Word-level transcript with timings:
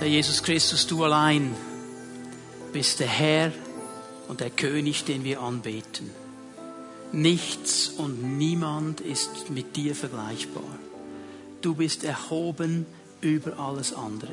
Herr 0.00 0.08
Jesus 0.08 0.42
Christus, 0.42 0.86
du 0.86 1.04
allein 1.04 1.54
bist 2.72 3.00
der 3.00 3.06
Herr 3.06 3.52
und 4.28 4.40
der 4.40 4.48
König, 4.48 5.04
den 5.04 5.24
wir 5.24 5.42
anbeten. 5.42 6.08
Nichts 7.12 7.88
und 7.98 8.38
niemand 8.38 9.02
ist 9.02 9.50
mit 9.50 9.76
dir 9.76 9.94
vergleichbar. 9.94 10.78
Du 11.60 11.74
bist 11.74 12.02
erhoben 12.02 12.86
über 13.20 13.58
alles 13.58 13.92
andere. 13.92 14.32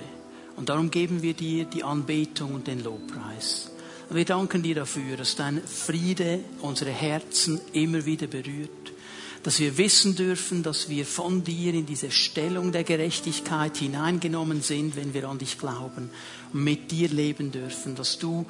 Und 0.55 0.69
darum 0.69 0.89
geben 0.89 1.21
wir 1.21 1.33
dir 1.33 1.65
die 1.65 1.83
Anbetung 1.83 2.53
und 2.55 2.67
den 2.67 2.81
Lobpreis. 2.81 3.69
Und 4.09 4.15
wir 4.15 4.23
danken 4.23 4.63
dir 4.63 4.75
dafür, 4.75 5.17
dass 5.17 5.35
dein 5.35 5.61
Friede 5.61 6.39
unsere 6.61 6.91
Herzen 6.91 7.59
immer 7.73 8.05
wieder 8.05 8.27
berührt. 8.27 8.93
Dass 9.43 9.59
wir 9.59 9.77
wissen 9.77 10.15
dürfen, 10.15 10.63
dass 10.63 10.89
wir 10.89 11.05
von 11.05 11.43
dir 11.43 11.73
in 11.73 11.85
diese 11.85 12.11
Stellung 12.11 12.71
der 12.71 12.83
Gerechtigkeit 12.83 13.77
hineingenommen 13.77 14.61
sind, 14.61 14.95
wenn 14.95 15.13
wir 15.13 15.29
an 15.29 15.37
dich 15.37 15.57
glauben 15.57 16.09
und 16.53 16.63
mit 16.63 16.91
dir 16.91 17.09
leben 17.09 17.51
dürfen, 17.51 17.95
dass 17.95 18.17
du 18.17 18.45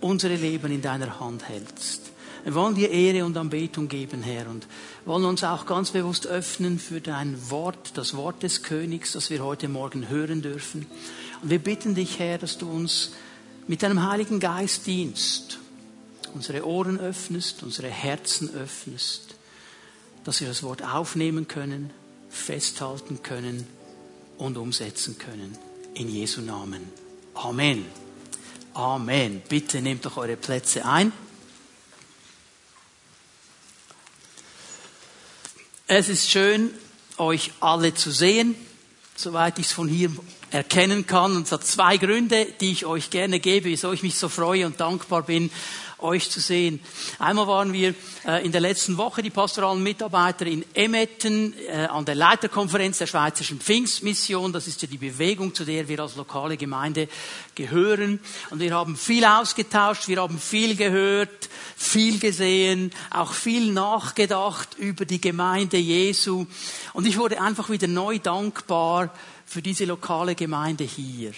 unsere 0.00 0.34
Leben 0.34 0.72
in 0.72 0.82
deiner 0.82 1.20
Hand 1.20 1.48
hältst. 1.48 2.12
Wir 2.44 2.54
wollen 2.54 2.74
dir 2.74 2.90
Ehre 2.90 3.24
und 3.24 3.36
Anbetung 3.36 3.86
geben, 3.86 4.22
Herr, 4.22 4.50
und 4.50 4.66
wollen 5.04 5.24
uns 5.24 5.44
auch 5.44 5.64
ganz 5.64 5.92
bewusst 5.92 6.26
öffnen 6.26 6.80
für 6.80 7.00
dein 7.00 7.50
Wort, 7.50 7.92
das 7.94 8.16
Wort 8.16 8.42
des 8.42 8.64
Königs, 8.64 9.12
das 9.12 9.30
wir 9.30 9.44
heute 9.44 9.68
Morgen 9.68 10.08
hören 10.08 10.42
dürfen. 10.42 10.86
Und 11.42 11.50
wir 11.50 11.60
bitten 11.60 11.94
dich, 11.94 12.18
Herr, 12.18 12.38
dass 12.38 12.58
du 12.58 12.68
uns 12.68 13.12
mit 13.68 13.84
deinem 13.84 14.08
Heiligen 14.08 14.40
Geist 14.40 14.88
dienst, 14.88 15.60
unsere 16.34 16.66
Ohren 16.66 16.98
öffnest, 16.98 17.62
unsere 17.62 17.88
Herzen 17.88 18.52
öffnest, 18.54 19.31
dass 20.24 20.40
wir 20.40 20.48
das 20.48 20.62
Wort 20.62 20.82
aufnehmen 20.82 21.48
können, 21.48 21.90
festhalten 22.30 23.22
können 23.22 23.66
und 24.38 24.56
umsetzen 24.56 25.18
können. 25.18 25.56
In 25.94 26.08
Jesu 26.08 26.40
Namen. 26.40 26.82
Amen. 27.34 27.84
Amen. 28.74 29.42
Bitte 29.48 29.82
nehmt 29.82 30.04
doch 30.06 30.16
eure 30.16 30.36
Plätze 30.36 30.84
ein. 30.84 31.12
Es 35.86 36.08
ist 36.08 36.30
schön, 36.30 36.70
euch 37.18 37.52
alle 37.60 37.92
zu 37.92 38.10
sehen, 38.10 38.54
soweit 39.14 39.58
ich 39.58 39.66
es 39.66 39.72
von 39.72 39.88
hier 39.88 40.10
erkennen 40.52 41.06
kann. 41.06 41.34
Und 41.36 41.46
es 41.46 41.52
hat 41.52 41.64
zwei 41.64 41.96
Gründe, 41.96 42.46
die 42.60 42.72
ich 42.72 42.86
euch 42.86 43.10
gerne 43.10 43.40
gebe, 43.40 43.66
wieso 43.66 43.92
ich 43.92 44.02
mich 44.02 44.16
so 44.16 44.28
freue 44.28 44.66
und 44.66 44.78
dankbar 44.80 45.22
bin, 45.22 45.50
euch 46.02 46.30
zu 46.30 46.40
sehen. 46.40 46.80
Einmal 47.18 47.46
waren 47.46 47.72
wir 47.72 47.94
äh, 48.26 48.44
in 48.44 48.52
der 48.52 48.60
letzten 48.60 48.96
Woche 48.96 49.22
die 49.22 49.30
pastoralen 49.30 49.82
Mitarbeiter 49.82 50.46
in 50.46 50.64
Emmetten 50.74 51.54
äh, 51.68 51.86
an 51.86 52.04
der 52.04 52.16
Leiterkonferenz 52.16 52.98
der 52.98 53.06
Schweizerischen 53.06 53.60
Pfingstmission. 53.60 54.52
Das 54.52 54.66
ist 54.66 54.82
ja 54.82 54.88
die 54.88 54.98
Bewegung, 54.98 55.54
zu 55.54 55.64
der 55.64 55.88
wir 55.88 56.00
als 56.00 56.16
lokale 56.16 56.56
Gemeinde 56.56 57.08
gehören. 57.54 58.20
Und 58.50 58.60
wir 58.60 58.74
haben 58.74 58.96
viel 58.96 59.24
ausgetauscht, 59.24 60.08
wir 60.08 60.20
haben 60.20 60.38
viel 60.38 60.76
gehört, 60.76 61.48
viel 61.76 62.18
gesehen, 62.18 62.90
auch 63.10 63.32
viel 63.32 63.72
nachgedacht 63.72 64.76
über 64.78 65.04
die 65.04 65.20
Gemeinde 65.20 65.76
Jesu. 65.76 66.46
Und 66.92 67.06
ich 67.06 67.16
wurde 67.16 67.40
einfach 67.40 67.70
wieder 67.70 67.86
neu 67.86 68.18
dankbar 68.18 69.14
für 69.52 69.62
diese 69.62 69.84
lokale 69.84 70.34
Gemeinde 70.34 70.84
hier, 70.84 71.32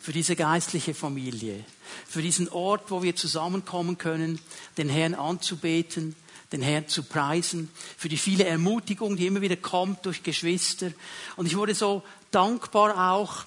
für 0.00 0.12
diese 0.12 0.34
geistliche 0.34 0.94
Familie 0.94 1.64
für 2.06 2.22
diesen 2.22 2.48
Ort, 2.48 2.90
wo 2.90 3.02
wir 3.02 3.16
zusammenkommen 3.16 3.98
können, 3.98 4.40
den 4.78 4.88
Herrn 4.88 5.14
anzubeten, 5.14 6.16
den 6.52 6.62
Herrn 6.62 6.88
zu 6.88 7.04
preisen, 7.04 7.70
für 7.96 8.08
die 8.08 8.16
viele 8.16 8.44
Ermutigung, 8.44 9.16
die 9.16 9.26
immer 9.26 9.40
wieder 9.40 9.56
kommt 9.56 10.04
durch 10.06 10.22
Geschwister. 10.22 10.90
Und 11.36 11.46
ich 11.46 11.56
wurde 11.56 11.74
so 11.74 12.02
dankbar 12.30 13.12
auch 13.12 13.44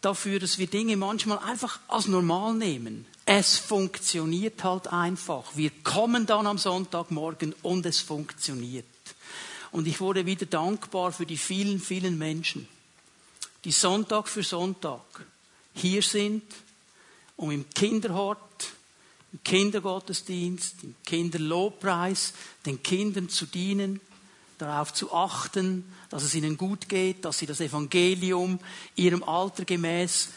dafür, 0.00 0.40
dass 0.40 0.58
wir 0.58 0.66
Dinge 0.66 0.96
manchmal 0.96 1.38
einfach 1.38 1.78
als 1.88 2.08
normal 2.08 2.54
nehmen. 2.54 3.06
Es 3.26 3.56
funktioniert 3.56 4.64
halt 4.64 4.88
einfach. 4.88 5.44
Wir 5.54 5.70
kommen 5.82 6.26
dann 6.26 6.46
am 6.46 6.58
Sonntagmorgen 6.58 7.54
und 7.62 7.86
es 7.86 8.00
funktioniert. 8.00 8.84
Und 9.70 9.86
ich 9.86 10.00
wurde 10.00 10.26
wieder 10.26 10.46
dankbar 10.46 11.12
für 11.12 11.26
die 11.26 11.38
vielen, 11.38 11.80
vielen 11.80 12.18
Menschen, 12.18 12.68
die 13.64 13.72
Sonntag 13.72 14.28
für 14.28 14.42
Sonntag 14.42 15.02
hier 15.74 16.02
sind, 16.02 16.42
um 17.36 17.50
im 17.50 17.68
Kinderhort, 17.70 18.40
im 19.32 19.42
Kindergottesdienst, 19.42 20.84
im 20.84 20.94
Kinderlobpreis 21.04 22.34
den 22.66 22.82
Kindern 22.82 23.28
zu 23.28 23.46
dienen, 23.46 24.00
darauf 24.58 24.92
zu 24.92 25.12
achten, 25.12 25.84
dass 26.10 26.22
es 26.22 26.34
ihnen 26.34 26.56
gut 26.56 26.88
geht, 26.88 27.24
dass 27.24 27.38
sie 27.38 27.46
das 27.46 27.60
Evangelium 27.60 28.60
ihrem 28.94 29.24
Alter 29.24 29.64
gemäß 29.64 30.28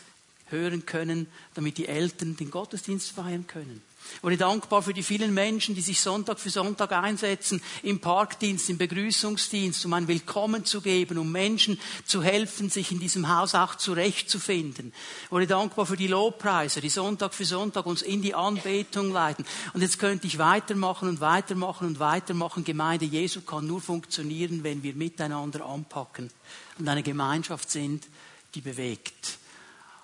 hören 0.49 0.85
können, 0.85 1.27
damit 1.53 1.77
die 1.77 1.87
Eltern 1.87 2.35
den 2.35 2.49
Gottesdienst 2.49 3.11
feiern 3.11 3.45
können. 3.45 3.83
Ich 4.15 4.23
wurde 4.23 4.37
dankbar 4.37 4.81
für 4.81 4.93
die 4.93 5.03
vielen 5.03 5.33
Menschen, 5.33 5.75
die 5.75 5.81
sich 5.81 6.01
Sonntag 6.01 6.39
für 6.39 6.49
Sonntag 6.49 6.91
einsetzen, 6.91 7.61
im 7.83 7.99
Parkdienst, 7.99 8.69
im 8.69 8.77
Begrüßungsdienst, 8.77 9.85
um 9.85 9.93
ein 9.93 10.07
Willkommen 10.07 10.65
zu 10.65 10.81
geben, 10.81 11.17
um 11.17 11.31
Menschen 11.31 11.79
zu 12.05 12.23
helfen, 12.23 12.69
sich 12.69 12.91
in 12.91 12.99
diesem 12.99 13.29
Haus 13.29 13.55
auch 13.55 13.75
zurechtzufinden. 13.75 14.93
Ich 15.25 15.31
wurde 15.31 15.47
dankbar 15.47 15.85
für 15.85 15.97
die 15.97 16.07
Lobpreise, 16.07 16.81
die 16.81 16.89
Sonntag 16.89 17.33
für 17.33 17.45
Sonntag 17.45 17.85
uns 17.85 18.01
in 18.01 18.21
die 18.21 18.33
Anbetung 18.33 19.11
leiten. 19.11 19.45
Und 19.73 19.81
jetzt 19.81 19.99
könnte 19.99 20.27
ich 20.27 20.37
weitermachen 20.37 21.09
und 21.09 21.21
weitermachen 21.21 21.87
und 21.87 21.99
weitermachen. 21.99 22.63
Gemeinde 22.63 23.05
Jesu 23.05 23.41
kann 23.41 23.67
nur 23.67 23.81
funktionieren, 23.81 24.63
wenn 24.63 24.83
wir 24.83 24.93
miteinander 24.95 25.65
anpacken 25.65 26.31
und 26.79 26.87
eine 26.87 27.03
Gemeinschaft 27.03 27.69
sind, 27.69 28.07
die 28.55 28.61
bewegt. 28.61 29.37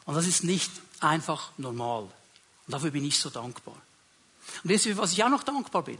Und 0.05 0.15
das 0.15 0.27
ist 0.27 0.43
nicht 0.43 0.71
einfach 0.99 1.51
normal. 1.57 2.03
Und 2.03 2.73
dafür 2.73 2.91
bin 2.91 3.05
ich 3.05 3.19
so 3.19 3.29
dankbar. 3.29 3.75
Und 4.63 4.69
wisst 4.69 4.85
ihr, 4.85 4.97
was 4.97 5.13
ich 5.13 5.23
auch 5.23 5.29
noch 5.29 5.43
dankbar 5.43 5.83
bin? 5.83 5.97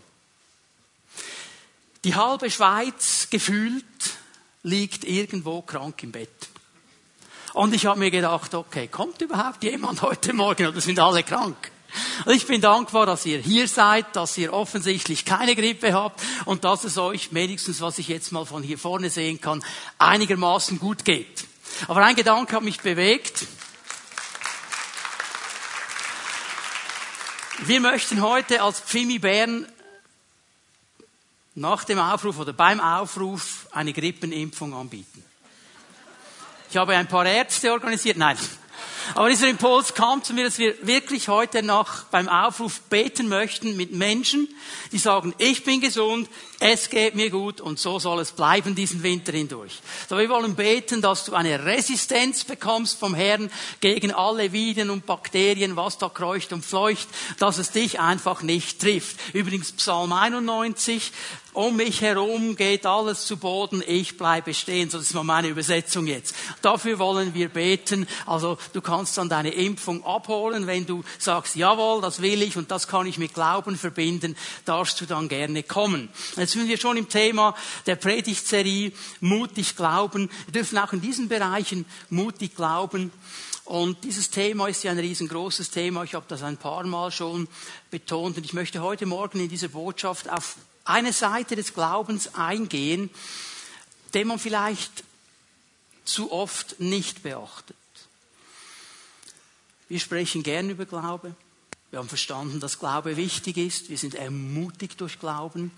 Die 2.04 2.16
halbe 2.16 2.52
Schweiz 2.52 3.28
gefühlt 3.30 3.86
liegt 4.64 5.04
irgendwo 5.06 5.62
krank 5.62 6.04
im 6.04 6.12
Bett. 6.12 6.30
Und 7.54 7.74
ich 7.74 7.86
habe 7.86 8.00
mir 8.00 8.12
gedacht, 8.12 8.54
okay, 8.56 8.88
kommt 8.88 9.22
überhaupt 9.22 9.64
jemand 9.64 10.02
heute 10.02 10.34
Morgen 10.34 10.68
oder 10.68 10.82
sind 10.82 11.00
alle 11.00 11.24
krank? 11.24 11.72
Und 12.26 12.34
ich 12.34 12.48
bin 12.48 12.60
dankbar, 12.60 13.06
dass 13.06 13.26
ihr 13.26 13.40
hier 13.40 13.68
seid, 13.68 14.16
dass 14.16 14.38
ihr 14.38 14.52
offensichtlich 14.52 15.26
keine 15.26 15.56
Grippe 15.56 15.94
habt 15.94 16.22
und 16.46 16.64
dass 16.64 16.84
es 16.84 16.98
euch 16.98 17.34
wenigstens, 17.34 17.82
was 17.82 18.00
ich 18.00 18.08
jetzt 18.08 18.32
mal 18.32 18.46
von 18.46 18.64
hier 18.64 18.80
vorne 18.80 19.10
sehen 19.10 19.40
kann, 19.40 19.64
einigermaßen 20.00 20.80
gut 20.80 21.06
geht. 21.06 21.46
Aber 21.88 22.04
ein 22.04 22.16
Gedanke 22.16 22.56
hat 22.56 22.64
mich 22.64 22.82
bewegt. 22.82 23.46
Wir 27.60 27.80
möchten 27.80 28.22
heute 28.22 28.62
als 28.62 28.80
Pfimi 28.80 29.20
Bern 29.20 29.68
nach 31.56 31.84
dem 31.84 32.00
Aufruf 32.00 32.40
oder 32.40 32.52
beim 32.52 32.80
Aufruf 32.80 33.68
eine 33.72 33.94
Grippenimpfung 33.94 34.74
anbieten. 34.74 35.24
Ich 36.70 36.78
habe 36.78 36.96
ein 36.96 37.08
paar 37.08 37.26
Ärzte 37.26 37.72
organisiert. 37.72 38.18
Nein. 38.18 38.38
Aber 39.16 39.30
dieser 39.30 39.48
Impuls 39.48 39.94
kam 39.94 40.24
zu 40.24 40.34
mir, 40.34 40.46
dass 40.46 40.58
wir 40.58 40.76
wirklich 40.86 41.28
heute 41.28 41.64
noch 41.64 42.04
beim 42.06 42.30
Aufruf 42.30 42.82
beten 42.82 43.28
möchten 43.28 43.76
mit 43.76 43.92
Menschen, 43.92 44.48
die 44.92 44.98
sagen, 44.98 45.34
ich 45.38 45.64
bin 45.64 45.82
gesund, 45.82 46.30
es 46.60 46.90
geht 46.90 47.16
mir 47.16 47.30
gut 47.30 47.60
und 47.60 47.78
so 47.78 48.00
soll 48.00 48.22
es 48.22 48.32
bleiben 48.32 48.74
diesen 48.74 49.04
Winter 49.04 49.34
hindurch. 49.34 49.82
So, 50.08 50.18
wir 50.18 50.30
wollen 50.30 50.56
beten, 50.56 51.02
dass 51.02 51.26
du 51.26 51.34
eine 51.34 51.66
Resistenz 51.66 52.46
bekommst 52.46 53.00
vom 53.00 53.14
Herrn 53.14 53.52
gegen 53.82 54.14
alle 54.14 54.54
Viren 54.54 54.90
und 54.90 55.06
Bakterien, 55.06 55.76
was 55.76 55.98
da 55.98 56.08
kreucht 56.08 56.54
und 56.54 56.64
fleucht, 56.64 57.08
dass 57.40 57.58
es 57.58 57.72
dich 57.72 58.00
einfach 58.00 58.44
nicht 58.44 58.80
trifft. 58.80 59.18
Übrigens 59.34 59.74
Psalm 59.74 60.14
91, 60.14 61.12
um 61.54 61.76
mich 61.76 62.02
herum 62.02 62.56
geht 62.56 62.86
alles 62.86 63.26
zu 63.26 63.38
Boden, 63.38 63.84
ich 63.86 64.18
bleibe 64.18 64.54
stehen. 64.54 64.90
So, 64.90 64.98
das 64.98 65.08
ist 65.08 65.14
mal 65.14 65.24
meine 65.24 65.50
Übersetzung 65.50 66.08
jetzt. 66.08 66.34
Dafür 66.62 66.98
wollen 66.98 67.34
wir 67.34 67.50
beten. 67.50 68.08
Also 68.26 68.58
du 68.74 68.82
kannst 68.82 68.93
dann 69.16 69.30
deine 69.30 69.50
Impfung 69.54 70.06
abholen, 70.06 70.68
wenn 70.68 70.86
du 70.86 71.04
sagst, 71.20 71.56
jawohl, 71.56 72.02
das 72.02 72.22
will 72.22 72.42
ich 72.42 72.58
und 72.58 72.72
das 72.72 72.88
kann 72.88 73.08
ich 73.08 73.18
mit 73.18 73.34
Glauben 73.34 73.78
verbinden, 73.78 74.36
darfst 74.66 75.02
du 75.02 75.06
dann 75.06 75.28
gerne 75.28 75.64
kommen. 75.64 76.10
Jetzt 76.36 76.54
sind 76.54 76.68
wir 76.68 76.78
schon 76.78 76.98
im 76.98 77.10
Thema 77.10 77.56
der 77.86 77.96
Predigtserie 77.96 78.92
mutig 79.20 79.76
glauben. 79.76 80.30
Wir 80.46 80.54
dürfen 80.54 80.78
auch 80.78 80.94
in 80.94 81.02
diesen 81.02 81.28
Bereichen 81.28 81.86
mutig 82.10 82.56
glauben. 82.56 83.12
Und 83.66 84.04
dieses 84.04 84.30
Thema 84.30 84.68
ist 84.68 84.84
ja 84.84 84.92
ein 84.92 85.00
riesengroßes 85.00 85.72
Thema. 85.72 86.04
Ich 86.04 86.16
habe 86.16 86.26
das 86.28 86.44
ein 86.44 86.58
paar 86.58 86.84
Mal 86.84 87.12
schon 87.12 87.48
betont. 87.92 88.38
Und 88.38 88.46
ich 88.46 88.54
möchte 88.54 88.82
heute 88.82 89.06
Morgen 89.06 89.40
in 89.40 89.50
dieser 89.50 89.70
Botschaft 89.70 90.30
auf 90.30 90.58
eine 90.86 91.14
Seite 91.14 91.56
des 91.56 91.74
Glaubens 91.74 92.36
eingehen, 92.36 93.10
den 94.14 94.28
man 94.28 94.40
vielleicht 94.40 95.04
zu 96.06 96.32
oft 96.32 96.80
nicht 96.80 97.24
beachtet. 97.24 97.78
Wir 99.94 100.00
sprechen 100.00 100.42
gern 100.42 100.72
über 100.72 100.88
Glaube. 100.88 101.36
Wir 101.92 102.00
haben 102.00 102.10
verstanden, 102.10 102.60
dass 102.60 102.80
Glaube 102.80 103.16
wichtig 103.16 103.58
ist. 103.58 103.92
Wir 103.92 103.98
sind 104.00 104.16
ermutigt 104.16 105.00
durch 105.00 105.20
Glauben. 105.20 105.70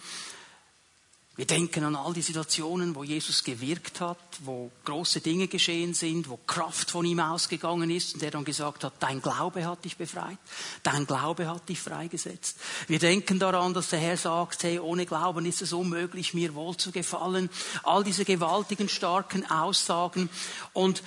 Wir 1.36 1.46
denken 1.46 1.84
an 1.84 1.98
all 1.98 2.14
die 2.14 2.22
Situationen, 2.22 2.96
wo 2.96 3.04
Jesus 3.04 3.44
gewirkt 3.44 4.00
hat, 4.00 4.18
wo 4.40 4.72
große 4.86 5.20
Dinge 5.20 5.50
geschehen 5.50 5.94
sind, 5.94 6.30
wo 6.30 6.38
Kraft 6.38 6.92
von 6.92 7.06
ihm 7.06 7.20
ausgegangen 7.20 7.90
ist 7.90 8.14
und 8.14 8.24
er 8.24 8.32
dann 8.32 8.46
gesagt 8.46 8.86
hat, 8.86 8.94
dein 9.02 9.22
Glaube 9.22 9.66
hat 9.66 9.84
dich 9.84 9.98
befreit, 9.98 10.38
dein 10.82 11.06
Glaube 11.06 11.50
hat 11.50 11.68
dich 11.68 11.82
freigesetzt. 11.82 12.58
Wir 12.88 13.00
denken 13.00 13.38
daran, 13.38 13.74
dass 13.74 13.90
der 13.90 14.00
Herr 14.00 14.16
sagt, 14.16 14.64
hey, 14.64 14.80
ohne 14.80 15.06
Glauben 15.06 15.46
ist 15.46 15.62
es 15.62 15.74
unmöglich, 15.74 16.34
mir 16.34 16.56
wohl 16.56 16.78
zu 16.78 16.94
gefallen. 16.94 17.50
All 17.84 18.06
diese 18.06 18.24
gewaltigen, 18.24 18.88
starken 18.88 19.46
Aussagen 19.52 20.30
und 20.72 21.04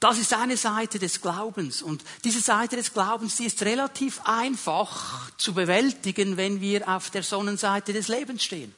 das 0.00 0.18
ist 0.18 0.32
eine 0.32 0.56
Seite 0.56 0.98
des 0.98 1.20
Glaubens. 1.20 1.82
Und 1.82 2.04
diese 2.22 2.40
Seite 2.40 2.76
des 2.76 2.92
Glaubens, 2.92 3.36
die 3.36 3.46
ist 3.46 3.62
relativ 3.62 4.20
einfach 4.24 5.30
zu 5.36 5.52
bewältigen, 5.52 6.36
wenn 6.36 6.60
wir 6.60 6.88
auf 6.88 7.10
der 7.10 7.24
Sonnenseite 7.24 7.92
des 7.92 8.08
Lebens 8.08 8.44
stehen. 8.44 8.74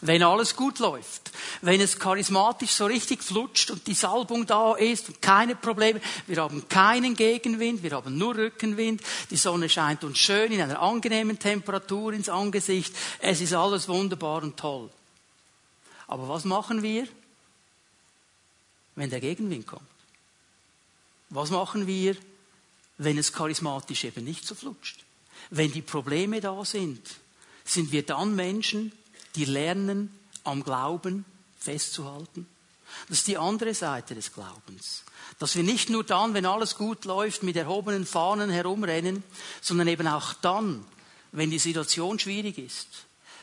Wenn 0.00 0.24
alles 0.24 0.56
gut 0.56 0.80
läuft, 0.80 1.30
wenn 1.62 1.80
es 1.80 2.00
charismatisch 2.00 2.72
so 2.72 2.86
richtig 2.86 3.22
flutscht 3.22 3.70
und 3.70 3.86
die 3.86 3.94
Salbung 3.94 4.44
da 4.44 4.74
ist 4.74 5.08
und 5.08 5.22
keine 5.22 5.54
Probleme, 5.54 6.00
wir 6.26 6.42
haben 6.42 6.68
keinen 6.68 7.14
Gegenwind, 7.14 7.84
wir 7.84 7.92
haben 7.92 8.18
nur 8.18 8.34
Rückenwind, 8.34 9.00
die 9.30 9.36
Sonne 9.36 9.68
scheint 9.68 10.02
uns 10.02 10.18
schön 10.18 10.50
in 10.50 10.60
einer 10.60 10.82
angenehmen 10.82 11.38
Temperatur 11.38 12.12
ins 12.12 12.28
Angesicht, 12.28 12.92
es 13.20 13.40
ist 13.40 13.54
alles 13.54 13.88
wunderbar 13.88 14.42
und 14.42 14.56
toll. 14.56 14.90
Aber 16.08 16.28
was 16.28 16.44
machen 16.44 16.82
wir, 16.82 17.06
wenn 18.96 19.10
der 19.10 19.20
Gegenwind 19.20 19.64
kommt? 19.64 19.97
Was 21.30 21.50
machen 21.50 21.86
wir, 21.86 22.16
wenn 22.96 23.18
es 23.18 23.32
charismatisch 23.32 24.04
eben 24.04 24.24
nicht 24.24 24.46
so 24.46 24.54
flutscht? 24.54 25.04
Wenn 25.50 25.72
die 25.72 25.82
Probleme 25.82 26.40
da 26.40 26.64
sind, 26.64 27.00
sind 27.64 27.92
wir 27.92 28.04
dann 28.04 28.34
Menschen, 28.34 28.92
die 29.34 29.44
lernen, 29.44 30.12
am 30.44 30.64
Glauben 30.64 31.24
festzuhalten. 31.58 32.46
Das 33.08 33.18
ist 33.18 33.28
die 33.28 33.36
andere 33.36 33.74
Seite 33.74 34.14
des 34.14 34.32
Glaubens. 34.32 35.04
Dass 35.38 35.56
wir 35.56 35.62
nicht 35.62 35.90
nur 35.90 36.04
dann, 36.04 36.34
wenn 36.34 36.46
alles 36.46 36.76
gut 36.76 37.04
läuft, 37.04 37.42
mit 37.42 37.56
erhobenen 37.56 38.06
Fahnen 38.06 38.50
herumrennen, 38.50 39.22
sondern 39.60 39.88
eben 39.88 40.08
auch 40.08 40.32
dann, 40.34 40.84
wenn 41.32 41.50
die 41.50 41.58
Situation 41.58 42.18
schwierig 42.18 42.58
ist, 42.58 42.88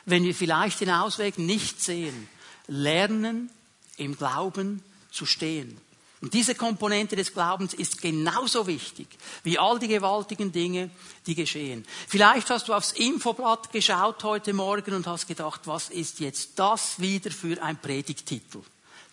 wenn 0.05 0.23
wir 0.23 0.33
vielleicht 0.33 0.81
den 0.81 0.89
Ausweg 0.89 1.37
nicht 1.37 1.81
sehen, 1.81 2.27
lernen, 2.67 3.49
im 3.97 4.17
Glauben 4.17 4.83
zu 5.11 5.25
stehen. 5.25 5.79
Und 6.25 6.33
diese 6.33 6.55
Komponente 6.55 7.15
des 7.15 7.33
Glaubens 7.33 7.75
ist 7.75 8.01
genauso 8.01 8.65
wichtig 8.65 9.07
wie 9.43 9.59
all 9.59 9.77
die 9.77 9.87
gewaltigen 9.87 10.51
Dinge, 10.51 10.89
die 11.27 11.35
geschehen. 11.35 11.85
Vielleicht 12.07 12.49
hast 12.49 12.67
du 12.67 12.73
aufs 12.73 12.93
Infoblatt 12.93 13.71
geschaut 13.71 14.23
heute 14.23 14.51
Morgen 14.51 14.95
und 14.95 15.05
hast 15.05 15.27
gedacht, 15.27 15.61
was 15.65 15.89
ist 15.89 16.19
jetzt 16.21 16.57
das 16.57 16.99
wieder 16.99 17.29
für 17.29 17.61
ein 17.61 17.79
Predigtitel? 17.79 18.61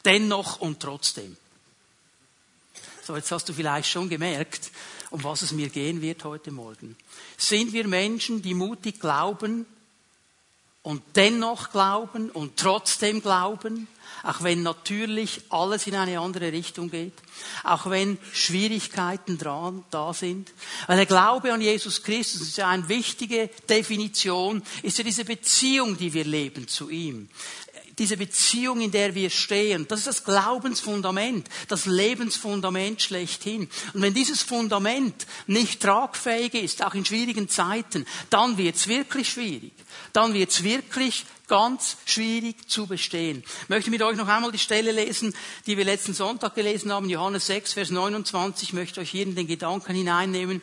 Dennoch 0.06 0.62
und 0.62 0.80
trotzdem. 0.80 1.36
So, 3.06 3.14
jetzt 3.14 3.30
hast 3.30 3.46
du 3.46 3.52
vielleicht 3.52 3.90
schon 3.90 4.08
gemerkt, 4.08 4.70
um 5.10 5.22
was 5.22 5.42
es 5.42 5.52
mir 5.52 5.68
gehen 5.68 6.00
wird 6.00 6.24
heute 6.24 6.50
Morgen. 6.50 6.96
Sind 7.36 7.74
wir 7.74 7.86
Menschen, 7.86 8.40
die 8.40 8.54
mutig 8.54 9.00
glauben 9.00 9.66
und 10.82 11.02
dennoch 11.14 11.72
glauben 11.72 12.30
und 12.30 12.56
trotzdem 12.56 13.20
glauben? 13.20 13.86
Auch 14.22 14.42
wenn 14.42 14.62
natürlich 14.62 15.40
alles 15.48 15.86
in 15.86 15.94
eine 15.94 16.20
andere 16.20 16.52
Richtung 16.52 16.90
geht, 16.90 17.14
auch 17.64 17.90
wenn 17.90 18.18
Schwierigkeiten 18.32 19.38
dran, 19.38 19.84
da 19.90 20.12
sind. 20.12 20.52
Weil 20.86 20.96
der 20.96 21.06
Glaube 21.06 21.52
an 21.52 21.60
Jesus 21.60 22.02
Christus 22.02 22.42
ist 22.42 22.56
ja 22.58 22.68
eine 22.68 22.88
wichtige 22.88 23.50
Definition, 23.68 24.62
ist 24.82 24.98
ja 24.98 25.04
diese 25.04 25.24
Beziehung, 25.24 25.96
die 25.96 26.12
wir 26.12 26.24
leben 26.24 26.68
zu 26.68 26.88
ihm 26.88 27.28
diese 27.98 28.16
Beziehung, 28.16 28.80
in 28.80 28.90
der 28.90 29.14
wir 29.14 29.30
stehen, 29.30 29.86
das 29.88 30.00
ist 30.00 30.06
das 30.08 30.24
Glaubensfundament, 30.24 31.48
das 31.68 31.86
Lebensfundament 31.86 33.02
schlechthin. 33.02 33.68
Und 33.92 34.02
wenn 34.02 34.14
dieses 34.14 34.42
Fundament 34.42 35.26
nicht 35.46 35.82
tragfähig 35.82 36.54
ist, 36.54 36.82
auch 36.82 36.94
in 36.94 37.04
schwierigen 37.04 37.48
Zeiten, 37.48 38.06
dann 38.30 38.56
wird 38.56 38.76
es 38.76 38.88
wirklich 38.88 39.30
schwierig. 39.30 39.72
Dann 40.12 40.34
wird 40.34 40.50
es 40.50 40.64
wirklich 40.64 41.24
ganz 41.52 41.98
schwierig 42.06 42.66
zu 42.66 42.86
bestehen. 42.86 43.44
Ich 43.64 43.68
möchte 43.68 43.90
mit 43.90 44.00
euch 44.00 44.16
noch 44.16 44.26
einmal 44.26 44.50
die 44.52 44.58
Stelle 44.58 44.90
lesen, 44.90 45.34
die 45.66 45.76
wir 45.76 45.84
letzten 45.84 46.14
Sonntag 46.14 46.54
gelesen 46.54 46.90
haben, 46.90 47.10
Johannes 47.10 47.44
6, 47.44 47.74
Vers 47.74 47.90
29. 47.90 48.70
Ich 48.70 48.72
möchte 48.72 49.02
euch 49.02 49.10
hier 49.10 49.24
in 49.24 49.34
den 49.34 49.46
Gedanken 49.46 49.94
hineinnehmen. 49.94 50.62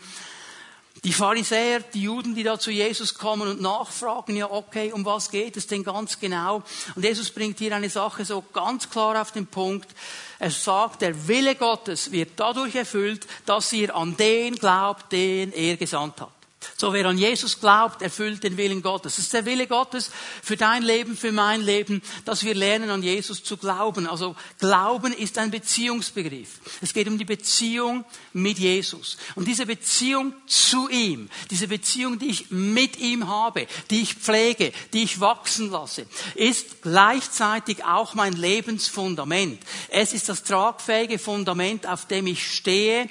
Die 1.04 1.14
Pharisäer, 1.14 1.82
die 1.82 2.02
Juden, 2.02 2.34
die 2.34 2.42
da 2.42 2.58
zu 2.58 2.72
Jesus 2.72 3.14
kommen 3.14 3.48
und 3.48 3.62
nachfragen, 3.62 4.36
ja, 4.36 4.50
okay, 4.50 4.92
um 4.92 5.06
was 5.06 5.30
geht 5.30 5.58
es 5.58 5.68
denn 5.68 5.84
ganz 5.84 6.20
genau? 6.20 6.64
Und 6.96 7.06
Jesus 7.06 7.30
bringt 7.30 7.60
hier 7.60 7.76
eine 7.76 7.92
Sache 7.92 8.26
so 8.26 8.44
ganz 8.52 8.90
klar 8.90 9.22
auf 9.22 9.32
den 9.32 9.46
Punkt. 9.46 9.92
Er 10.40 10.50
sagt, 10.50 11.04
der 11.04 11.28
Wille 11.28 11.54
Gottes 11.54 12.12
wird 12.12 12.32
dadurch 12.36 12.74
erfüllt, 12.74 13.28
dass 13.46 13.72
ihr 13.74 13.96
an 13.96 14.18
den 14.18 14.56
glaubt, 14.56 15.12
den 15.12 15.54
er 15.54 15.78
gesandt 15.78 16.20
hat. 16.20 16.39
So, 16.78 16.94
wer 16.94 17.06
an 17.06 17.18
Jesus 17.18 17.60
glaubt, 17.60 18.02
erfüllt 18.02 18.44
den 18.44 18.58
Willen 18.58 18.82
Gottes. 18.82 19.16
Das 19.16 19.26
ist 19.26 19.34
der 19.34 19.46
Wille 19.46 19.68
Gottes 19.68 20.12
für 20.42 20.58
dein 20.58 20.84
Leben, 20.84 21.16
für 21.16 21.32
mein 21.32 21.62
Leben, 21.62 22.02
dass 22.26 22.44
wir 22.44 22.54
lernen, 22.54 22.90
an 22.90 23.04
Jesus 23.04 23.44
zu 23.44 23.58
glauben. 23.58 24.08
Also, 24.08 24.36
Glauben 24.60 25.14
ist 25.14 25.38
ein 25.38 25.52
Beziehungsbegriff. 25.52 26.60
Es 26.82 26.94
geht 26.94 27.08
um 27.08 27.18
die 27.18 27.26
Beziehung 27.26 28.04
mit 28.34 28.60
Jesus. 28.60 29.18
Und 29.36 29.48
diese 29.48 29.66
Beziehung 29.66 30.34
zu 30.48 30.90
ihm, 30.90 31.30
diese 31.50 31.68
Beziehung, 31.68 32.20
die 32.20 32.30
ich 32.30 32.52
mit 32.52 32.98
ihm 32.98 33.28
habe, 33.28 33.68
die 33.90 34.02
ich 34.02 34.16
pflege, 34.16 34.74
die 34.94 35.04
ich 35.04 35.20
wachsen 35.20 35.72
lasse, 35.72 36.06
ist 36.36 36.82
gleichzeitig 36.82 37.86
auch 37.86 38.16
mein 38.16 38.34
Lebensfundament. 38.34 39.62
Es 39.90 40.14
ist 40.14 40.28
das 40.28 40.44
tragfähige 40.44 41.20
Fundament, 41.20 41.88
auf 41.88 42.06
dem 42.08 42.28
ich 42.28 42.54
stehe, 42.54 43.10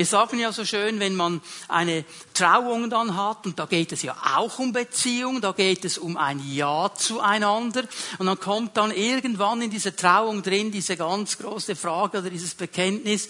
wir 0.00 0.06
sagen 0.06 0.38
ja 0.38 0.50
so 0.50 0.64
schön, 0.64 0.98
wenn 0.98 1.14
man 1.14 1.42
eine 1.68 2.06
Trauung 2.32 2.88
dann 2.88 3.18
hat, 3.18 3.44
und 3.44 3.58
da 3.58 3.66
geht 3.66 3.92
es 3.92 4.00
ja 4.00 4.16
auch 4.34 4.58
um 4.58 4.72
Beziehung, 4.72 5.42
da 5.42 5.52
geht 5.52 5.84
es 5.84 5.98
um 5.98 6.16
ein 6.16 6.40
Ja 6.50 6.90
zueinander, 6.94 7.82
und 8.16 8.24
dann 8.24 8.40
kommt 8.40 8.78
dann 8.78 8.92
irgendwann 8.92 9.60
in 9.60 9.68
dieser 9.68 9.94
Trauung 9.94 10.42
drin 10.42 10.72
diese 10.72 10.96
ganz 10.96 11.36
große 11.36 11.76
Frage 11.76 12.20
oder 12.20 12.30
dieses 12.30 12.54
Bekenntnis, 12.54 13.28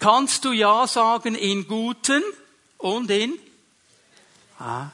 kannst 0.00 0.42
du 0.46 0.52
Ja 0.52 0.86
sagen 0.86 1.34
in 1.34 1.68
guten 1.68 2.22
und 2.78 3.10
in? 3.10 3.38
Ah, 4.58 4.86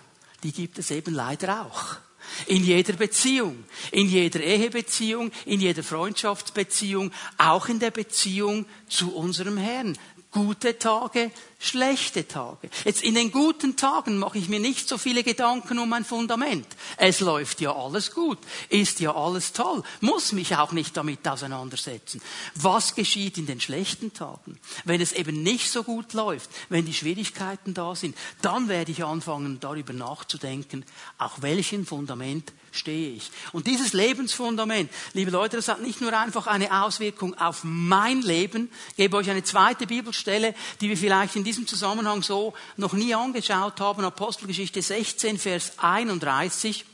die 0.43 0.51
gibt 0.51 0.81
es 0.81 0.91
eben 0.91 1.15
leider 1.15 1.67
auch. 1.67 1.99
In 2.47 2.65
jeder 2.65 2.95
Beziehung, 2.95 3.65
in 3.91 4.09
jeder 4.09 4.41
Ehebeziehung, 4.41 5.31
in 5.45 5.61
jeder 5.61 5.83
Freundschaftsbeziehung, 5.83 7.13
auch 7.37 7.69
in 7.69 7.79
der 7.79 7.91
Beziehung 7.91 8.67
zu 8.89 9.15
unserem 9.15 9.57
Herrn 9.57 9.99
gute 10.32 10.79
Tage, 10.79 11.31
schlechte 11.63 12.27
Tage. 12.27 12.69
Jetzt 12.85 13.03
in 13.03 13.15
den 13.15 13.31
guten 13.31 13.77
Tagen 13.77 14.19
mache 14.19 14.39
ich 14.39 14.49
mir 14.49 14.61
nicht 14.61 14.89
so 14.89 14.99
viele 14.99 15.23
Gedanken 15.23 15.79
um 15.79 15.89
mein 15.89 16.05
Fundament. 16.05 16.67
Es 16.97 17.21
läuft 17.21 17.61
ja 17.61 17.75
alles 17.75 18.13
gut, 18.13 18.39
ist 18.69 19.01
ja 19.01 19.15
alles 19.15 19.53
toll, 19.53 19.83
muss 20.01 20.33
mich 20.33 20.57
auch 20.57 20.73
nicht 20.73 20.97
damit 20.97 21.27
auseinandersetzen. 21.27 22.21
Was 22.57 22.95
geschieht 22.95 23.39
in 23.39 23.47
den 23.47 23.61
schlechten 23.61 24.13
Tagen? 24.13 24.59
Wenn 24.85 25.01
es 25.01 25.13
eben 25.13 25.43
nicht 25.43 25.71
so 25.71 25.85
gut 25.85 26.13
läuft, 26.15 26.51
wenn 26.69 26.85
die 26.85 26.95
Schwierigkeiten 26.95 27.75
da 27.75 27.95
sind, 27.95 28.17
dann 28.43 28.69
werde 28.69 28.91
ich 28.91 29.05
anfangen 29.05 29.61
darüber 29.61 29.93
nachzudenken, 29.93 30.85
auch 31.19 31.43
welchen 31.43 31.87
Fundament 31.87 32.53
stehe 32.73 33.15
ich. 33.15 33.31
Und 33.53 33.67
dieses 33.67 33.93
Lebensfundament, 33.93 34.91
liebe 35.13 35.31
Leute, 35.31 35.57
das 35.57 35.69
hat 35.69 35.83
nicht 35.83 36.01
nur 36.01 36.19
einfach 36.19 36.47
eine 36.47 36.83
Auswirkung 36.83 37.39
auf 37.39 37.61
mein 37.63 38.23
Leben. 38.23 38.71
Ich 38.91 38.97
gebe 38.97 39.17
euch 39.17 39.31
eine 39.31 39.45
zweite 39.45 39.87
Bibelstelle, 39.87 40.55
die 40.81 40.89
wir 40.89 40.97
vielleicht 40.97 41.37
in 41.37 41.45
diesem 41.53 41.67
Zusammenhang 41.67 42.23
so 42.23 42.55
noch 42.79 42.94
nie 42.94 43.15
angeschaut 43.15 43.79
haben. 43.79 44.05
Apostelgeschichte 44.05 44.81
16, 44.81 45.39
Vers 45.39 45.73
31. 45.77 46.87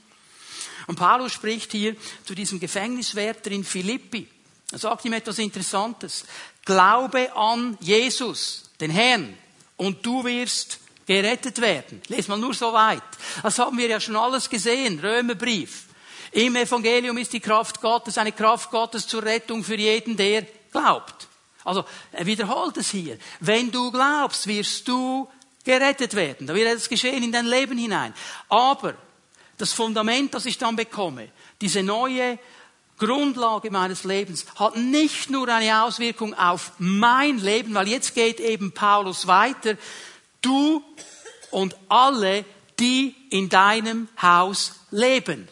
Und 0.89 0.99
Paulus 0.99 1.33
spricht 1.33 1.71
hier 1.71 1.95
zu 2.25 2.35
diesem 2.35 2.59
Gefängniswärter 2.59 3.53
in 3.53 3.63
Philippi. 3.63 4.27
Er 4.73 4.79
sagt 4.79 5.05
ihm 5.05 5.13
etwas 5.13 5.39
Interessantes. 5.39 6.25
Glaube 6.65 7.35
an 7.37 7.79
Jesus, 7.81 8.71
den 8.81 8.91
Herrn, 8.91 9.39
und 9.77 10.05
du 10.05 10.25
wirst 10.25 10.81
gerettet 11.07 11.61
werden. 11.61 12.03
Les 12.09 12.27
mal 12.27 12.37
nur 12.37 12.53
so 12.53 12.73
weit. 12.73 13.03
Das 13.43 13.61
haben 13.61 13.79
wir 13.79 13.87
ja 13.87 14.01
schon 14.01 14.17
alles 14.17 14.51
gesehen. 14.51 14.99
Römerbrief. 14.99 15.85
Im 16.33 16.57
Evangelium 16.57 17.17
ist 17.17 17.33
die 17.33 17.41
Kraft 17.41 17.81
Gottes 17.81 18.19
eine 18.19 18.33
Kraft 18.33 18.71
Gottes 18.71 19.07
zur 19.07 19.23
Rettung 19.23 19.63
für 19.63 19.77
jeden, 19.77 20.17
der 20.17 20.47
glaubt. 20.73 21.29
Also 21.65 21.85
er 22.13 22.27
wiederholt 22.27 22.77
es 22.77 22.91
hier. 22.91 23.19
Wenn 23.41 23.71
du 23.71 23.91
glaubst, 23.91 24.47
wirst 24.47 24.87
du 24.89 25.29
gerettet 25.65 26.15
werden. 26.15 26.47
Da 26.47 26.55
wird 26.55 26.69
etwas 26.69 26.89
geschehen 26.89 27.23
in 27.23 27.33
dein 27.33 27.47
Leben 27.47 27.77
hinein. 27.77 28.15
Aber 28.49 28.95
das 29.59 29.73
Fundament, 29.73 30.35
das 30.35 30.47
ich 30.47 30.59
dann 30.59 30.77
bekomme, 30.77 31.29
diese 31.61 31.83
neue 31.83 32.39
Grundlage 32.99 33.71
meines 33.71 34.05
Lebens 34.05 34.47
hat 34.57 34.77
nicht 34.77 35.31
nur 35.31 35.49
eine 35.49 35.83
Auswirkung 35.83 36.35
auf 36.35 36.73
mein 36.79 37.39
Leben, 37.39 37.75
weil 37.75 37.89
jetzt 37.89 38.15
geht 38.15 38.41
eben 38.41 38.73
Paulus 38.73 39.27
weiter, 39.27 39.77
Du 40.41 40.83
und 41.51 41.77
alle, 41.89 42.45
die 42.79 43.15
in 43.31 43.49
deinem 43.49 44.09
Haus 44.21 44.75
leben. 44.91 45.49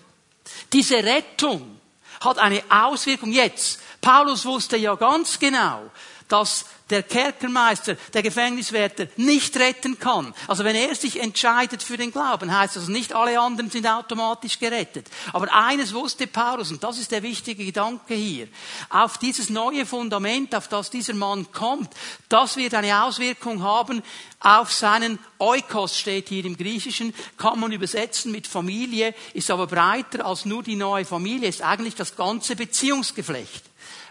Diese 0.72 0.96
Rettung, 0.96 1.76
hat 2.20 2.38
eine 2.38 2.62
Auswirkung 2.68 3.32
jetzt. 3.32 3.80
Paulus 4.00 4.44
wusste 4.44 4.76
ja 4.76 4.94
ganz 4.94 5.38
genau, 5.38 5.90
dass 6.28 6.64
der 6.90 7.02
Kerkermeister, 7.02 7.96
der 8.14 8.22
Gefängniswärter 8.22 9.08
nicht 9.16 9.56
retten 9.56 9.98
kann. 9.98 10.32
Also 10.46 10.62
wenn 10.62 10.76
er 10.76 10.94
sich 10.94 11.20
entscheidet 11.20 11.82
für 11.82 11.96
den 11.96 12.12
Glauben, 12.12 12.56
heißt 12.56 12.76
das 12.76 12.84
also 12.84 12.92
nicht 12.92 13.12
alle 13.12 13.40
anderen 13.40 13.70
sind 13.70 13.86
automatisch 13.88 14.58
gerettet. 14.58 15.08
Aber 15.32 15.52
eines 15.52 15.94
wusste 15.94 16.28
Paulus, 16.28 16.70
und 16.70 16.82
das 16.84 16.98
ist 16.98 17.10
der 17.10 17.24
wichtige 17.24 17.64
Gedanke 17.64 18.14
hier, 18.14 18.46
auf 18.88 19.18
dieses 19.18 19.50
neue 19.50 19.84
Fundament, 19.84 20.54
auf 20.54 20.68
das 20.68 20.90
dieser 20.90 21.14
Mann 21.14 21.50
kommt, 21.50 21.90
das 22.28 22.56
wird 22.56 22.74
eine 22.74 23.02
Auswirkung 23.02 23.62
haben 23.62 24.02
auf 24.38 24.72
seinen 24.72 25.18
Oikos 25.38 25.98
steht 25.98 26.28
hier 26.28 26.44
im 26.44 26.56
Griechischen, 26.56 27.14
kann 27.36 27.58
man 27.58 27.72
übersetzen 27.72 28.30
mit 28.30 28.46
Familie, 28.46 29.14
ist 29.34 29.50
aber 29.50 29.66
breiter 29.66 30.24
als 30.24 30.44
nur 30.44 30.62
die 30.62 30.76
neue 30.76 31.04
Familie, 31.04 31.48
ist 31.48 31.62
eigentlich 31.62 31.96
das 31.96 32.14
ganze 32.14 32.54
Beziehungsgeflecht. 32.54 33.64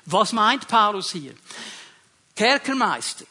Was 0.05 0.33
meint 0.33 0.67
Paulus 0.67 1.11
hier? 1.11 1.33
Kerkermeister. 2.35 3.25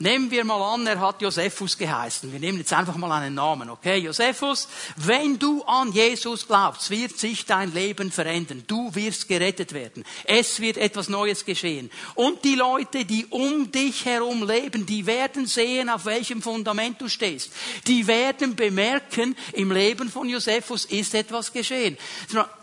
Nehmen 0.00 0.30
wir 0.30 0.44
mal 0.44 0.74
an, 0.74 0.86
er 0.86 1.00
hat 1.00 1.20
Josephus 1.20 1.76
geheißen. 1.76 2.30
Wir 2.30 2.38
nehmen 2.38 2.58
jetzt 2.58 2.72
einfach 2.72 2.94
mal 2.96 3.10
einen 3.10 3.34
Namen, 3.34 3.68
okay? 3.68 3.96
Josephus, 3.96 4.68
wenn 4.94 5.40
du 5.40 5.64
an 5.64 5.90
Jesus 5.90 6.46
glaubst, 6.46 6.90
wird 6.90 7.18
sich 7.18 7.46
dein 7.46 7.74
Leben 7.74 8.12
verändern. 8.12 8.62
Du 8.68 8.94
wirst 8.94 9.26
gerettet 9.26 9.72
werden. 9.72 10.04
Es 10.22 10.60
wird 10.60 10.76
etwas 10.76 11.08
Neues 11.08 11.44
geschehen. 11.44 11.90
Und 12.14 12.44
die 12.44 12.54
Leute, 12.54 13.04
die 13.04 13.26
um 13.26 13.72
dich 13.72 14.04
herum 14.04 14.46
leben, 14.46 14.86
die 14.86 15.04
werden 15.04 15.46
sehen, 15.46 15.90
auf 15.90 16.04
welchem 16.04 16.42
Fundament 16.42 17.00
du 17.00 17.08
stehst. 17.08 17.50
Die 17.88 18.06
werden 18.06 18.54
bemerken, 18.54 19.36
im 19.52 19.72
Leben 19.72 20.08
von 20.08 20.28
Josephus 20.28 20.84
ist 20.84 21.12
etwas 21.16 21.52
geschehen. 21.52 21.98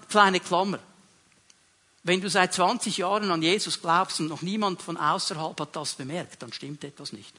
Kleine 0.08 0.40
Klammer. 0.40 0.80
Wenn 2.06 2.22
du 2.22 2.30
seit 2.30 2.54
20 2.54 2.98
Jahren 2.98 3.32
an 3.32 3.42
Jesus 3.42 3.82
glaubst 3.82 4.20
und 4.20 4.28
noch 4.28 4.44
niemand 4.44 4.80
von 4.80 4.96
außerhalb 4.96 5.60
hat 5.60 5.76
das 5.76 5.96
bemerkt, 5.96 6.40
dann 6.44 6.54
stimmt 6.54 6.84
etwas 6.84 7.12
nicht. 7.12 7.34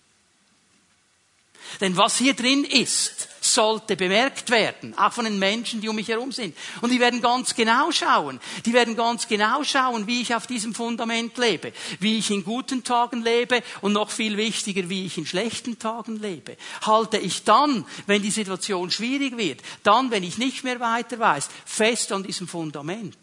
Denn 1.81 1.97
was 1.97 2.19
hier 2.19 2.35
drin 2.35 2.65
ist, 2.65 3.29
sollte 3.41 3.95
bemerkt 3.95 4.51
werden, 4.51 4.99
auch 4.99 5.13
von 5.13 5.25
den 5.25 5.39
Menschen, 5.39 5.81
die 5.81 5.89
um 5.89 5.95
mich 5.95 6.09
herum 6.09 6.33
sind. 6.33 6.57
Und 6.81 6.91
die 6.91 6.99
werden 6.99 7.23
ganz 7.23 7.55
genau 7.55 7.93
schauen. 7.93 8.41
Die 8.65 8.73
werden 8.73 8.97
ganz 8.97 9.29
genau 9.29 9.63
schauen, 9.63 10.09
wie 10.09 10.21
ich 10.21 10.35
auf 10.35 10.49
diesem 10.49 10.75
Fundament 10.75 11.39
lebe, 11.39 11.73
wie 12.01 12.19
ich 12.19 12.31
in 12.33 12.45
guten 12.45 12.83
Tagen 12.83 13.23
lebe 13.23 13.63
und 13.83 13.93
noch 13.93 14.11
viel 14.11 14.37
wichtiger, 14.37 14.89
wie 14.89 15.07
ich 15.07 15.17
in 15.17 15.27
schlechten 15.27 15.79
Tagen 15.79 16.21
lebe. 16.21 16.57
Halte 16.83 17.19
ich 17.19 17.45
dann, 17.45 17.85
wenn 18.07 18.23
die 18.23 18.33
Situation 18.33 18.91
schwierig 18.91 19.37
wird, 19.37 19.61
dann, 19.85 20.11
wenn 20.11 20.25
ich 20.25 20.39
nicht 20.39 20.65
mehr 20.65 20.81
weiter 20.81 21.21
weiß, 21.21 21.49
fest 21.65 22.11
an 22.11 22.25
diesem 22.25 22.49
Fundament. 22.49 23.17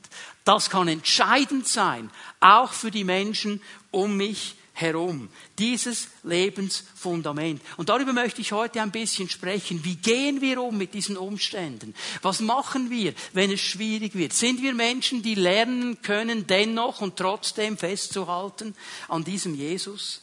Das 0.43 0.69
kann 0.69 0.87
entscheidend 0.87 1.67
sein, 1.67 2.09
auch 2.39 2.73
für 2.73 2.91
die 2.91 3.03
Menschen 3.03 3.61
um 3.91 4.17
mich 4.17 4.55
herum. 4.73 5.29
Dieses 5.59 6.07
Lebensfundament. 6.23 7.61
Und 7.77 7.89
darüber 7.89 8.11
möchte 8.11 8.41
ich 8.41 8.51
heute 8.51 8.81
ein 8.81 8.91
bisschen 8.91 9.29
sprechen. 9.29 9.85
Wie 9.85 9.95
gehen 9.95 10.41
wir 10.41 10.61
um 10.61 10.77
mit 10.77 10.93
diesen 10.93 11.15
Umständen? 11.15 11.93
Was 12.21 12.39
machen 12.39 12.89
wir, 12.89 13.13
wenn 13.33 13.51
es 13.51 13.61
schwierig 13.61 14.15
wird? 14.15 14.33
Sind 14.33 14.61
wir 14.61 14.73
Menschen, 14.73 15.21
die 15.21 15.35
lernen 15.35 16.01
können, 16.01 16.47
dennoch 16.47 17.01
und 17.01 17.17
trotzdem 17.17 17.77
festzuhalten 17.77 18.75
an 19.07 19.23
diesem 19.23 19.53
Jesus? 19.55 20.21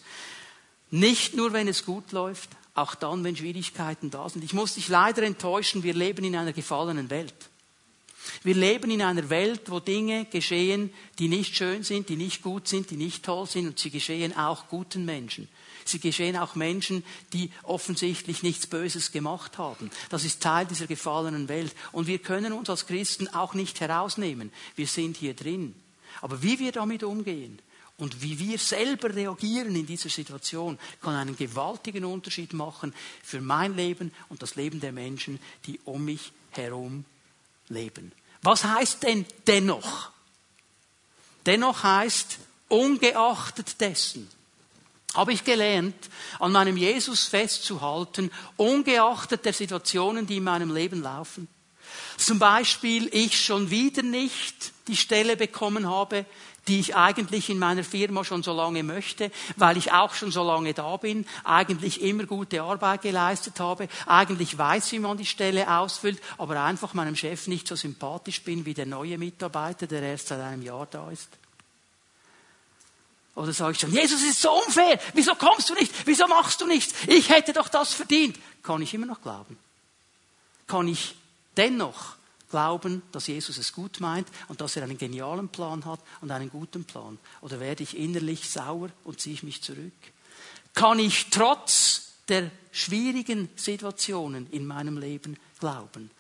Nicht 0.91 1.37
nur, 1.37 1.53
wenn 1.53 1.69
es 1.69 1.85
gut 1.85 2.11
läuft, 2.11 2.51
auch 2.75 2.97
dann, 2.97 3.23
wenn 3.23 3.37
Schwierigkeiten 3.37 4.11
da 4.11 4.29
sind. 4.29 4.45
Ich 4.45 4.53
muss 4.53 4.75
dich 4.75 4.89
leider 4.89 5.23
enttäuschen, 5.23 5.85
wir 5.85 5.95
leben 5.95 6.25
in 6.25 6.35
einer 6.35 6.53
gefallenen 6.53 7.09
Welt. 7.11 7.50
Wir 8.43 8.55
leben 8.55 8.91
in 8.91 9.03
einer 9.03 9.31
Welt, 9.31 9.71
wo 9.71 9.81
Dinge 9.81 10.27
geschehen, 10.27 10.93
die 11.19 11.29
nicht 11.29 11.57
schön 11.57 11.83
sind, 11.83 12.09
die 12.09 12.17
nicht 12.17 12.43
gut 12.43 12.69
sind, 12.69 12.91
die 12.91 12.97
nicht 12.97 13.25
toll 13.25 13.47
sind 13.47 13.67
und 13.67 13.79
sie 13.79 13.91
geschehen 13.91 14.37
auch 14.37 14.69
guten 14.69 15.05
Menschen. 15.05 15.49
Sie 15.85 15.99
geschehen 15.99 16.37
auch 16.37 16.55
Menschen, 16.55 17.05
die 17.33 17.51
offensichtlich 17.63 18.43
nichts 18.43 18.67
Böses 18.67 19.13
gemacht 19.13 19.59
haben. 19.59 19.91
Das 20.09 20.25
ist 20.25 20.43
Teil 20.43 20.67
dieser 20.67 20.87
gefallenen 20.87 21.49
Welt. 21.49 21.75
Und 21.93 22.07
wir 22.07 22.19
können 22.19 22.53
uns 22.53 22.71
als 22.71 22.87
Christen 22.87 23.29
auch 23.29 23.55
nicht 23.55 23.81
herausnehmen. 23.81 24.53
Wir 24.77 24.87
sind 24.87 25.17
hier 25.17 25.35
drin. 25.35 25.75
Aber 26.21 26.43
wie 26.43 26.59
wir 26.59 26.73
damit 26.73 27.03
umgehen 27.03 27.59
und 27.97 28.23
wie 28.23 28.39
wir 28.39 28.59
selber 28.59 29.15
reagieren 29.15 29.75
in 29.75 29.87
dieser 29.87 30.09
Situation, 30.09 30.79
kann 31.01 31.15
einen 31.15 31.37
gewaltigen 31.37 32.05
Unterschied 32.05 32.53
machen 32.53 32.95
für 33.23 33.41
mein 33.41 33.77
Leben 33.77 34.13
und 34.29 34.43
das 34.43 34.57
Leben 34.57 34.81
der 34.81 34.93
Menschen, 34.93 35.39
die 35.67 35.81
um 35.85 36.05
mich 36.05 36.33
herum 36.51 37.05
leben. 37.69 38.13
Was 38.43 38.65
heißt 38.65 39.03
denn 39.03 39.27
dennoch? 39.47 40.11
Dennoch 41.47 41.83
heißt, 41.83 42.39
ungeachtet 42.69 43.81
dessen, 43.81 44.31
habe 45.15 45.33
ich 45.33 45.45
gelernt, 45.45 46.09
an 46.39 46.53
meinem 46.53 46.77
Jesus 46.77 47.25
festzuhalten, 47.25 48.31
ungeachtet 48.57 49.45
der 49.45 49.53
Situationen, 49.53 50.27
die 50.27 50.37
in 50.37 50.45
meinem 50.45 50.73
Leben 50.73 51.03
laufen. 51.03 51.49
Zum 52.17 52.39
Beispiel, 52.39 53.09
ich 53.13 53.45
schon 53.45 53.71
wieder 53.71 54.03
nicht 54.03 54.73
die 54.87 54.97
Stelle 54.97 55.37
bekommen 55.37 55.89
habe, 55.89 56.25
die 56.69 56.81
ich 56.81 56.95
eigentlich 56.95 57.51
in 57.51 57.59
meiner 57.59 57.85
Firma 57.85 58.25
schon 58.25 58.43
so 58.43 58.53
lange 58.53 58.83
möchte, 58.83 59.31
weil 59.57 59.77
ich 59.77 59.93
auch 59.93 60.15
schon 60.15 60.31
so 60.31 60.43
lange 60.45 60.75
da 60.75 60.97
bin, 60.97 61.27
eigentlich 61.45 62.03
immer 62.03 62.25
gute 62.25 62.63
Arbeit 62.63 63.03
geleistet 63.03 63.59
habe, 63.61 63.89
eigentlich 64.07 64.57
weiß, 64.57 64.93
wie 64.93 64.99
man 64.99 65.17
die 65.17 65.27
Stelle 65.27 65.71
ausfüllt, 65.79 66.21
aber 66.39 66.63
einfach 66.63 66.95
meinem 66.95 67.17
Chef 67.17 67.47
nicht 67.47 67.67
so 67.67 67.77
sympathisch 67.77 68.43
bin 68.43 68.67
wie 68.67 68.75
der 68.75 68.87
neue 68.87 69.19
Mitarbeiter, 69.19 69.87
der 69.87 70.03
erst 70.03 70.29
seit 70.29 70.41
einem 70.41 70.63
Jahr 70.63 70.87
da 70.91 71.11
ist. 71.11 71.29
Oder 73.35 73.53
sage 73.53 73.73
ich 73.73 73.81
schon, 73.81 73.93
Jesus 73.93 74.23
ist 74.23 74.43
so 74.43 74.53
unfair, 74.53 75.01
wieso 75.15 75.35
kommst 75.35 75.71
du 75.71 75.75
nicht, 75.75 75.93
wieso 76.05 76.27
machst 76.27 76.61
du 76.61 76.67
nichts, 76.67 76.95
ich 77.07 77.31
hätte 77.31 77.53
doch 77.53 77.69
das 77.69 77.93
verdient. 77.95 78.39
Kann 78.63 78.83
ich 78.83 78.93
immer 78.93 79.07
noch 79.07 79.23
glauben? 79.23 79.57
Kann 80.67 80.89
ich 80.89 81.15
dennoch 81.57 82.20
glauben, 82.51 83.03
dass 83.13 83.29
Jesus 83.29 83.57
es 83.59 83.73
gut 83.73 84.01
meint 84.01 84.29
und 84.49 84.61
dass 84.61 84.77
er 84.77 84.83
einen 84.83 84.99
genialen 84.99 85.49
Plan 85.49 85.85
hat 85.85 86.01
und 86.21 86.31
einen 86.31 86.51
guten 86.51 86.85
Plan? 86.85 87.19
Oder 87.41 87.61
werde 87.61 87.83
ich 87.83 87.97
innerlich 87.97 88.49
sauer 88.49 88.91
und 89.05 89.21
ziehe 89.21 89.35
ich 89.35 89.43
mich 89.43 89.63
zurück? 89.63 89.93
Kann 90.75 90.99
ich 90.99 91.31
trotz 91.31 92.13
der 92.29 92.51
schwierigen 92.71 93.49
Situationen 93.57 94.51
in 94.51 94.67
meinem 94.67 94.99
Leben 94.99 95.37
glauben? 95.59 96.11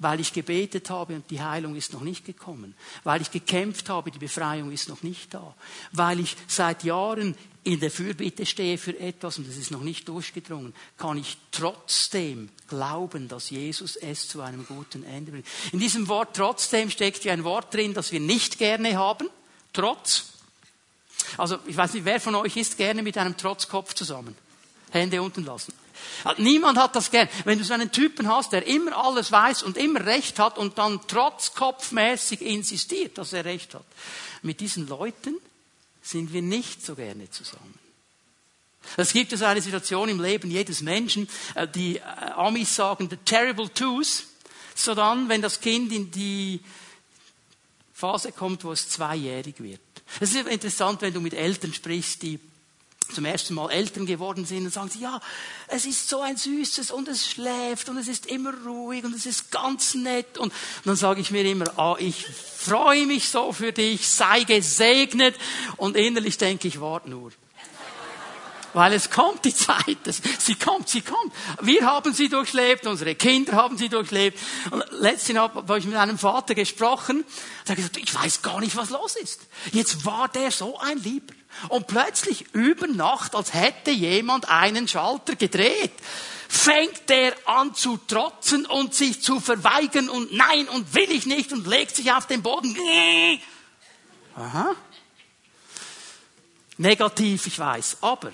Weil 0.00 0.18
ich 0.18 0.32
gebetet 0.32 0.90
habe 0.90 1.14
und 1.14 1.30
die 1.30 1.40
Heilung 1.40 1.76
ist 1.76 1.92
noch 1.92 2.00
nicht 2.00 2.24
gekommen, 2.24 2.74
weil 3.04 3.22
ich 3.22 3.30
gekämpft 3.30 3.88
habe, 3.88 4.10
die 4.10 4.18
Befreiung 4.18 4.72
ist 4.72 4.88
noch 4.88 5.02
nicht 5.02 5.32
da, 5.32 5.54
weil 5.92 6.20
ich 6.20 6.36
seit 6.48 6.82
Jahren 6.82 7.36
in 7.62 7.78
der 7.78 7.90
Fürbitte 7.90 8.46
stehe 8.46 8.78
für 8.78 8.98
etwas 8.98 9.36
und 9.38 9.46
es 9.46 9.58
ist 9.58 9.70
noch 9.70 9.82
nicht 9.82 10.08
durchgedrungen, 10.08 10.74
kann 10.96 11.18
ich 11.18 11.36
trotzdem 11.52 12.48
glauben, 12.68 13.28
dass 13.28 13.50
Jesus 13.50 13.96
es 13.96 14.28
zu 14.28 14.40
einem 14.40 14.66
guten 14.66 15.04
Ende 15.04 15.32
bringt. 15.32 15.46
In 15.72 15.78
diesem 15.78 16.08
Wort 16.08 16.34
trotzdem 16.34 16.90
steckt 16.90 17.22
ja 17.24 17.34
ein 17.34 17.44
Wort 17.44 17.72
drin, 17.74 17.92
das 17.92 18.12
wir 18.12 18.20
nicht 18.20 18.58
gerne 18.58 18.96
haben. 18.96 19.28
Trotz. 19.74 20.32
Also, 21.36 21.58
ich 21.66 21.76
weiß 21.76 21.92
nicht, 21.94 22.06
wer 22.06 22.18
von 22.18 22.34
euch 22.34 22.56
ist 22.56 22.78
gerne 22.78 23.02
mit 23.02 23.18
einem 23.18 23.36
Trotzkopf 23.36 23.94
zusammen? 23.94 24.34
Hände 24.90 25.20
unten 25.22 25.44
lassen. 25.44 25.72
Niemand 26.36 26.78
hat 26.78 26.96
das 26.96 27.10
gern. 27.10 27.28
Wenn 27.44 27.58
du 27.58 27.64
so 27.64 27.74
einen 27.74 27.92
Typen 27.92 28.28
hast, 28.28 28.52
der 28.52 28.66
immer 28.66 28.96
alles 28.96 29.32
weiß 29.32 29.62
und 29.62 29.76
immer 29.76 30.04
Recht 30.04 30.38
hat 30.38 30.58
und 30.58 30.78
dann 30.78 31.06
trotzkopfmäßig 31.06 32.42
insistiert, 32.42 33.18
dass 33.18 33.32
er 33.32 33.44
Recht 33.44 33.74
hat. 33.74 33.84
Mit 34.42 34.60
diesen 34.60 34.88
Leuten 34.88 35.36
sind 36.02 36.32
wir 36.32 36.42
nicht 36.42 36.84
so 36.84 36.94
gerne 36.94 37.30
zusammen. 37.30 37.78
Es 38.96 39.12
gibt 39.12 39.32
also 39.32 39.44
eine 39.44 39.60
Situation 39.60 40.08
im 40.08 40.20
Leben 40.20 40.50
jedes 40.50 40.80
Menschen, 40.80 41.28
äh, 41.54 41.68
die 41.68 41.98
äh, 41.98 42.00
Amis 42.34 42.74
sagen, 42.74 43.08
the 43.10 43.16
terrible 43.18 43.68
twos, 43.72 44.24
so 44.74 44.94
dann, 44.94 45.28
wenn 45.28 45.42
das 45.42 45.60
Kind 45.60 45.92
in 45.92 46.10
die 46.10 46.60
Phase 47.92 48.32
kommt, 48.32 48.64
wo 48.64 48.72
es 48.72 48.88
zweijährig 48.88 49.60
wird. 49.60 49.80
Es 50.18 50.34
ist 50.34 50.48
interessant, 50.48 51.02
wenn 51.02 51.12
du 51.12 51.20
mit 51.20 51.34
Eltern 51.34 51.74
sprichst, 51.74 52.22
die 52.22 52.40
zum 53.12 53.24
ersten 53.24 53.54
Mal 53.54 53.70
Eltern 53.70 54.06
geworden 54.06 54.44
sind 54.44 54.64
und 54.64 54.72
sagen 54.72 54.88
sie, 54.88 55.00
ja, 55.00 55.20
es 55.68 55.84
ist 55.84 56.08
so 56.08 56.20
ein 56.20 56.36
süßes 56.36 56.90
und 56.90 57.08
es 57.08 57.28
schläft 57.28 57.88
und 57.88 57.96
es 57.96 58.08
ist 58.08 58.26
immer 58.26 58.52
ruhig 58.64 59.04
und 59.04 59.14
es 59.14 59.26
ist 59.26 59.50
ganz 59.50 59.94
nett. 59.94 60.38
Und, 60.38 60.52
dann 60.84 60.96
sage 60.96 61.20
ich 61.20 61.30
mir 61.30 61.44
immer, 61.44 61.78
ah, 61.78 61.96
ich 61.98 62.26
freue 62.26 63.06
mich 63.06 63.28
so 63.28 63.52
für 63.52 63.72
dich, 63.72 64.08
sei 64.08 64.44
gesegnet. 64.44 65.34
Und 65.76 65.96
innerlich 65.96 66.38
denke 66.38 66.68
ich, 66.68 66.80
warte 66.80 67.10
nur. 67.10 67.32
Weil 68.72 68.92
es 68.92 69.10
kommt 69.10 69.44
die 69.44 69.54
Zeit, 69.54 69.98
sie 70.38 70.54
kommt, 70.54 70.88
sie 70.88 71.00
kommt. 71.00 71.32
Wir 71.60 71.84
haben 71.86 72.12
sie 72.12 72.28
durchlebt, 72.28 72.86
unsere 72.86 73.16
Kinder 73.16 73.54
haben 73.54 73.76
sie 73.76 73.88
durchlebt. 73.88 74.38
Und 74.70 74.84
letztens 74.92 75.38
habe 75.38 75.78
ich 75.78 75.86
mit 75.86 75.96
einem 75.96 76.18
Vater 76.18 76.54
gesprochen, 76.54 77.24
der 77.66 77.70
hat 77.70 77.76
gesagt, 77.76 77.96
ich 77.96 78.14
weiß 78.14 78.42
gar 78.42 78.60
nicht, 78.60 78.76
was 78.76 78.90
los 78.90 79.16
ist. 79.16 79.40
Jetzt 79.72 80.04
war 80.04 80.28
der 80.28 80.52
so 80.52 80.78
ein 80.78 80.98
Lieber. 80.98 81.34
Und 81.68 81.86
plötzlich 81.86 82.46
über 82.54 82.86
Nacht, 82.86 83.34
als 83.34 83.52
hätte 83.52 83.90
jemand 83.90 84.48
einen 84.48 84.88
Schalter 84.88 85.36
gedreht, 85.36 85.92
fängt 86.48 87.08
der 87.08 87.34
an 87.46 87.74
zu 87.74 87.96
trotzen 87.96 88.66
und 88.66 88.94
sich 88.94 89.22
zu 89.22 89.40
verweigern 89.40 90.08
und 90.08 90.32
nein 90.32 90.68
und 90.68 90.94
will 90.94 91.10
ich 91.10 91.26
nicht 91.26 91.52
und 91.52 91.66
legt 91.66 91.94
sich 91.94 92.10
auf 92.12 92.26
den 92.26 92.42
Boden. 92.42 92.76
Aha. 94.34 94.74
Negativ, 96.78 97.46
ich 97.46 97.58
weiß. 97.58 97.98
Aber 98.00 98.32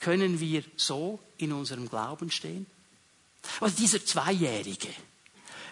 können 0.00 0.38
wir 0.38 0.62
so 0.76 1.18
in 1.38 1.52
unserem 1.52 1.88
Glauben 1.88 2.30
stehen? 2.30 2.66
Also 3.60 3.76
dieser 3.76 4.04
Zweijährige, 4.04 4.88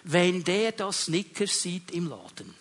wenn 0.03 0.43
der 0.43 0.71
das 0.71 1.05
Snickers 1.05 1.61
sieht 1.61 1.91
im 1.91 2.09
Laden, 2.09 2.53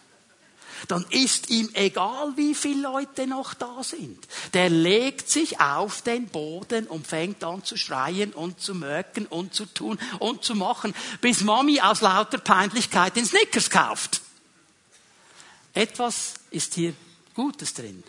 dann 0.88 1.04
ist 1.10 1.50
ihm 1.50 1.68
egal, 1.74 2.36
wie 2.36 2.54
viele 2.54 2.82
Leute 2.82 3.26
noch 3.26 3.54
da 3.54 3.82
sind. 3.82 4.18
Der 4.54 4.70
legt 4.70 5.28
sich 5.28 5.60
auf 5.60 6.02
den 6.02 6.26
Boden 6.28 6.86
und 6.86 7.06
fängt 7.06 7.42
an 7.44 7.64
zu 7.64 7.76
schreien 7.76 8.32
und 8.32 8.60
zu 8.60 8.74
möcken 8.74 9.26
und 9.26 9.54
zu 9.54 9.66
tun 9.66 9.98
und 10.18 10.44
zu 10.44 10.54
machen, 10.54 10.94
bis 11.20 11.42
Mami 11.42 11.80
aus 11.80 12.00
lauter 12.00 12.38
Peinlichkeit 12.38 13.16
den 13.16 13.26
Snickers 13.26 13.70
kauft. 13.70 14.20
Etwas 15.74 16.34
ist 16.50 16.74
hier 16.74 16.94
Gutes 17.34 17.74
drin. 17.74 18.02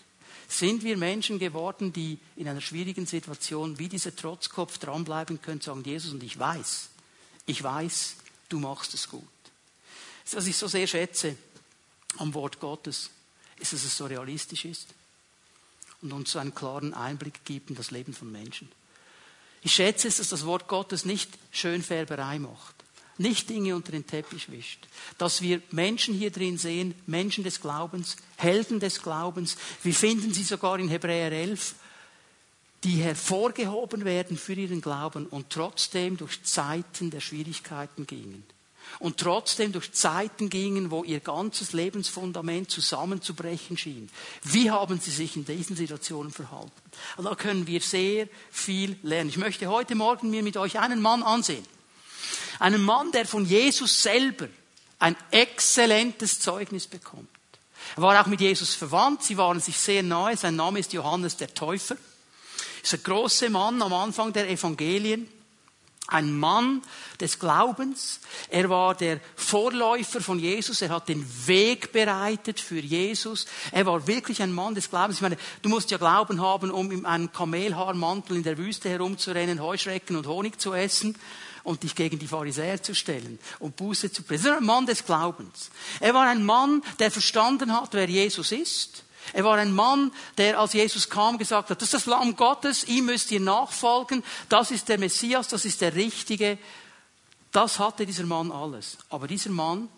Sind 0.48 0.84
wir 0.84 0.96
Menschen 0.96 1.40
geworden, 1.40 1.92
die 1.92 2.18
in 2.38 2.48
einer 2.48 2.62
schwierigen 2.62 3.06
Situation 3.06 3.78
wie 3.78 3.90
dieser 3.90 4.16
Trotzkopf 4.16 4.78
dranbleiben 4.78 5.42
können, 5.42 5.60
sagen, 5.60 5.84
Jesus, 5.84 6.14
und 6.14 6.24
ich 6.24 6.40
weiß, 6.40 6.88
ich 7.46 7.62
weiß, 7.62 8.16
du 8.48 8.60
machst 8.60 8.94
es 8.94 9.10
gut. 9.10 9.24
Was 10.32 10.48
ich 10.48 10.56
so 10.56 10.68
sehr 10.68 10.88
schätze, 10.88 11.36
am 12.18 12.34
Wort 12.34 12.60
Gottes, 12.60 13.12
ist, 13.60 13.74
dass 13.74 13.84
es 13.84 13.98
so 13.98 14.06
realistisch 14.06 14.66
ist 14.66 14.94
und 16.02 16.14
uns 16.14 16.36
einen 16.36 16.54
klaren 16.54 16.94
Einblick 16.94 17.44
gibt 17.46 17.70
in 17.70 17.76
das 17.76 17.92
Leben 17.92 18.14
von 18.14 18.32
Menschen. 18.32 18.70
Ich 19.62 19.74
schätze 19.74 20.08
es, 20.08 20.18
dass 20.18 20.30
das 20.30 20.46
Wort 20.46 20.68
Gottes 20.68 21.06
nicht 21.06 21.30
Schönfärberei 21.52 22.40
macht, 22.40 22.76
nicht 23.18 23.50
Dinge 23.50 23.76
unter 23.76 23.92
den 23.92 24.06
Teppich 24.06 24.52
wischt, 24.52 24.88
dass 25.18 25.42
wir 25.42 25.62
Menschen 25.72 26.14
hier 26.14 26.32
drin 26.32 26.58
sehen, 26.58 26.94
Menschen 27.08 27.44
des 27.44 27.62
Glaubens, 27.62 28.18
Helden 28.38 28.80
des 28.80 29.02
Glaubens. 29.02 29.58
Wir 29.82 29.94
finden 29.94 30.34
sie 30.34 30.44
sogar 30.44 30.78
in 30.80 30.90
Hebräer 30.90 31.32
11, 31.32 31.76
die 32.84 32.98
hervorgehoben 32.98 34.06
werden 34.06 34.38
für 34.38 34.54
ihren 34.54 34.82
Glauben 34.82 35.26
und 35.26 35.50
trotzdem 35.50 36.16
durch 36.16 36.44
Zeiten 36.44 37.10
der 37.10 37.22
Schwierigkeiten 37.22 38.06
gingen 38.06 38.46
und 39.00 39.18
trotzdem 39.18 39.72
durch 39.72 39.92
Zeiten 39.92 40.50
gingen, 40.50 40.92
wo 40.92 41.04
ihr 41.04 41.20
ganzes 41.20 41.74
Lebensfundament 41.74 42.72
zusammenzubrechen 42.72 43.78
schien. 43.78 44.10
Wie 44.44 44.72
haben 44.72 45.00
sie 45.00 45.12
sich 45.12 45.36
in 45.36 45.46
diesen 45.46 45.76
Situationen 45.76 46.32
verhalten? 46.32 46.72
Und 47.18 47.26
da 47.26 47.36
können 47.36 47.68
wir 47.68 47.82
sehr 47.82 48.28
viel 48.52 48.98
lernen. 49.04 49.30
Ich 49.30 49.38
möchte 49.38 49.68
heute 49.68 49.96
Morgen 49.96 50.30
mir 50.30 50.44
mit 50.44 50.58
euch 50.58 50.80
einen 50.80 51.02
Mann 51.02 51.24
ansehen. 51.24 51.66
Einen 52.60 52.82
Mann, 52.82 53.12
der 53.12 53.26
von 53.26 53.46
Jesus 53.46 54.02
selber 54.02 54.48
ein 55.00 55.16
exzellentes 55.32 56.40
Zeugnis 56.40 56.88
bekommt. 56.88 57.30
Er 57.96 58.02
war 58.02 58.20
auch 58.20 58.28
mit 58.28 58.42
Jesus 58.42 58.74
verwandt, 58.76 59.24
sie 59.24 59.38
waren 59.38 59.60
sich 59.60 59.78
sehr 59.78 60.04
nahe. 60.04 60.36
Sein 60.36 60.56
Name 60.56 60.80
ist 60.80 60.94
Johannes 60.94 61.38
der 61.38 61.54
Täufer. 61.54 61.96
Er 61.96 62.84
ist 62.84 62.94
ein 62.94 63.04
großer 63.04 63.50
Mann 63.50 63.82
am 63.82 63.94
Anfang 63.94 64.34
der 64.34 64.50
Evangelien. 64.50 65.30
Ein 66.08 66.38
Mann 66.38 66.82
des 67.20 67.38
Glaubens. 67.38 68.22
Er 68.50 68.70
war 68.70 68.96
der 68.96 69.20
Vorläufer 69.36 70.22
von 70.22 70.40
Jesus. 70.40 70.82
Er 70.82 70.90
hat 70.90 71.10
den 71.10 71.26
Weg 71.48 71.92
bereitet 71.92 72.60
für 72.60 72.80
Jesus. 72.80 73.46
Er 73.72 73.86
war 73.86 74.08
wirklich 74.08 74.42
ein 74.42 74.54
Mann 74.54 74.74
des 74.74 74.90
Glaubens. 74.90 75.18
Ich 75.18 75.22
meine, 75.22 75.38
du 75.62 75.70
musst 75.70 75.92
ja 75.92 75.98
Glauben 75.98 76.42
haben, 76.42 76.72
um 76.72 76.92
in 76.92 77.06
einem 77.06 77.32
Kamelhaarmantel 77.32 78.38
in 78.38 78.44
der 78.44 78.58
Wüste 78.58 78.90
herumzurennen, 78.90 79.62
Heuschrecken 79.62 80.16
und 80.16 80.28
Honig 80.28 80.60
zu 80.62 80.74
essen 80.74 81.16
und 81.64 81.84
dich 81.84 81.96
gegen 81.96 82.18
die 82.18 82.28
Pharisäer 82.28 82.82
zu 82.82 82.96
stellen 82.96 83.38
und 83.60 83.76
Buße 83.76 84.10
zu 84.12 84.24
pressen. 84.24 84.48
Er 84.48 84.52
war 84.52 84.58
ein 84.60 84.66
Mann 84.66 84.86
des 84.86 85.06
Glaubens. 85.06 85.70
Er 86.00 86.14
war 86.14 86.28
ein 86.28 86.46
Mann, 86.46 86.82
der 87.00 87.12
verstanden 87.12 87.74
hat, 87.74 87.90
wer 87.92 88.08
Jesus 88.08 88.54
ist 88.54 89.04
er 89.34 89.44
war 89.44 89.58
ein 89.58 89.74
Mann, 89.74 90.12
der 90.38 90.60
als 90.60 90.74
Jesus 90.74 91.10
kam 91.10 91.38
gesagt 91.38 91.70
hat, 91.70 91.82
das 91.82 91.88
ist 91.88 91.94
das 91.94 92.06
Lamm 92.06 92.36
Gottes, 92.36 92.86
ihm 92.86 93.06
müsst 93.06 93.32
ihr 93.32 93.40
nachfolgen, 93.40 94.24
das 94.50 94.72
ist 94.72 94.90
der 94.90 94.98
Messias, 94.98 95.48
das 95.48 95.66
ist 95.66 95.82
der 95.82 95.96
Richtige. 95.96 96.58
Das 97.52 97.80
hatte 97.80 98.06
dieser 98.06 98.26
Mann 98.26 98.52
alles. 98.52 98.98
Aber 99.10 99.28
dieser 99.28 99.50
Mann 99.50 99.90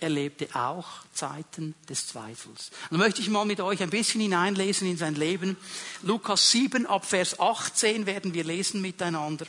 erlebte 0.00 0.48
auch 0.54 0.86
Zeiten 1.12 1.74
des 1.88 2.06
Zweifels. 2.06 2.70
Und 2.90 2.98
da 2.98 3.04
möchte 3.04 3.20
ich 3.20 3.28
mal 3.28 3.44
mit 3.44 3.60
euch 3.60 3.82
ein 3.82 3.90
bisschen 3.90 4.20
hineinlesen 4.20 4.88
in 4.88 4.96
sein 4.96 5.14
Leben. 5.14 5.56
Lukas 6.02 6.50
7 6.50 6.86
ab 6.86 7.04
Vers 7.04 7.38
18 7.38 8.06
werden 8.06 8.34
wir 8.34 8.44
lesen 8.44 8.80
miteinander. 8.80 9.46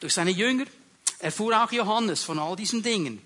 Durch 0.00 0.14
seine 0.14 0.32
Jünger 0.32 0.64
erfuhr 1.18 1.62
auch 1.62 1.72
Johannes 1.72 2.22
von 2.22 2.38
all 2.38 2.56
diesen 2.56 2.82
Dingen 2.82 3.22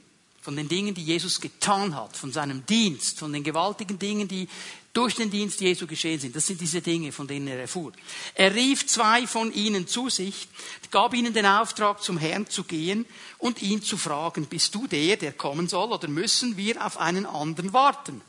von 0.48 0.56
den 0.56 0.66
Dingen, 0.66 0.94
die 0.94 1.04
Jesus 1.04 1.42
getan 1.42 1.94
hat, 1.94 2.16
von 2.16 2.32
seinem 2.32 2.64
Dienst, 2.64 3.18
von 3.18 3.30
den 3.34 3.44
gewaltigen 3.44 3.98
Dingen, 3.98 4.28
die 4.28 4.48
durch 4.94 5.14
den 5.14 5.30
Dienst 5.30 5.60
Jesu 5.60 5.86
geschehen 5.86 6.18
sind. 6.18 6.34
Das 6.34 6.46
sind 6.46 6.58
diese 6.58 6.80
Dinge, 6.80 7.12
von 7.12 7.28
denen 7.28 7.48
er 7.48 7.60
erfuhr. 7.60 7.92
Er 8.34 8.54
rief 8.54 8.86
zwei 8.86 9.26
von 9.26 9.52
ihnen 9.52 9.86
zu 9.86 10.08
sich, 10.08 10.48
gab 10.90 11.12
ihnen 11.12 11.34
den 11.34 11.44
Auftrag, 11.44 12.02
zum 12.02 12.16
Herrn 12.16 12.48
zu 12.48 12.64
gehen 12.64 13.04
und 13.36 13.60
ihn 13.60 13.82
zu 13.82 13.98
fragen, 13.98 14.46
bist 14.46 14.74
du 14.74 14.86
der, 14.86 15.18
der 15.18 15.32
kommen 15.32 15.68
soll, 15.68 15.92
oder 15.92 16.08
müssen 16.08 16.56
wir 16.56 16.82
auf 16.82 16.96
einen 16.96 17.26
anderen 17.26 17.74
warten? 17.74 18.22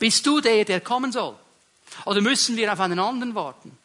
Bist 0.00 0.26
du 0.26 0.40
der, 0.40 0.64
der 0.64 0.80
kommen 0.80 1.12
soll? 1.12 1.36
Oder 2.06 2.20
müssen 2.22 2.56
wir 2.56 2.72
auf 2.72 2.80
einen 2.80 2.98
anderen 2.98 3.36
warten? 3.36 3.78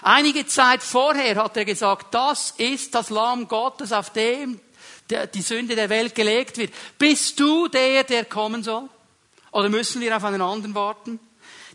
Einige 0.00 0.46
Zeit 0.46 0.82
vorher 0.82 1.36
hat 1.36 1.58
er 1.58 1.66
gesagt, 1.66 2.14
das 2.14 2.54
ist 2.56 2.94
das 2.94 3.10
Lamm 3.10 3.46
Gottes, 3.46 3.92
auf 3.92 4.10
dem 4.10 4.58
die 5.08 5.42
Sünde 5.42 5.74
der 5.74 5.88
Welt 5.88 6.14
gelegt 6.14 6.58
wird. 6.58 6.72
Bist 6.98 7.38
du 7.40 7.68
der, 7.68 8.04
der 8.04 8.24
kommen 8.24 8.62
soll? 8.62 8.88
Oder 9.52 9.68
müssen 9.68 10.00
wir 10.00 10.16
auf 10.16 10.24
einen 10.24 10.42
anderen 10.42 10.74
warten? 10.74 11.18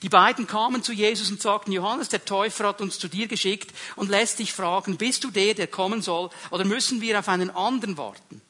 Die 0.03 0.09
beiden 0.09 0.47
kamen 0.47 0.83
zu 0.83 0.91
Jesus 0.91 1.31
und 1.31 1.41
sagten, 1.41 1.71
Johannes 1.71 2.09
der 2.09 2.25
Täufer 2.25 2.67
hat 2.67 2.81
uns 2.81 2.99
zu 2.99 3.07
dir 3.07 3.27
geschickt 3.27 3.73
und 3.95 4.09
lässt 4.09 4.39
dich 4.39 4.51
fragen, 4.51 4.97
bist 4.97 5.23
du 5.23 5.31
der, 5.31 5.53
der 5.53 5.67
kommen 5.67 6.01
soll? 6.01 6.29
Oder 6.51 6.65
müssen 6.65 6.99
wir 6.99 7.17
auf 7.17 7.29
einen 7.29 7.49
anderen 7.49 7.97
warten? 7.97 8.41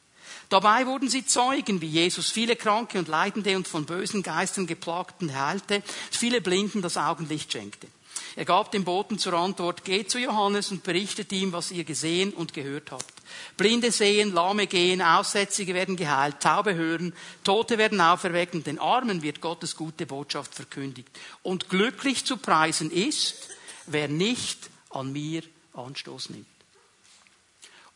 Dabei 0.49 0.85
wurden 0.87 1.09
sie 1.09 1.25
Zeugen, 1.25 1.79
wie 1.81 1.87
Jesus 1.87 2.31
viele 2.31 2.55
Kranke 2.55 2.97
und 2.99 3.07
Leidende 3.07 3.55
und 3.55 3.67
von 3.67 3.85
bösen 3.85 4.23
Geistern 4.23 4.67
geplagten 4.67 5.39
heilte, 5.39 5.83
viele 6.11 6.41
Blinden 6.41 6.81
das 6.81 6.97
Augenlicht 6.97 7.51
schenkte. 7.51 7.87
Er 8.35 8.45
gab 8.45 8.71
dem 8.71 8.83
Boten 8.83 9.19
zur 9.19 9.33
Antwort, 9.33 9.85
geht 9.85 10.09
zu 10.09 10.19
Johannes 10.19 10.71
und 10.71 10.83
berichtet 10.83 11.31
ihm, 11.31 11.53
was 11.53 11.71
ihr 11.71 11.83
gesehen 11.83 12.33
und 12.33 12.53
gehört 12.53 12.91
habt. 12.91 13.13
Blinde 13.57 13.91
sehen, 13.91 14.33
Lahme 14.33 14.67
gehen, 14.67 15.01
Aussätzige 15.01 15.73
werden 15.73 15.95
geheilt, 15.95 16.39
Taube 16.39 16.75
hören, 16.75 17.13
Tote 17.43 17.77
werden 17.77 18.01
auferweckt 18.01 18.55
und 18.55 18.67
den 18.67 18.79
Armen 18.79 19.21
wird 19.21 19.41
Gottes 19.41 19.75
gute 19.75 20.05
Botschaft 20.05 20.55
verkündigt. 20.55 21.09
Und 21.41 21.69
glücklich 21.69 22.25
zu 22.25 22.37
preisen 22.37 22.91
ist, 22.91 23.49
wer 23.85 24.07
nicht 24.07 24.69
an 24.89 25.11
mir 25.11 25.43
Anstoß 25.73 26.29
nimmt. 26.29 26.47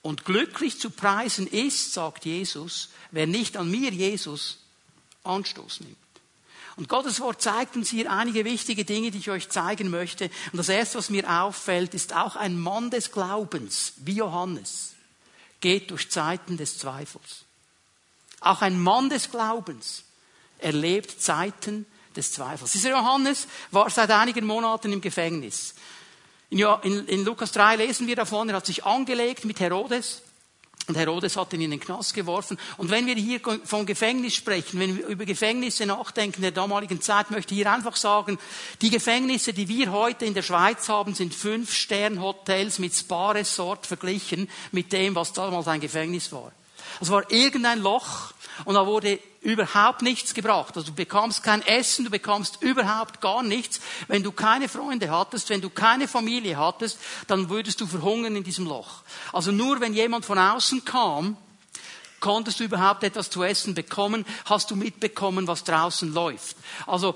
Und 0.01 0.25
glücklich 0.25 0.79
zu 0.79 0.89
preisen 0.89 1.47
ist, 1.47 1.93
sagt 1.93 2.25
Jesus, 2.25 2.89
wer 3.11 3.27
nicht 3.27 3.57
an 3.57 3.69
mir, 3.69 3.91
Jesus, 3.91 4.59
Anstoß 5.23 5.81
nimmt. 5.81 5.97
Und 6.77 6.89
Gottes 6.89 7.19
Wort 7.19 7.41
zeigt 7.41 7.75
uns 7.75 7.89
hier 7.89 8.11
einige 8.11 8.45
wichtige 8.45 8.85
Dinge, 8.85 9.09
die 9.09 9.17
ich 9.17 9.31
euch 9.31 9.49
zeigen 9.49 9.89
möchte. 9.89 10.29
Und 10.51 10.57
das 10.57 10.69
erste, 10.69 10.99
was 10.99 11.09
mir 11.09 11.41
auffällt, 11.41 11.95
ist 11.95 12.15
auch 12.15 12.35
ein 12.35 12.57
Mann 12.57 12.91
des 12.91 13.11
Glaubens, 13.11 13.93
wie 13.97 14.13
Johannes, 14.13 14.93
geht 15.61 15.91
durch 15.91 16.09
Zeiten 16.09 16.57
des 16.57 16.77
Zweifels. 16.77 17.45
Auch 18.39 18.61
ein 18.61 18.79
Mann 18.79 19.09
des 19.09 19.31
Glaubens 19.31 20.03
erlebt 20.59 21.21
Zeiten 21.21 21.85
des 22.15 22.31
Zweifels. 22.31 22.71
Dieser 22.71 22.91
Johannes 22.91 23.47
war 23.71 23.89
seit 23.89 24.11
einigen 24.11 24.45
Monaten 24.45 24.91
im 24.91 25.01
Gefängnis. 25.01 25.73
In, 26.49 27.25
Lukas 27.25 27.51
3 27.51 27.75
lesen 27.77 28.07
wir 28.07 28.15
davon, 28.15 28.49
er 28.49 28.55
hat 28.55 28.65
sich 28.65 28.85
angelegt 28.85 29.45
mit 29.45 29.59
Herodes. 29.59 30.21
Und 30.87 30.95
Herodes 30.95 31.35
hat 31.35 31.51
ihn 31.51 31.61
in 31.61 31.71
den 31.71 31.81
Knast 31.81 32.13
geworfen. 32.13 32.57
Und 32.77 32.89
wenn 32.89 33.07
wir 33.07 33.15
hier 33.15 33.41
von 33.65 33.85
Gefängnis 33.85 34.35
sprechen, 34.35 34.79
wenn 34.79 34.97
wir 34.97 35.07
über 35.07 35.25
Gefängnisse 35.25 35.85
nachdenken 35.85 36.41
der 36.41 36.51
damaligen 36.51 37.01
Zeit, 37.01 37.29
möchte 37.29 37.53
ich 37.53 37.59
hier 37.59 37.71
einfach 37.71 37.97
sagen, 37.97 38.39
die 38.81 38.89
Gefängnisse, 38.89 39.53
die 39.53 39.67
wir 39.67 39.91
heute 39.91 40.25
in 40.25 40.33
der 40.33 40.43
Schweiz 40.43 40.87
haben, 40.87 41.13
sind 41.13 41.35
Fünf-Stern-Hotels 41.35 42.79
mit 42.79 42.93
Spa-Resort 42.93 43.85
verglichen 43.85 44.49
mit 44.71 44.93
dem, 44.93 45.15
was 45.15 45.33
damals 45.33 45.67
ein 45.67 45.81
Gefängnis 45.81 46.31
war. 46.31 46.53
Es 47.01 47.09
war 47.09 47.29
irgendein 47.29 47.79
Loch 47.79 48.31
und 48.63 48.75
da 48.75 48.87
wurde 48.87 49.19
überhaupt 49.47 50.01
nichts 50.01 50.33
gebracht. 50.33 50.75
Also 50.75 50.87
du 50.87 50.93
bekamst 50.93 51.41
kein 51.41 51.65
Essen, 51.65 52.03
du 52.03 52.11
bekamst 52.11 52.61
überhaupt 52.61 53.21
gar 53.21 53.43
nichts. 53.43 53.79
Wenn 54.09 54.21
du 54.21 54.33
keine 54.33 54.67
Freunde 54.67 55.09
hattest, 55.09 55.49
wenn 55.49 55.61
du 55.61 55.69
keine 55.69 56.09
Familie 56.09 56.57
hattest, 56.57 56.99
dann 57.27 57.49
würdest 57.49 57.79
du 57.79 57.87
verhungern 57.87 58.35
in 58.35 58.43
diesem 58.43 58.65
Loch. 58.65 59.03
Also 59.31 59.53
nur 59.53 59.79
wenn 59.79 59.93
jemand 59.93 60.25
von 60.25 60.37
außen 60.37 60.83
kam, 60.83 61.37
konntest 62.19 62.59
du 62.59 62.65
überhaupt 62.65 63.05
etwas 63.05 63.29
zu 63.29 63.41
essen 63.41 63.73
bekommen, 63.73 64.25
hast 64.43 64.69
du 64.69 64.75
mitbekommen, 64.75 65.47
was 65.47 65.63
draußen 65.63 66.13
läuft. 66.13 66.57
Also 66.85 67.15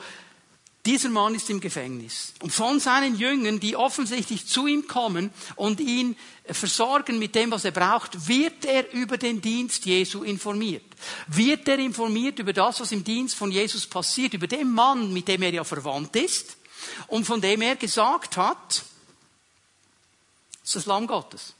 Dieser 0.86 1.10
Mann 1.10 1.36
ist 1.36 1.50
im 1.52 1.60
Gefängnis. 1.60 2.34
Und 2.42 2.52
von 2.52 2.80
seinen 2.80 3.16
Jüngern, 3.16 3.60
die 3.60 3.76
offensichtlich 3.76 4.48
zu 4.48 4.66
ihm 4.66 4.88
kommen 4.88 5.32
und 5.56 5.80
ihn 5.80 6.18
versorgen 6.46 7.20
mit 7.20 7.36
dem, 7.36 7.52
was 7.52 7.66
er 7.66 7.72
braucht, 7.72 8.28
wird 8.28 8.66
er 8.66 8.92
über 8.92 9.18
den 9.18 9.42
Dienst 9.42 9.86
Jesu 9.86 10.24
informiert. 10.24 10.84
Wird 11.28 11.68
er 11.68 11.78
informiert 11.78 12.40
über 12.40 12.52
das, 12.52 12.80
was 12.80 12.92
im 12.92 13.04
Dienst 13.04 13.36
von 13.36 13.52
Jesus 13.52 13.86
passiert, 13.86 14.34
über 14.34 14.48
den 14.48 14.72
Mann, 14.72 15.14
mit 15.14 15.28
dem 15.28 15.44
er 15.44 15.54
ja 15.54 15.64
verwandt 15.64 16.16
ist 16.16 16.58
und 17.08 17.26
von 17.26 17.40
dem 17.42 17.62
er 17.62 17.76
gesagt 17.76 18.38
hat, 18.38 18.84
ist 20.64 20.76
das 20.76 20.86
Lamm 20.86 21.06
Gottes. 21.06 21.54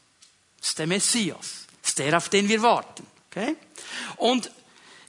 Ist 0.62 0.80
der 0.80 0.88
Messias. 0.88 1.66
Ist 1.84 2.00
der, 2.00 2.18
auf 2.18 2.30
den 2.30 2.48
wir 2.48 2.62
warten. 2.62 3.06
Okay? 3.30 3.56
Und 4.18 4.52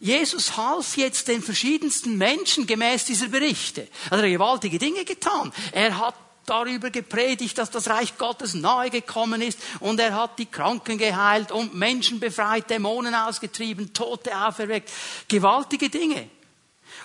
Jesus 0.02 0.56
half 0.56 0.96
jetzt 0.96 1.28
den 1.28 1.40
verschiedensten 1.40 2.18
Menschen 2.18 2.66
gemäß 2.66 3.04
dieser 3.04 3.28
Berichte. 3.28 3.86
Er 4.10 4.18
hat 4.18 4.24
gewaltige 4.24 4.80
Dinge 4.80 5.04
getan. 5.04 5.52
Er 5.70 5.96
hat 5.96 6.16
darüber 6.44 6.90
gepredigt, 6.90 7.56
dass 7.56 7.70
das 7.70 7.86
Reich 7.86 8.18
Gottes 8.18 8.54
nahe 8.54 8.90
gekommen 8.90 9.40
ist 9.40 9.60
und 9.78 10.00
er 10.00 10.16
hat 10.16 10.40
die 10.40 10.46
Kranken 10.46 10.98
geheilt 10.98 11.52
und 11.52 11.76
Menschen 11.76 12.18
befreit, 12.18 12.68
Dämonen 12.68 13.14
ausgetrieben, 13.14 13.92
Tote 13.92 14.36
auferweckt. 14.36 14.90
Gewaltige 15.28 15.88
Dinge. 15.88 16.28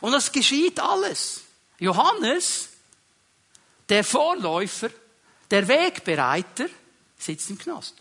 Und 0.01 0.13
das 0.13 0.31
geschieht 0.31 0.79
alles. 0.79 1.41
Johannes, 1.77 2.69
der 3.89 4.03
Vorläufer, 4.03 4.89
der 5.51 5.67
Wegbereiter, 5.67 6.65
sitzt 7.19 7.51
im 7.51 7.59
Knast. 7.59 7.93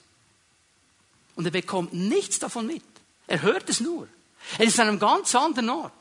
Und 1.34 1.44
er 1.44 1.50
bekommt 1.50 1.92
nichts 1.92 2.38
davon 2.38 2.66
mit. 2.66 2.82
Er 3.26 3.42
hört 3.42 3.68
es 3.68 3.80
nur. 3.80 4.08
Er 4.58 4.66
ist 4.66 4.78
an 4.80 4.88
einem 4.88 4.98
ganz 4.98 5.34
anderen 5.34 5.70
Ort. 5.70 5.92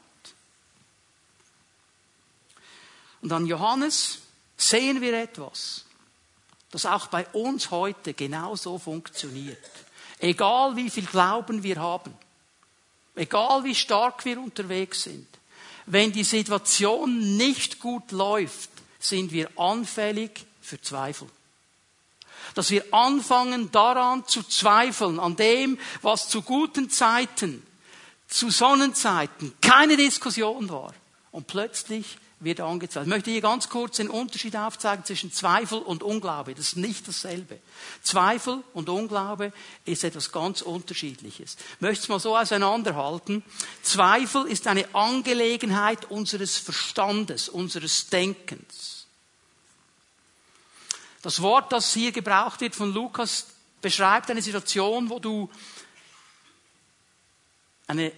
Und 3.22 3.32
an 3.32 3.46
Johannes 3.46 4.20
sehen 4.56 5.02
wir 5.02 5.20
etwas, 5.20 5.86
das 6.72 6.86
auch 6.86 7.08
bei 7.08 7.26
uns 7.28 7.72
heute 7.72 8.14
genauso 8.14 8.78
funktioniert. 8.78 9.58
Egal 10.20 10.76
wie 10.76 10.90
viel 10.90 11.06
Glauben 11.06 11.64
wir 11.64 11.78
haben, 11.78 12.14
egal 13.16 13.64
wie 13.64 13.76
stark 13.76 14.26
wir 14.26 14.40
unterwegs 14.40 15.04
sind, 15.04 15.28
wenn 15.88 16.12
die 16.12 16.24
Situation 16.24 17.38
nicht 17.38 17.80
gut 17.80 18.12
läuft, 18.12 18.70
sind 19.00 19.32
wir 19.32 19.50
anfällig 19.60 20.46
für 20.62 20.82
Zweifel. 20.82 21.28
Dass 22.54 22.70
wir 22.70 22.94
anfangen 22.94 23.72
daran 23.72 24.26
zu 24.28 24.44
zweifeln, 24.44 25.20
an 25.20 25.36
dem, 25.36 25.80
was 26.02 26.30
zu 26.30 26.42
guten 26.42 26.90
Zeiten 26.90 27.66
zu 28.28 28.50
Sonnenzeiten 28.50 29.54
keine 29.62 29.98
Diskussion 29.98 30.70
war. 30.70 30.94
Und 31.32 31.48
plötzlich 31.48 32.18
wird 32.40 32.62
angezweifelt. 32.62 33.08
Ich 33.08 33.14
möchte 33.14 33.32
hier 33.32 33.42
ganz 33.42 33.70
kurz 33.70 33.98
den 33.98 34.10
Unterschied 34.10 34.56
aufzeigen 34.56 35.06
zwischen 35.06 35.32
Zweifel 35.32 35.80
und 35.80 36.04
Unglaube. 36.04 36.54
Das 36.54 36.68
ist 36.68 36.78
nicht 36.78 37.08
dasselbe. 37.08 37.60
Zweifel 38.04 38.64
und 38.74 38.90
Unglaube 38.90 39.54
ist 39.86 40.04
etwas 40.04 40.32
ganz 40.32 40.62
Unterschiedliches. 40.62 41.58
Ich 41.76 41.82
möchte 41.82 42.04
es 42.04 42.10
mal 42.10 42.20
so 42.20 42.38
auseinanderhalten. 42.38 43.44
Zweifel 43.82 44.48
ist 44.48 44.68
eine 44.68 44.94
Angelegenheit 44.94 46.10
unseres 46.12 46.58
Verstandes, 46.58 47.50
unseres 47.50 48.08
Denkens. 48.08 49.08
Das 51.22 51.42
Wort, 51.42 51.72
das 51.72 51.94
hier 51.94 52.12
gebraucht 52.12 52.62
wird 52.62 52.76
von 52.76 52.94
Lukas, 52.94 53.48
beschreibt 53.82 54.30
eine 54.30 54.42
Situation, 54.42 55.10
wo 55.10 55.20
du 55.20 55.50
eine 57.88 58.12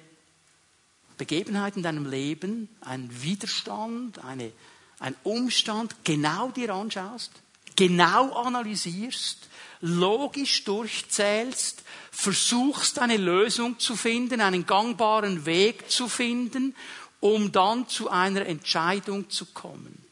Begebenheit 1.17 1.75
in 1.77 1.83
deinem 1.83 2.09
Leben, 2.09 2.69
ein 2.81 3.09
Widerstand, 3.21 4.23
eine, 4.23 4.51
ein 4.99 5.15
Umstand 5.23 5.95
genau 6.03 6.49
dir 6.49 6.73
anschaust, 6.73 7.31
genau 7.75 8.33
analysierst, 8.33 9.47
logisch 9.81 10.63
durchzählst, 10.63 11.83
versuchst 12.11 12.99
eine 12.99 13.17
Lösung 13.17 13.79
zu 13.79 13.95
finden, 13.95 14.41
einen 14.41 14.65
gangbaren 14.65 15.45
Weg 15.45 15.89
zu 15.89 16.07
finden, 16.07 16.75
um 17.19 17.51
dann 17.51 17.87
zu 17.87 18.09
einer 18.09 18.45
Entscheidung 18.45 19.29
zu 19.29 19.45
kommen. 19.47 20.03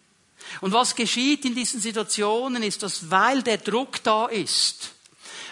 Und 0.62 0.72
was 0.72 0.96
geschieht 0.96 1.46
in 1.46 1.56
diesen 1.56 1.80
Situationen 1.80 2.63
ist, 2.63 2.84
dass 2.84 3.10
weil 3.10 3.41
der 3.41 3.58
Druck 3.58 4.04
da 4.04 4.28
ist, 4.28 4.91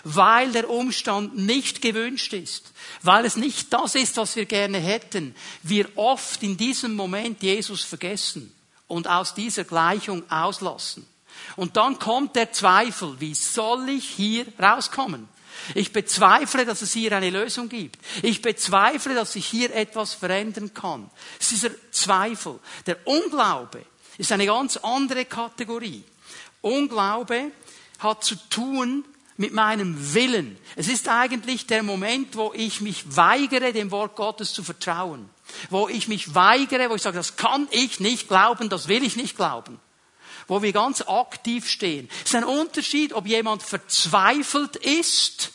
weil 0.03 0.51
der 0.51 0.69
Umstand 0.69 1.37
nicht 1.37 1.81
gewünscht 1.81 2.33
ist, 2.33 2.71
weil 3.01 3.25
es 3.25 3.37
nicht 3.37 3.71
das 3.71 3.95
ist, 3.95 4.17
was 4.17 4.35
wir 4.35 4.45
gerne 4.45 4.79
hätten, 4.79 5.35
wir 5.63 5.89
oft 5.95 6.43
in 6.43 6.57
diesem 6.57 6.95
Moment 6.95 7.41
Jesus 7.41 7.83
vergessen 7.83 8.53
und 8.87 9.07
aus 9.07 9.33
dieser 9.33 9.63
Gleichung 9.63 10.29
auslassen. 10.29 11.07
Und 11.55 11.77
dann 11.77 11.99
kommt 11.99 12.35
der 12.35 12.51
Zweifel, 12.51 13.19
wie 13.19 13.33
soll 13.33 13.89
ich 13.89 14.07
hier 14.07 14.45
rauskommen? 14.61 15.27
Ich 15.75 15.93
bezweifle, 15.93 16.65
dass 16.65 16.81
es 16.81 16.93
hier 16.93 17.15
eine 17.15 17.29
Lösung 17.29 17.69
gibt. 17.69 17.97
Ich 18.21 18.41
bezweifle, 18.41 19.15
dass 19.15 19.35
ich 19.35 19.45
hier 19.45 19.73
etwas 19.73 20.13
verändern 20.13 20.73
kann. 20.73 21.09
Es 21.39 21.51
ist 21.51 21.63
dieser 21.63 21.91
Zweifel. 21.91 22.59
Der 22.85 22.97
Unglaube 23.07 23.85
ist 24.17 24.31
eine 24.31 24.45
ganz 24.45 24.77
andere 24.77 25.25
Kategorie. 25.25 26.03
Unglaube 26.61 27.51
hat 27.99 28.23
zu 28.23 28.35
tun 28.49 29.05
mit 29.37 29.53
meinem 29.53 30.13
Willen. 30.13 30.57
Es 30.75 30.87
ist 30.87 31.07
eigentlich 31.07 31.65
der 31.67 31.83
Moment, 31.83 32.35
wo 32.35 32.53
ich 32.53 32.81
mich 32.81 33.15
weigere, 33.15 33.73
dem 33.73 33.91
Wort 33.91 34.15
Gottes 34.15 34.53
zu 34.53 34.63
vertrauen. 34.63 35.29
Wo 35.69 35.87
ich 35.87 36.07
mich 36.07 36.35
weigere, 36.35 36.89
wo 36.89 36.95
ich 36.95 37.01
sage, 37.01 37.17
das 37.17 37.35
kann 37.35 37.67
ich 37.71 37.99
nicht 37.99 38.27
glauben, 38.27 38.69
das 38.69 38.87
will 38.87 39.03
ich 39.03 39.15
nicht 39.15 39.35
glauben. 39.35 39.79
Wo 40.47 40.61
wir 40.61 40.73
ganz 40.73 41.01
aktiv 41.01 41.67
stehen. 41.67 42.09
Es 42.23 42.31
ist 42.31 42.35
ein 42.35 42.43
Unterschied, 42.43 43.13
ob 43.13 43.25
jemand 43.25 43.63
verzweifelt 43.63 44.75
ist 44.75 45.51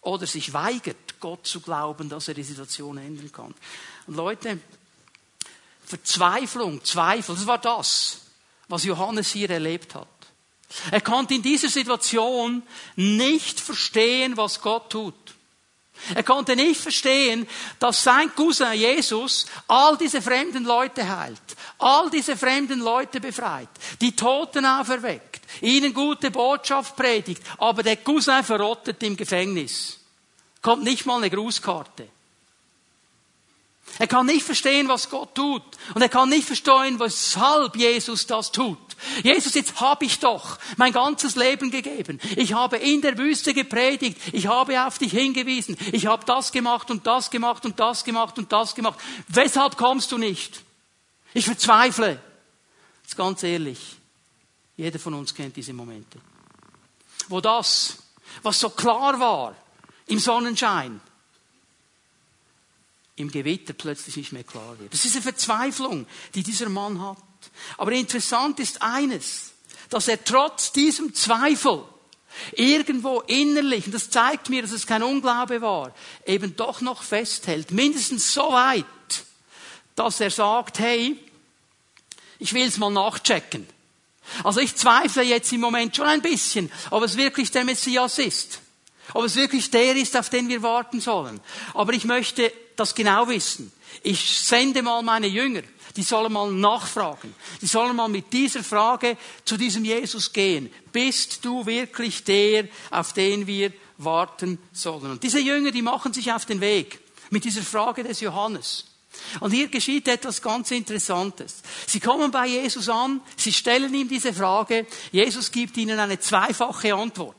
oder 0.00 0.26
sich 0.26 0.52
weigert, 0.52 1.20
Gott 1.20 1.46
zu 1.46 1.60
glauben, 1.60 2.08
dass 2.08 2.28
er 2.28 2.34
die 2.34 2.42
Situation 2.42 2.98
ändern 2.98 3.32
kann. 3.32 3.54
Und 4.06 4.16
Leute, 4.16 4.58
Verzweiflung, 5.84 6.84
Zweifel, 6.84 7.34
das 7.34 7.46
war 7.46 7.58
das, 7.58 8.20
was 8.68 8.84
Johannes 8.84 9.32
hier 9.32 9.50
erlebt 9.50 9.94
hat. 9.94 10.08
Er 10.90 11.00
konnte 11.00 11.34
in 11.34 11.42
dieser 11.42 11.68
Situation 11.68 12.62
nicht 12.96 13.60
verstehen, 13.60 14.36
was 14.36 14.60
Gott 14.60 14.90
tut. 14.90 15.14
Er 16.14 16.22
konnte 16.22 16.54
nicht 16.54 16.80
verstehen, 16.80 17.48
dass 17.80 18.04
sein 18.04 18.32
Cousin 18.34 18.72
Jesus 18.74 19.46
all 19.66 19.96
diese 19.96 20.22
fremden 20.22 20.64
Leute 20.64 21.08
heilt, 21.08 21.40
all 21.78 22.08
diese 22.08 22.36
fremden 22.36 22.80
Leute 22.80 23.20
befreit, 23.20 23.68
die 24.00 24.14
Toten 24.14 24.64
auferweckt, 24.64 25.42
ihnen 25.60 25.92
gute 25.92 26.30
Botschaft 26.30 26.94
predigt, 26.94 27.42
aber 27.58 27.82
der 27.82 27.96
Cousin 27.96 28.44
verrottet 28.44 29.02
im 29.02 29.16
Gefängnis. 29.16 29.98
Kommt 30.62 30.84
nicht 30.84 31.04
mal 31.04 31.16
eine 31.16 31.30
Grußkarte. 31.30 32.08
Er 33.98 34.06
kann 34.06 34.26
nicht 34.26 34.44
verstehen, 34.44 34.88
was 34.88 35.08
Gott 35.08 35.34
tut. 35.34 35.62
Und 35.94 36.02
er 36.02 36.08
kann 36.08 36.28
nicht 36.28 36.46
verstehen, 36.46 37.00
weshalb 37.00 37.76
Jesus 37.76 38.26
das 38.26 38.52
tut. 38.52 38.78
Jesus, 39.22 39.54
jetzt 39.54 39.80
habe 39.80 40.04
ich 40.04 40.18
doch 40.18 40.58
mein 40.76 40.92
ganzes 40.92 41.36
Leben 41.36 41.70
gegeben. 41.70 42.20
Ich 42.36 42.52
habe 42.52 42.76
in 42.76 43.00
der 43.00 43.18
Wüste 43.18 43.54
gepredigt. 43.54 44.18
Ich 44.32 44.46
habe 44.46 44.84
auf 44.84 44.98
dich 44.98 45.12
hingewiesen. 45.12 45.76
Ich 45.92 46.06
habe 46.06 46.24
das 46.24 46.52
gemacht 46.52 46.90
und 46.90 47.06
das 47.06 47.30
gemacht 47.30 47.64
und 47.64 47.78
das 47.78 48.04
gemacht 48.04 48.38
und 48.38 48.52
das 48.52 48.74
gemacht. 48.74 48.98
Weshalb 49.28 49.76
kommst 49.76 50.12
du 50.12 50.18
nicht? 50.18 50.62
Ich 51.34 51.44
verzweifle. 51.44 52.20
Das 53.02 53.12
ist 53.12 53.16
ganz 53.16 53.42
ehrlich. 53.42 53.96
Jeder 54.76 54.98
von 54.98 55.14
uns 55.14 55.34
kennt 55.34 55.56
diese 55.56 55.72
Momente. 55.72 56.20
Wo 57.28 57.40
das, 57.40 57.98
was 58.42 58.60
so 58.60 58.70
klar 58.70 59.18
war, 59.18 59.54
im 60.06 60.18
Sonnenschein, 60.18 61.00
im 63.16 63.30
Gewitter 63.30 63.72
plötzlich 63.72 64.16
nicht 64.16 64.32
mehr 64.32 64.44
klar 64.44 64.78
wird. 64.78 64.92
Das 64.92 65.04
ist 65.04 65.14
eine 65.14 65.22
Verzweiflung, 65.22 66.06
die 66.34 66.42
dieser 66.42 66.68
Mann 66.68 67.00
hat. 67.00 67.18
Aber 67.76 67.92
interessant 67.92 68.60
ist 68.60 68.82
eines, 68.82 69.52
dass 69.90 70.08
er 70.08 70.22
trotz 70.22 70.72
diesem 70.72 71.14
Zweifel 71.14 71.82
irgendwo 72.52 73.20
innerlich, 73.20 73.86
und 73.86 73.94
das 73.94 74.10
zeigt 74.10 74.48
mir, 74.48 74.62
dass 74.62 74.72
es 74.72 74.86
kein 74.86 75.02
Unglaube 75.02 75.60
war, 75.60 75.94
eben 76.26 76.56
doch 76.56 76.80
noch 76.80 77.02
festhält. 77.02 77.70
Mindestens 77.70 78.32
so 78.32 78.52
weit, 78.52 78.84
dass 79.96 80.20
er 80.20 80.30
sagt, 80.30 80.78
hey, 80.78 81.18
ich 82.38 82.52
will 82.52 82.66
es 82.66 82.78
mal 82.78 82.90
nachchecken. 82.90 83.66
Also 84.44 84.60
ich 84.60 84.76
zweifle 84.76 85.22
jetzt 85.22 85.52
im 85.52 85.60
Moment 85.60 85.96
schon 85.96 86.06
ein 86.06 86.22
bisschen, 86.22 86.70
ob 86.90 87.02
es 87.02 87.16
wirklich 87.16 87.50
der 87.50 87.64
Messias 87.64 88.18
ist. 88.18 88.60
Ob 89.14 89.24
es 89.24 89.36
wirklich 89.36 89.70
der 89.70 89.96
ist, 89.96 90.16
auf 90.16 90.28
den 90.28 90.48
wir 90.48 90.62
warten 90.62 91.00
sollen. 91.00 91.40
Aber 91.74 91.94
ich 91.94 92.04
möchte 92.04 92.52
das 92.76 92.94
genau 92.94 93.28
wissen. 93.28 93.72
Ich 94.02 94.38
sende 94.38 94.82
mal 94.82 95.02
meine 95.02 95.26
Jünger, 95.26 95.62
die 95.98 96.04
sollen 96.04 96.32
mal 96.32 96.52
nachfragen. 96.52 97.34
Die 97.60 97.66
sollen 97.66 97.96
mal 97.96 98.06
mit 98.06 98.32
dieser 98.32 98.62
Frage 98.62 99.16
zu 99.44 99.56
diesem 99.56 99.84
Jesus 99.84 100.32
gehen. 100.32 100.72
Bist 100.92 101.44
du 101.44 101.66
wirklich 101.66 102.22
der, 102.22 102.68
auf 102.92 103.14
den 103.14 103.48
wir 103.48 103.72
warten 103.96 104.60
sollen? 104.72 105.10
Und 105.10 105.24
diese 105.24 105.40
Jünger, 105.40 105.72
die 105.72 105.82
machen 105.82 106.12
sich 106.12 106.30
auf 106.32 106.46
den 106.46 106.60
Weg 106.60 107.00
mit 107.30 107.44
dieser 107.44 107.62
Frage 107.62 108.04
des 108.04 108.20
Johannes. 108.20 108.84
Und 109.40 109.50
hier 109.50 109.66
geschieht 109.66 110.06
etwas 110.06 110.40
ganz 110.40 110.70
Interessantes. 110.70 111.62
Sie 111.88 111.98
kommen 111.98 112.30
bei 112.30 112.46
Jesus 112.46 112.88
an, 112.88 113.20
sie 113.36 113.52
stellen 113.52 113.92
ihm 113.92 114.08
diese 114.08 114.32
Frage, 114.32 114.86
Jesus 115.10 115.50
gibt 115.50 115.76
ihnen 115.78 115.98
eine 115.98 116.20
zweifache 116.20 116.94
Antwort. 116.94 117.34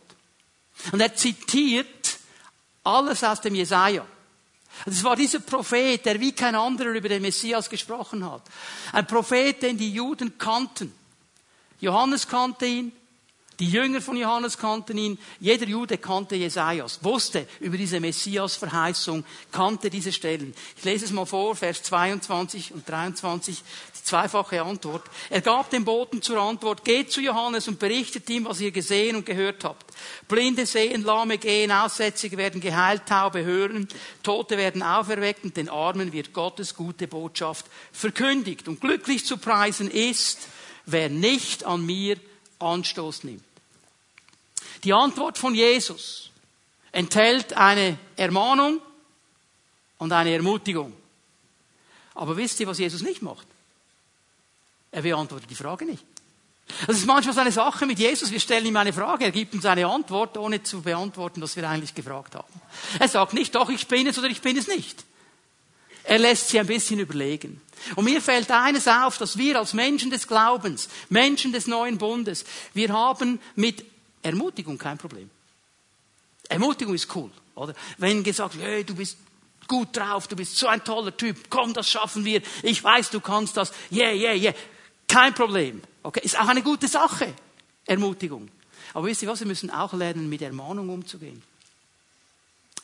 Und 0.91 1.00
er 1.00 1.15
zitiert 1.15 2.19
alles 2.84 3.24
aus 3.24 3.39
dem 3.39 3.56
Jesaja. 3.56 4.06
Es 4.86 5.03
war 5.03 5.15
dieser 5.15 5.39
Prophet, 5.39 6.05
der 6.05 6.19
wie 6.19 6.32
kein 6.32 6.55
anderer 6.55 6.89
über 6.91 7.10
den 7.10 7.21
Messias 7.21 7.69
gesprochen 7.69 8.29
hat. 8.29 8.43
Ein 8.93 9.08
Prophet, 9.08 9.62
den 9.62 9.77
die 9.77 9.91
Juden 9.91 10.38
kannten. 10.38 10.93
Johannes 11.79 12.27
kannte 12.27 12.65
ihn, 12.65 12.91
die 13.60 13.69
Jünger 13.69 14.00
von 14.00 14.15
Johannes 14.15 14.58
kannten 14.58 14.98
ihn, 14.98 15.17
jeder 15.41 15.65
Jude 15.65 15.98
kannte 15.98 16.38
Jesajas, 16.38 17.04
wusste 17.04 17.45
über 17.60 17.76
diese 17.76 18.00
Messias-Verheißung, 18.00 19.26
kannte 19.52 19.89
diese 19.89 20.13
Stellen. 20.13 20.54
Ich 20.78 20.86
lese 20.86 21.04
es 21.04 21.12
mal 21.12 21.26
vor, 21.26 21.58
Vers 21.58 21.84
22 21.84 22.74
und 22.74 22.88
23, 22.88 23.62
die 23.98 24.04
zweifache 24.06 24.62
Antwort. 24.62 25.04
Er 25.30 25.41
gab 25.41 25.69
dem 25.72 25.84
Boten 25.84 26.22
zur 26.22 26.39
Antwort, 26.39 26.86
geht 26.86 27.12
zu 27.12 27.19
Johannes 27.19 27.67
und 27.67 27.80
berichtet 27.80 28.30
ihm, 28.30 28.45
was 28.45 28.62
ihr 28.62 28.72
gesehen 28.72 29.17
und 29.17 29.26
gehört 29.26 29.65
habt. 29.65 29.86
Blinde 30.30 30.65
sehen, 30.65 31.04
Lahme 31.04 31.38
gehen, 31.38 31.69
Aussätzige 31.72 32.38
werden 32.38 32.62
geheilt, 32.62 33.08
Taube 33.08 33.43
hören, 33.43 33.89
Tote 34.24 34.58
werden 34.58 34.82
auferweckt 34.82 35.43
und 35.43 35.58
den 35.58 35.67
Armen 35.67 36.13
wird 36.13 36.32
Gottes 36.32 36.76
gute 36.76 37.10
Botschaft 37.10 37.65
verkündigt. 37.91 38.69
Und 38.69 38.80
glücklich 38.80 39.26
zu 39.26 39.36
preisen 39.36 39.91
ist, 39.91 40.48
wer 40.86 41.10
nicht 41.10 41.65
an 41.65 41.86
mir 41.86 42.15
Anstoß 42.60 43.24
nimmt. 43.24 43.48
Die 44.83 44.93
Antwort 44.93 45.37
von 45.37 45.53
Jesus 45.53 46.29
enthält 46.91 47.53
eine 47.53 47.97
Ermahnung 48.15 48.81
und 49.97 50.11
eine 50.11 50.33
Ermutigung. 50.33 50.93
Aber 52.15 52.35
wisst 52.37 52.59
ihr, 52.59 52.67
was 52.67 52.79
Jesus 52.79 53.01
nicht 53.01 53.21
macht? 53.21 53.47
Er 54.91 55.01
beantwortet 55.01 55.49
die 55.49 55.55
Frage 55.55 55.85
nicht. 55.85 56.03
Das 56.85 56.97
ist 56.97 57.05
manchmal 57.05 57.33
so 57.33 57.41
eine 57.41 57.51
Sache 57.51 57.85
mit 57.85 57.99
Jesus. 57.99 58.31
Wir 58.31 58.39
stellen 58.39 58.65
ihm 58.65 58.77
eine 58.77 58.93
Frage, 58.93 59.25
er 59.25 59.31
gibt 59.31 59.53
uns 59.53 59.65
eine 59.65 59.87
Antwort, 59.87 60.37
ohne 60.37 60.61
zu 60.61 60.81
beantworten, 60.81 61.41
was 61.41 61.55
wir 61.55 61.67
eigentlich 61.67 61.95
gefragt 61.95 62.35
haben. 62.35 62.61
Er 62.99 63.07
sagt 63.07 63.33
nicht, 63.33 63.55
doch, 63.55 63.69
ich 63.69 63.87
bin 63.87 64.07
es 64.07 64.17
oder 64.17 64.27
ich 64.27 64.41
bin 64.41 64.57
es 64.57 64.67
nicht. 64.67 65.03
Er 66.03 66.19
lässt 66.19 66.49
sie 66.49 66.59
ein 66.59 66.67
bisschen 66.67 66.99
überlegen. 66.99 67.61
Und 67.95 68.05
mir 68.05 68.21
fällt 68.21 68.49
eines 68.51 68.87
auf, 68.87 69.17
dass 69.17 69.37
wir 69.37 69.57
als 69.57 69.73
Menschen 69.73 70.11
des 70.11 70.27
Glaubens, 70.27 70.89
Menschen 71.09 71.51
des 71.51 71.67
neuen 71.67 71.97
Bundes, 71.97 72.45
wir 72.73 72.89
haben 72.93 73.39
mit 73.55 73.85
Ermutigung 74.21 74.77
kein 74.77 74.97
Problem. 74.97 75.29
Ermutigung 76.47 76.95
ist 76.95 77.13
cool, 77.15 77.32
oder? 77.55 77.73
Wenn 77.97 78.23
gesagt 78.23 78.55
hey, 78.60 78.84
du 78.84 78.95
bist 78.95 79.17
gut 79.67 79.95
drauf, 79.95 80.27
du 80.27 80.36
bist 80.36 80.58
so 80.58 80.67
ein 80.67 80.84
toller 80.84 81.15
Typ, 81.15 81.49
komm, 81.49 81.73
das 81.73 81.89
schaffen 81.89 82.25
wir, 82.25 82.41
ich 82.63 82.84
weiß, 82.84 83.12
du 83.12 83.19
kannst 83.19 83.55
das, 83.55 83.71
yeah, 83.91 84.12
yeah, 84.12 84.34
yeah. 84.34 84.53
Kein 85.08 85.34
Problem. 85.34 85.82
Okay, 86.03 86.21
ist 86.23 86.39
auch 86.39 86.47
eine 86.47 86.62
gute 86.62 86.88
Sache. 86.88 87.34
Ermutigung. 87.86 88.49
Aber 88.93 89.08
wisst 89.08 89.21
ihr 89.21 89.29
was? 89.29 89.39
Wir 89.39 89.47
müssen 89.47 89.69
auch 89.69 89.93
lernen, 89.93 90.29
mit 90.29 90.41
Ermahnung 90.41 90.89
umzugehen. 90.89 91.41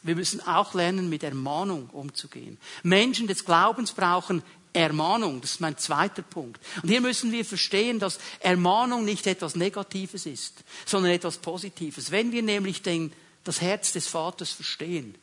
Wir 0.03 0.15
müssen 0.15 0.45
auch 0.45 0.73
lernen, 0.73 1.09
mit 1.09 1.23
Ermahnung 1.23 1.89
umzugehen. 1.91 2.59
Menschen 2.83 3.27
des 3.27 3.45
Glaubens 3.45 3.91
brauchen 3.91 4.43
Ermahnung. 4.75 5.41
Das 5.41 5.51
ist 5.51 5.61
mein 5.61 5.77
zweiter 5.77 6.21
Punkt. 6.21 6.61
Und 6.83 6.89
hier 6.89 7.01
müssen 7.01 7.31
wir 7.31 7.45
verstehen, 7.45 7.99
dass 7.99 8.19
Ermahnung 8.39 9.05
nicht 9.05 9.25
etwas 9.27 9.55
Negatives 9.55 10.25
ist, 10.25 10.63
sondern 10.85 11.11
etwas 11.11 11.37
Positives. 11.37 12.11
Wenn 12.11 12.31
wir 12.31 12.43
nämlich 12.43 12.81
den, 12.81 13.11
das 13.43 13.61
Herz 13.61 13.93
des 13.93 14.07
Vaters 14.07 14.51
verstehen, 14.51 15.15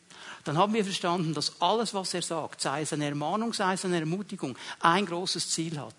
dann 0.45 0.59
haben 0.59 0.75
wir 0.75 0.85
verstanden, 0.85 1.35
dass 1.35 1.61
alles, 1.61 1.95
was 1.95 2.15
er 2.15 2.23
sagt, 2.23 2.61
sei 2.61 2.83
es 2.83 2.93
eine 2.93 3.07
Ermahnung, 3.07 3.53
sei 3.53 3.75
es 3.75 3.85
eine 3.85 4.01
Ermutigung, 4.01 4.57
ein 4.81 5.07
großes 5.07 5.51
Ziel 5.51 5.79
hat 5.79 5.95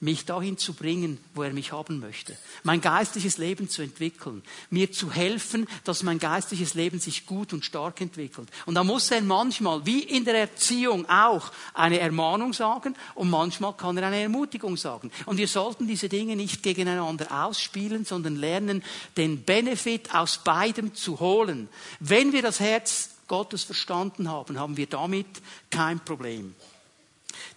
mich 0.00 0.24
dahin 0.24 0.56
zu 0.58 0.74
bringen, 0.74 1.18
wo 1.34 1.42
er 1.42 1.52
mich 1.52 1.72
haben 1.72 1.98
möchte. 1.98 2.36
Mein 2.62 2.80
geistliches 2.80 3.36
Leben 3.36 3.68
zu 3.68 3.82
entwickeln. 3.82 4.42
Mir 4.70 4.92
zu 4.92 5.10
helfen, 5.10 5.66
dass 5.84 6.04
mein 6.04 6.20
geistliches 6.20 6.74
Leben 6.74 7.00
sich 7.00 7.26
gut 7.26 7.52
und 7.52 7.64
stark 7.64 8.00
entwickelt. 8.00 8.48
Und 8.66 8.74
da 8.74 8.84
muss 8.84 9.10
er 9.10 9.20
manchmal, 9.22 9.84
wie 9.86 10.02
in 10.02 10.24
der 10.24 10.38
Erziehung 10.38 11.08
auch, 11.08 11.50
eine 11.74 11.98
Ermahnung 11.98 12.52
sagen 12.52 12.94
und 13.16 13.28
manchmal 13.28 13.76
kann 13.76 13.96
er 13.96 14.06
eine 14.06 14.22
Ermutigung 14.22 14.76
sagen. 14.76 15.10
Und 15.26 15.38
wir 15.38 15.48
sollten 15.48 15.88
diese 15.88 16.08
Dinge 16.08 16.36
nicht 16.36 16.62
gegeneinander 16.62 17.46
ausspielen, 17.46 18.04
sondern 18.04 18.36
lernen, 18.36 18.84
den 19.16 19.42
Benefit 19.42 20.14
aus 20.14 20.38
beidem 20.44 20.94
zu 20.94 21.18
holen. 21.18 21.68
Wenn 21.98 22.32
wir 22.32 22.42
das 22.42 22.60
Herz 22.60 23.10
Gottes 23.26 23.64
verstanden 23.64 24.30
haben, 24.30 24.58
haben 24.58 24.76
wir 24.76 24.86
damit 24.86 25.26
kein 25.70 26.00
Problem. 26.00 26.54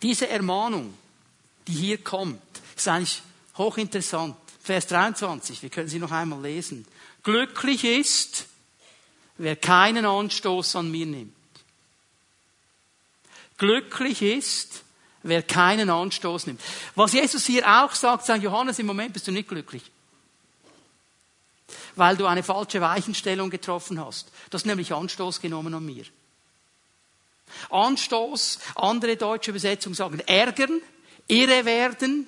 Diese 0.02 0.28
Ermahnung, 0.28 0.94
die 1.68 1.74
hier 1.74 1.98
kommt, 2.04 2.42
ist 2.76 2.88
eigentlich 2.88 3.22
hochinteressant. 3.58 4.36
Vers 4.64 4.88
23, 4.88 5.64
wir 5.64 5.70
können 5.70 5.88
sie 5.88 6.00
noch 6.00 6.12
einmal 6.12 6.42
lesen. 6.42 6.86
Glücklich 7.24 7.84
ist, 7.84 8.46
wer 9.38 9.56
keinen 9.56 10.06
Anstoß 10.06 10.76
an 10.76 10.92
mir 10.92 11.06
nimmt. 11.06 11.36
Glücklich 13.58 14.22
ist, 14.22 14.84
wer 15.24 15.44
keinen 15.44 15.90
Anstoß 15.90 16.48
nimmt. 16.48 16.62
Was 16.96 17.14
Jesus 17.14 17.46
hier 17.46 17.68
auch 17.68 17.94
sagt, 17.94 18.26
sagt 18.26 18.44
Johannes, 18.44 18.80
im 18.80 18.88
Moment 18.88 19.14
bist 19.14 19.28
du 19.28 19.32
nicht 19.32 19.50
glücklich. 19.50 19.84
Weil 21.96 22.18
du 22.18 22.26
eine 22.26 22.44
falsche 22.44 22.82
Weichenstellung 22.82 23.50
getroffen 23.50 24.04
hast. 24.04 24.30
Du 24.50 24.56
hast 24.56 24.66
nämlich 24.66 24.94
Anstoß 24.94 25.42
genommen 25.42 25.74
an 25.74 25.86
mir. 25.86 26.06
Anstoß, 27.70 28.60
andere 28.76 29.18
deutsche 29.18 29.52
Übersetzungen 29.52 29.96
sagen 29.96 30.20
ärgern, 30.22 30.82
irre 31.32 31.66
werden, 31.66 32.28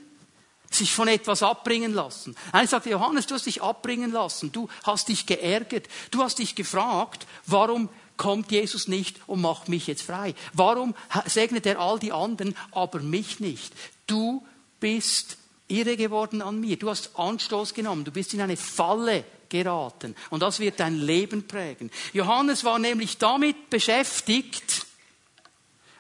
sich 0.72 0.94
von 0.94 1.08
etwas 1.08 1.44
abbringen 1.44 1.94
lassen. 1.94 2.36
Einer 2.52 2.68
sagte, 2.68 2.90
Johannes, 2.90 3.28
du 3.28 3.36
hast 3.36 3.46
dich 3.46 3.62
abbringen 3.62 4.12
lassen, 4.12 4.52
du 4.52 4.70
hast 4.84 5.10
dich 5.10 5.26
geärgert, 5.26 5.88
du 6.10 6.24
hast 6.24 6.40
dich 6.40 6.56
gefragt, 6.56 7.28
warum 7.46 7.90
kommt 8.18 8.52
Jesus 8.52 8.88
nicht 8.88 9.18
und 9.28 9.42
macht 9.42 9.70
mich 9.70 9.88
jetzt 9.88 10.04
frei? 10.04 10.34
Warum 10.54 10.96
segnet 11.26 11.66
er 11.66 11.80
all 11.80 12.00
die 12.00 12.12
anderen, 12.12 12.56
aber 12.72 13.00
mich 13.00 13.40
nicht? 13.40 13.74
Du 14.08 14.44
bist 14.80 15.38
irre 15.68 15.98
geworden 15.98 16.42
an 16.42 16.60
mir, 16.60 16.78
du 16.78 16.90
hast 16.90 17.18
Anstoß 17.18 17.74
genommen, 17.74 18.04
du 18.04 18.12
bist 18.12 18.34
in 18.34 18.42
eine 18.42 18.58
Falle 18.58 19.26
geraten 19.50 20.16
und 20.30 20.42
das 20.42 20.60
wird 20.60 20.80
dein 20.80 21.00
Leben 21.00 21.48
prägen. 21.48 21.92
Johannes 22.14 22.64
war 22.64 22.80
nämlich 22.80 23.18
damit 23.18 23.70
beschäftigt, 23.70 24.86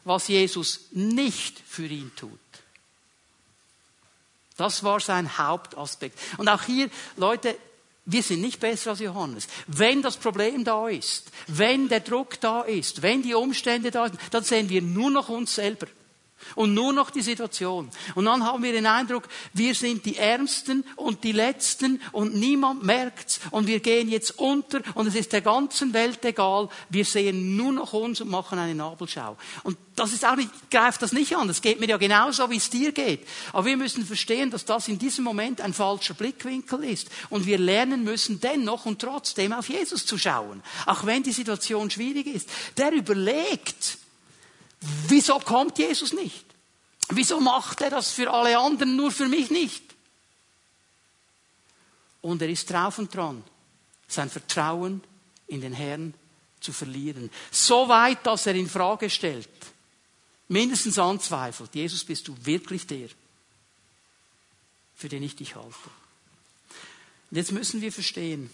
was 0.03 0.27
Jesus 0.27 0.87
nicht 0.91 1.61
für 1.65 1.85
ihn 1.85 2.11
tut. 2.15 2.42
Das 4.57 4.83
war 4.83 4.99
sein 4.99 5.37
Hauptaspekt. 5.37 6.19
Und 6.37 6.47
auch 6.47 6.63
hier, 6.63 6.89
Leute, 7.17 7.55
wir 8.05 8.21
sind 8.21 8.41
nicht 8.41 8.59
besser 8.59 8.91
als 8.91 8.99
Johannes. 8.99 9.47
Wenn 9.67 10.01
das 10.01 10.17
Problem 10.17 10.63
da 10.63 10.89
ist, 10.89 11.31
wenn 11.47 11.87
der 11.87 12.01
Druck 12.01 12.39
da 12.41 12.61
ist, 12.61 13.01
wenn 13.01 13.21
die 13.21 13.33
Umstände 13.33 13.91
da 13.91 14.07
sind, 14.07 14.19
dann 14.31 14.43
sehen 14.43 14.69
wir 14.69 14.81
nur 14.81 15.09
noch 15.09 15.29
uns 15.29 15.55
selber. 15.55 15.87
Und 16.55 16.73
nur 16.73 16.93
noch 16.93 17.09
die 17.09 17.21
Situation. 17.21 17.89
Und 18.15 18.25
dann 18.25 18.43
haben 18.43 18.63
wir 18.63 18.71
den 18.71 18.85
Eindruck, 18.85 19.27
wir 19.53 19.75
sind 19.75 20.05
die 20.05 20.17
Ärmsten 20.17 20.83
und 20.95 21.23
die 21.23 21.31
Letzten 21.31 22.01
und 22.11 22.35
niemand 22.35 22.83
merkt's 22.83 23.39
und 23.51 23.67
wir 23.67 23.79
gehen 23.79 24.09
jetzt 24.09 24.39
unter 24.39 24.81
und 24.95 25.07
es 25.07 25.15
ist 25.15 25.33
der 25.33 25.41
ganzen 25.41 25.93
Welt 25.93 26.23
egal. 26.25 26.69
Wir 26.89 27.05
sehen 27.05 27.55
nur 27.55 27.71
noch 27.71 27.93
uns 27.93 28.21
und 28.21 28.29
machen 28.29 28.59
eine 28.59 28.75
Nabelschau. 28.75 29.37
Und 29.63 29.77
das 29.95 30.13
ist 30.13 30.25
auch 30.25 30.35
nicht, 30.35 30.49
greift 30.71 31.01
das 31.01 31.11
nicht 31.11 31.35
an. 31.35 31.47
Das 31.47 31.61
geht 31.61 31.79
mir 31.79 31.87
ja 31.87 31.97
genauso, 31.97 32.49
wie 32.49 32.57
es 32.57 32.69
dir 32.69 32.91
geht. 32.91 33.27
Aber 33.51 33.65
wir 33.65 33.77
müssen 33.77 34.05
verstehen, 34.05 34.49
dass 34.49 34.65
das 34.65 34.87
in 34.87 34.97
diesem 34.97 35.23
Moment 35.23 35.61
ein 35.61 35.73
falscher 35.73 36.13
Blickwinkel 36.13 36.83
ist. 36.83 37.09
Und 37.29 37.45
wir 37.45 37.57
lernen 37.57 38.03
müssen 38.03 38.39
dennoch 38.39 38.85
und 38.85 38.99
trotzdem 38.99 39.53
auf 39.53 39.69
Jesus 39.69 40.05
zu 40.05 40.17
schauen. 40.17 40.63
Auch 40.85 41.05
wenn 41.05 41.23
die 41.23 41.31
Situation 41.31 41.89
schwierig 41.89 42.27
ist. 42.27 42.49
Der 42.77 42.91
überlegt, 42.91 43.97
Wieso 45.07 45.39
kommt 45.39 45.77
Jesus 45.77 46.13
nicht? 46.13 46.45
Wieso 47.09 47.39
macht 47.39 47.81
er 47.81 47.89
das 47.89 48.11
für 48.11 48.31
alle 48.31 48.57
anderen, 48.57 48.95
nur 48.95 49.11
für 49.11 49.27
mich 49.27 49.49
nicht? 49.49 49.83
Und 52.21 52.41
er 52.41 52.49
ist 52.49 52.69
drauf 52.69 52.97
und 52.99 53.13
dran, 53.13 53.43
sein 54.07 54.29
Vertrauen 54.29 55.03
in 55.47 55.61
den 55.61 55.73
Herrn 55.73 56.13
zu 56.59 56.71
verlieren. 56.71 57.29
So 57.51 57.89
weit, 57.89 58.25
dass 58.25 58.45
er 58.45 58.55
in 58.55 58.69
Frage 58.69 59.09
stellt, 59.09 59.49
mindestens 60.47 60.97
anzweifelt, 60.97 61.75
Jesus, 61.75 62.03
bist 62.03 62.27
du 62.27 62.35
wirklich 62.45 62.87
der, 62.87 63.09
für 64.95 65.09
den 65.09 65.23
ich 65.23 65.35
dich 65.35 65.55
halte? 65.55 65.89
Und 67.29 67.37
jetzt 67.37 67.51
müssen 67.51 67.81
wir 67.81 67.91
verstehen, 67.91 68.49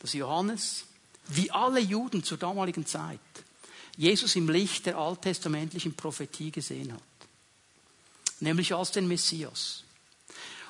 dass 0.00 0.12
Johannes, 0.12 0.84
wie 1.28 1.50
alle 1.50 1.80
Juden 1.80 2.22
zur 2.22 2.38
damaligen 2.38 2.86
Zeit, 2.86 3.18
Jesus 3.96 4.36
im 4.36 4.48
Licht 4.48 4.86
der 4.86 4.96
alttestamentlichen 4.96 5.94
Prophetie 5.94 6.50
gesehen 6.50 6.92
hat. 6.92 7.02
Nämlich 8.40 8.74
als 8.74 8.90
den 8.90 9.06
Messias. 9.06 9.84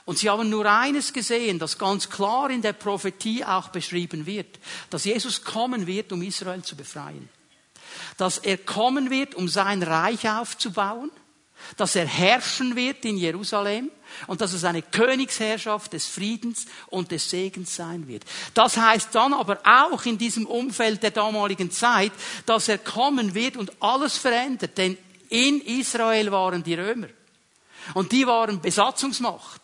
Und 0.04 0.18
sie 0.18 0.28
haben 0.28 0.50
nur 0.50 0.70
eines 0.70 1.12
gesehen, 1.12 1.58
das 1.58 1.78
ganz 1.78 2.10
klar 2.10 2.50
in 2.50 2.60
der 2.60 2.74
Prophetie 2.74 3.44
auch 3.44 3.68
beschrieben 3.68 4.26
wird, 4.26 4.58
dass 4.90 5.04
Jesus 5.04 5.42
kommen 5.42 5.86
wird, 5.86 6.12
um 6.12 6.20
Israel 6.20 6.62
zu 6.62 6.76
befreien. 6.76 7.28
dass 8.16 8.38
er 8.38 8.58
kommen 8.58 9.10
wird, 9.10 9.34
um 9.34 9.48
sein 9.48 9.82
Reich 9.82 10.28
aufzubauen, 10.28 11.10
dass 11.76 11.96
er 11.96 12.06
herrschen 12.06 12.76
wird 12.76 13.04
in 13.04 13.16
Jerusalem 13.16 13.90
und 14.26 14.40
dass 14.40 14.52
es 14.52 14.64
eine 14.64 14.82
Königsherrschaft 14.82 15.92
des 15.92 16.06
Friedens 16.06 16.66
und 16.88 17.10
des 17.10 17.28
Segens 17.28 17.74
sein 17.74 18.06
wird. 18.06 18.24
Das 18.54 18.76
heißt 18.76 19.14
dann 19.14 19.32
aber 19.32 19.60
auch 19.64 20.04
in 20.04 20.18
diesem 20.18 20.46
Umfeld 20.46 21.02
der 21.02 21.10
damaligen 21.10 21.70
Zeit, 21.70 22.12
dass 22.46 22.68
er 22.68 22.78
kommen 22.78 23.34
wird 23.34 23.56
und 23.56 23.72
alles 23.80 24.16
verändert, 24.18 24.78
denn 24.78 24.96
in 25.28 25.60
Israel 25.60 26.30
waren 26.30 26.62
die 26.62 26.74
Römer 26.74 27.08
und 27.94 28.12
die 28.12 28.26
waren 28.26 28.60
Besatzungsmacht. 28.60 29.60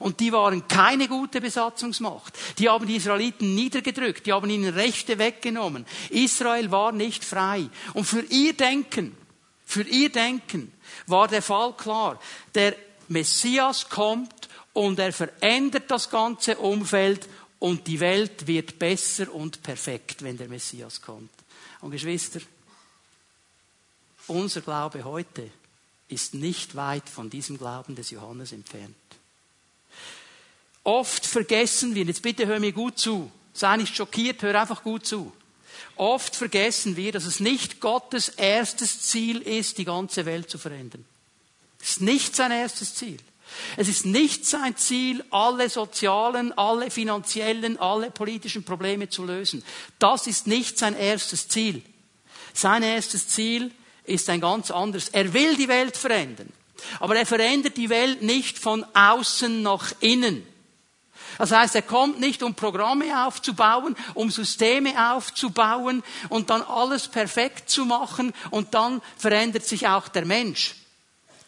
Und 0.00 0.18
die 0.18 0.32
waren 0.32 0.66
keine 0.66 1.06
gute 1.06 1.40
Besatzungsmacht. 1.40 2.34
Die 2.58 2.68
haben 2.68 2.84
die 2.84 2.96
Israeliten 2.96 3.54
niedergedrückt, 3.54 4.26
die 4.26 4.32
haben 4.32 4.50
ihnen 4.50 4.74
Rechte 4.74 5.18
weggenommen. 5.18 5.86
Israel 6.10 6.72
war 6.72 6.90
nicht 6.90 7.24
frei. 7.24 7.68
Und 7.92 8.04
für 8.04 8.22
ihr 8.22 8.54
Denken, 8.54 9.16
für 9.64 9.82
ihr 9.82 10.10
Denken 10.10 10.72
war 11.06 11.28
der 11.28 11.42
Fall 11.42 11.72
klar. 11.74 12.20
Der 12.54 12.76
Messias 13.08 13.88
kommt 13.88 14.48
und 14.72 14.98
er 14.98 15.12
verändert 15.12 15.90
das 15.90 16.10
ganze 16.10 16.56
Umfeld 16.58 17.28
und 17.58 17.86
die 17.86 18.00
Welt 18.00 18.46
wird 18.46 18.78
besser 18.78 19.32
und 19.32 19.62
perfekt, 19.62 20.22
wenn 20.22 20.36
der 20.36 20.48
Messias 20.48 21.00
kommt. 21.00 21.30
Und 21.80 21.90
Geschwister, 21.90 22.40
unser 24.26 24.60
Glaube 24.60 25.04
heute 25.04 25.50
ist 26.08 26.34
nicht 26.34 26.76
weit 26.76 27.08
von 27.08 27.30
diesem 27.30 27.58
Glauben 27.58 27.94
des 27.94 28.10
Johannes 28.10 28.52
entfernt. 28.52 28.94
Oft 30.82 31.24
vergessen 31.24 31.94
wir, 31.94 32.04
jetzt 32.04 32.22
bitte 32.22 32.46
hör 32.46 32.60
mir 32.60 32.72
gut 32.72 32.98
zu, 32.98 33.30
sei 33.54 33.76
nicht 33.78 33.96
schockiert, 33.96 34.42
hör 34.42 34.60
einfach 34.60 34.82
gut 34.82 35.06
zu. 35.06 35.32
Oft 35.96 36.36
vergessen 36.36 36.96
wir, 36.96 37.12
dass 37.12 37.24
es 37.24 37.40
nicht 37.40 37.80
Gottes 37.80 38.28
erstes 38.28 39.02
Ziel 39.02 39.40
ist, 39.40 39.78
die 39.78 39.84
ganze 39.84 40.26
Welt 40.26 40.50
zu 40.50 40.58
verändern. 40.58 41.04
Es 41.80 41.90
ist 41.90 42.00
nicht 42.00 42.34
sein 42.34 42.50
erstes 42.50 42.94
Ziel. 42.94 43.18
Es 43.76 43.88
ist 43.88 44.06
nicht 44.06 44.46
sein 44.46 44.76
Ziel, 44.76 45.24
alle 45.30 45.68
sozialen, 45.68 46.56
alle 46.56 46.90
finanziellen, 46.90 47.78
alle 47.78 48.10
politischen 48.10 48.64
Probleme 48.64 49.08
zu 49.08 49.24
lösen. 49.24 49.64
Das 49.98 50.26
ist 50.26 50.46
nicht 50.46 50.78
sein 50.78 50.96
erstes 50.96 51.48
Ziel. 51.48 51.82
Sein 52.52 52.82
erstes 52.82 53.28
Ziel 53.28 53.70
ist 54.04 54.28
ein 54.28 54.40
ganz 54.40 54.70
anderes. 54.70 55.08
Er 55.10 55.32
will 55.32 55.56
die 55.56 55.68
Welt 55.68 55.96
verändern. 55.96 56.52
Aber 57.00 57.16
er 57.16 57.26
verändert 57.26 57.76
die 57.76 57.88
Welt 57.88 58.22
nicht 58.22 58.58
von 58.58 58.84
außen 58.94 59.62
nach 59.62 59.92
innen. 60.00 60.46
Das 61.38 61.50
heißt, 61.50 61.74
er 61.74 61.82
kommt 61.82 62.20
nicht, 62.20 62.42
um 62.42 62.54
Programme 62.54 63.26
aufzubauen, 63.26 63.96
um 64.14 64.30
Systeme 64.30 65.14
aufzubauen 65.14 66.02
und 66.28 66.50
dann 66.50 66.62
alles 66.62 67.08
perfekt 67.08 67.70
zu 67.70 67.84
machen 67.84 68.32
und 68.50 68.74
dann 68.74 69.00
verändert 69.16 69.64
sich 69.64 69.86
auch 69.88 70.08
der 70.08 70.24
Mensch. 70.24 70.74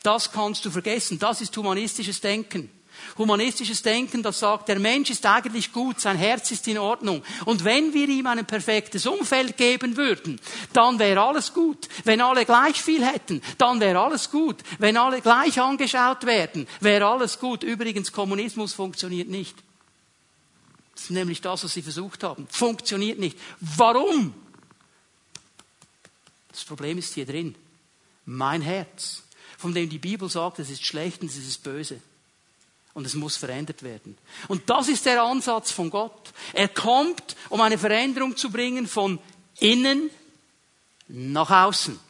Das 0.03 0.31
kannst 0.31 0.65
du 0.65 0.71
vergessen. 0.71 1.19
Das 1.19 1.41
ist 1.41 1.57
humanistisches 1.57 2.21
Denken. 2.21 2.71
Humanistisches 3.19 3.83
Denken, 3.83 4.23
das 4.23 4.41
sagt, 4.41 4.69
der 4.69 4.79
Mensch 4.79 5.11
ist 5.11 5.25
eigentlich 5.25 5.73
gut, 5.73 6.01
sein 6.01 6.17
Herz 6.17 6.51
ist 6.51 6.69
in 6.69 6.79
Ordnung. 6.79 7.23
Und 7.45 7.65
wenn 7.65 7.95
wir 7.95 8.09
ihm 8.09 8.27
ein 8.27 8.45
perfektes 8.45 9.07
Umfeld 9.07 9.57
geben 9.57 9.97
würden, 9.97 10.41
dann 10.73 10.99
wäre 10.99 11.23
alles 11.23 11.53
gut. 11.55 11.89
Wenn 12.05 12.21
alle 12.21 12.45
gleich 12.45 12.81
viel 12.81 13.05
hätten, 13.05 13.43
dann 13.59 13.81
wäre 13.81 14.01
alles 14.01 14.31
gut. 14.31 14.57
Wenn 14.79 14.97
alle 14.97 15.21
gleich 15.21 15.61
angeschaut 15.61 16.27
werden, 16.27 16.67
wäre 16.81 17.07
alles 17.07 17.39
gut. 17.39 17.63
Übrigens, 17.63 18.13
Kommunismus 18.13 18.75
funktioniert 18.75 19.29
nicht. 19.29 19.57
Das 20.97 21.05
ist 21.05 21.11
nämlich 21.11 21.43
das, 21.43 21.63
was 21.63 21.75
sie 21.75 21.83
versucht 21.83 22.25
haben. 22.25 22.49
Funktioniert 22.49 23.19
nicht. 23.19 23.39
Warum? 23.61 24.35
Das 26.51 26.65
Problem 26.65 26.97
ist 26.97 27.13
hier 27.13 27.27
drin. 27.27 27.55
Mein 28.25 28.63
Herz, 28.63 29.23
von 29.59 29.75
dem 29.75 29.91
die 29.91 29.99
Bibel 29.99 30.29
sagt, 30.31 30.59
es 30.59 30.71
ist 30.71 30.85
schlecht 30.85 31.21
und 31.21 31.29
es 31.29 31.37
ist 31.37 31.63
böse. 31.63 32.01
Und 32.95 33.05
es 33.05 33.15
muss 33.15 33.37
verändert 33.37 33.83
werden. 33.83 34.17
Und 34.49 34.71
das 34.71 34.89
ist 34.89 35.05
der 35.05 35.23
Ansatz 35.23 35.71
von 35.71 35.91
Gott. 35.91 36.33
Er 36.55 36.69
kommt, 36.69 37.37
um 37.51 37.61
eine 37.61 37.77
Veränderung 37.77 38.35
zu 38.35 38.51
bringen 38.51 38.89
von 38.89 39.19
innen 39.61 40.09
nach 41.09 41.51
außen. 41.51 42.01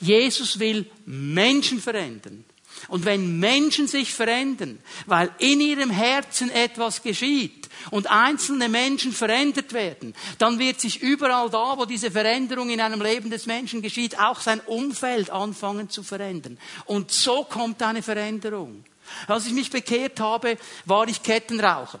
Jesus 0.00 0.58
will 0.58 0.90
Menschen 1.04 1.78
verändern. 1.78 2.46
Und 2.88 3.04
wenn 3.04 3.38
Menschen 3.38 3.88
sich 3.88 4.12
verändern, 4.12 4.78
weil 5.06 5.30
in 5.38 5.60
ihrem 5.60 5.90
Herzen 5.90 6.50
etwas 6.50 7.02
geschieht 7.02 7.68
und 7.90 8.10
einzelne 8.10 8.68
Menschen 8.68 9.12
verändert 9.12 9.72
werden, 9.72 10.14
dann 10.38 10.58
wird 10.58 10.80
sich 10.80 11.02
überall 11.02 11.50
da, 11.50 11.76
wo 11.76 11.84
diese 11.84 12.10
Veränderung 12.10 12.70
in 12.70 12.80
einem 12.80 13.00
Leben 13.00 13.30
des 13.30 13.46
Menschen 13.46 13.82
geschieht, 13.82 14.18
auch 14.18 14.40
sein 14.40 14.60
Umfeld 14.60 15.30
anfangen 15.30 15.90
zu 15.90 16.02
verändern. 16.02 16.58
Und 16.84 17.10
so 17.10 17.44
kommt 17.44 17.82
eine 17.82 18.02
Veränderung. 18.02 18.84
Als 19.26 19.46
ich 19.46 19.52
mich 19.52 19.70
bekehrt 19.70 20.20
habe, 20.20 20.58
war 20.84 21.06
ich 21.08 21.22
Kettenraucher. 21.22 22.00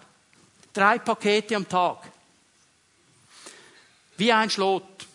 Drei 0.72 0.98
Pakete 0.98 1.56
am 1.56 1.68
Tag. 1.68 1.98
Wie 4.16 4.32
ein 4.32 4.50
Schlot. 4.50 5.05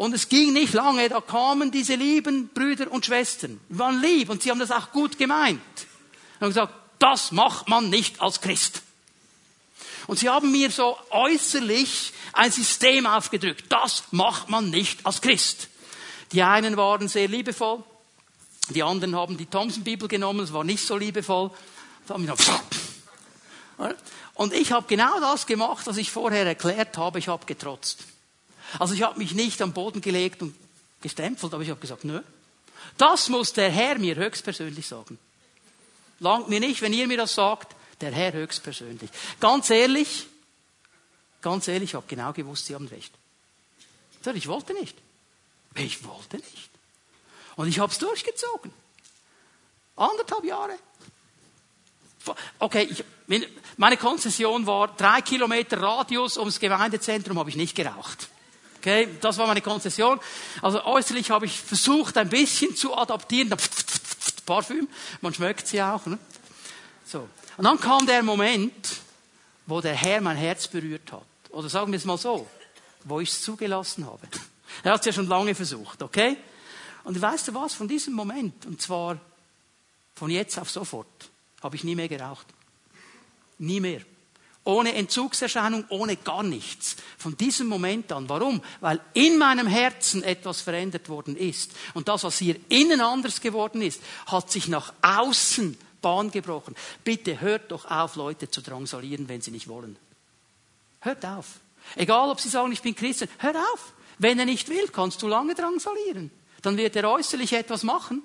Und 0.00 0.14
es 0.14 0.30
ging 0.30 0.54
nicht 0.54 0.72
lange, 0.72 1.10
da 1.10 1.20
kamen 1.20 1.70
diese 1.70 1.94
lieben 1.94 2.48
Brüder 2.48 2.90
und 2.90 3.04
Schwestern. 3.04 3.60
Die 3.68 3.78
waren 3.78 4.00
lieb 4.00 4.30
und 4.30 4.42
sie 4.42 4.50
haben 4.50 4.58
das 4.58 4.70
auch 4.70 4.92
gut 4.92 5.18
gemeint. 5.18 5.60
Und 5.60 6.40
haben 6.40 6.48
gesagt, 6.48 6.72
das 6.98 7.32
macht 7.32 7.68
man 7.68 7.90
nicht 7.90 8.18
als 8.22 8.40
Christ. 8.40 8.80
Und 10.06 10.18
sie 10.18 10.30
haben 10.30 10.52
mir 10.52 10.70
so 10.70 10.96
äußerlich 11.10 12.14
ein 12.32 12.50
System 12.50 13.04
aufgedrückt. 13.04 13.64
Das 13.68 14.04
macht 14.10 14.48
man 14.48 14.70
nicht 14.70 15.04
als 15.04 15.20
Christ. 15.20 15.68
Die 16.32 16.42
einen 16.42 16.78
waren 16.78 17.06
sehr 17.06 17.28
liebevoll, 17.28 17.84
die 18.70 18.82
anderen 18.82 19.14
haben 19.14 19.36
die 19.36 19.44
Thompson-Bibel 19.44 20.08
genommen, 20.08 20.40
es 20.40 20.54
war 20.54 20.64
nicht 20.64 20.86
so 20.86 20.96
liebevoll. 20.96 21.50
Und 24.32 24.54
ich 24.54 24.72
habe 24.72 24.86
genau 24.88 25.20
das 25.20 25.44
gemacht, 25.44 25.86
was 25.86 25.98
ich 25.98 26.10
vorher 26.10 26.46
erklärt 26.46 26.96
habe, 26.96 27.18
ich 27.18 27.28
habe 27.28 27.44
getrotzt. 27.44 28.06
Also 28.78 28.94
ich 28.94 29.02
habe 29.02 29.18
mich 29.18 29.34
nicht 29.34 29.60
am 29.62 29.72
Boden 29.72 30.00
gelegt 30.00 30.42
und 30.42 30.54
gestempelt, 31.00 31.52
aber 31.52 31.62
ich 31.62 31.70
habe 31.70 31.80
gesagt, 31.80 32.04
nö. 32.04 32.20
Das 32.96 33.28
muss 33.28 33.52
der 33.52 33.70
Herr 33.70 33.98
mir 33.98 34.16
höchstpersönlich 34.16 34.86
sagen. 34.86 35.18
Langt 36.18 36.48
mir 36.48 36.60
nicht, 36.60 36.82
wenn 36.82 36.92
ihr 36.92 37.06
mir 37.06 37.16
das 37.16 37.34
sagt, 37.34 37.74
der 38.00 38.12
Herr 38.12 38.32
höchstpersönlich. 38.32 39.10
Ganz 39.40 39.70
ehrlich, 39.70 40.26
ganz 41.40 41.68
ehrlich, 41.68 41.90
ich 41.90 41.94
habe 41.94 42.06
genau 42.06 42.32
gewusst, 42.32 42.66
Sie 42.66 42.74
haben 42.74 42.86
recht. 42.88 43.12
Ich 44.34 44.48
wollte 44.48 44.74
nicht. 44.74 44.96
Ich 45.74 46.04
wollte 46.04 46.36
nicht. 46.36 46.70
Und 47.56 47.68
ich 47.68 47.78
habe 47.78 47.92
es 47.92 47.98
durchgezogen. 47.98 48.72
Anderthalb 49.96 50.44
Jahre. 50.44 50.74
Okay, 52.58 52.88
ich, 52.90 53.04
meine 53.76 53.96
Konzession 53.96 54.66
war 54.66 54.88
drei 54.88 55.22
Kilometer 55.22 55.80
Radius 55.80 56.36
ums 56.36 56.60
Gemeindezentrum, 56.60 57.38
habe 57.38 57.50
ich 57.50 57.56
nicht 57.56 57.74
geraucht. 57.74 58.28
Okay, 58.80 59.08
das 59.20 59.36
war 59.36 59.46
meine 59.46 59.60
Konzession. 59.60 60.18
Also 60.62 60.82
äußerlich 60.82 61.30
habe 61.30 61.44
ich 61.44 61.60
versucht, 61.60 62.16
ein 62.16 62.30
bisschen 62.30 62.74
zu 62.74 62.96
adaptieren. 62.96 63.54
Parfüm, 64.46 64.88
man 65.20 65.34
schmeckt 65.34 65.66
sie 65.66 65.82
auch. 65.82 66.06
Ne? 66.06 66.18
So. 67.04 67.28
Und 67.58 67.64
dann 67.64 67.78
kam 67.78 68.06
der 68.06 68.22
Moment, 68.22 68.72
wo 69.66 69.82
der 69.82 69.94
Herr 69.94 70.22
mein 70.22 70.38
Herz 70.38 70.66
berührt 70.66 71.12
hat. 71.12 71.22
Oder 71.50 71.68
sagen 71.68 71.92
wir 71.92 71.98
es 71.98 72.06
mal 72.06 72.16
so, 72.16 72.48
wo 73.04 73.20
ich 73.20 73.28
es 73.28 73.42
zugelassen 73.42 74.06
habe. 74.06 74.26
Er 74.82 74.92
hat 74.92 75.00
es 75.00 75.06
ja 75.06 75.12
schon 75.12 75.28
lange 75.28 75.54
versucht, 75.54 76.02
okay? 76.02 76.38
Und 77.04 77.20
weißt 77.20 77.48
du 77.48 77.54
was, 77.54 77.74
von 77.74 77.86
diesem 77.86 78.14
Moment, 78.14 78.64
und 78.64 78.80
zwar 78.80 79.18
von 80.14 80.30
jetzt 80.30 80.58
auf 80.58 80.70
sofort, 80.70 81.28
habe 81.62 81.76
ich 81.76 81.84
nie 81.84 81.94
mehr 81.94 82.08
geraucht. 82.08 82.46
Nie 83.58 83.80
mehr. 83.80 84.00
Ohne 84.64 84.94
Entzugserscheinung, 84.94 85.84
ohne 85.88 86.16
gar 86.16 86.42
nichts. 86.42 86.96
Von 87.16 87.36
diesem 87.36 87.66
Moment 87.66 88.12
an. 88.12 88.28
Warum? 88.28 88.62
Weil 88.80 89.00
in 89.14 89.38
meinem 89.38 89.66
Herzen 89.66 90.22
etwas 90.22 90.60
verändert 90.60 91.08
worden 91.08 91.36
ist. 91.36 91.72
Und 91.94 92.08
das, 92.08 92.24
was 92.24 92.38
hier 92.38 92.56
innen 92.68 93.00
anders 93.00 93.40
geworden 93.40 93.80
ist, 93.80 94.02
hat 94.26 94.50
sich 94.50 94.68
nach 94.68 94.92
außen 95.00 95.78
Bahn 96.02 96.30
gebrochen. 96.30 96.76
Bitte 97.04 97.40
hört 97.40 97.72
doch 97.72 97.90
auf, 97.90 98.16
Leute 98.16 98.50
zu 98.50 98.60
drangsalieren, 98.60 99.28
wenn 99.28 99.40
sie 99.40 99.50
nicht 99.50 99.68
wollen. 99.68 99.96
Hört 101.00 101.24
auf. 101.24 101.46
Egal, 101.96 102.30
ob 102.30 102.40
sie 102.40 102.48
sagen, 102.48 102.72
ich 102.72 102.82
bin 102.82 102.94
Christen, 102.94 103.28
hört 103.38 103.56
auf. 103.56 103.92
Wenn 104.18 104.38
er 104.38 104.44
nicht 104.44 104.68
will, 104.68 104.88
kannst 104.88 105.22
du 105.22 105.28
lange 105.28 105.54
drangsalieren. 105.54 106.30
Dann 106.62 106.76
wird 106.76 106.94
er 106.96 107.10
äußerlich 107.10 107.54
etwas 107.54 107.82
machen, 107.82 108.22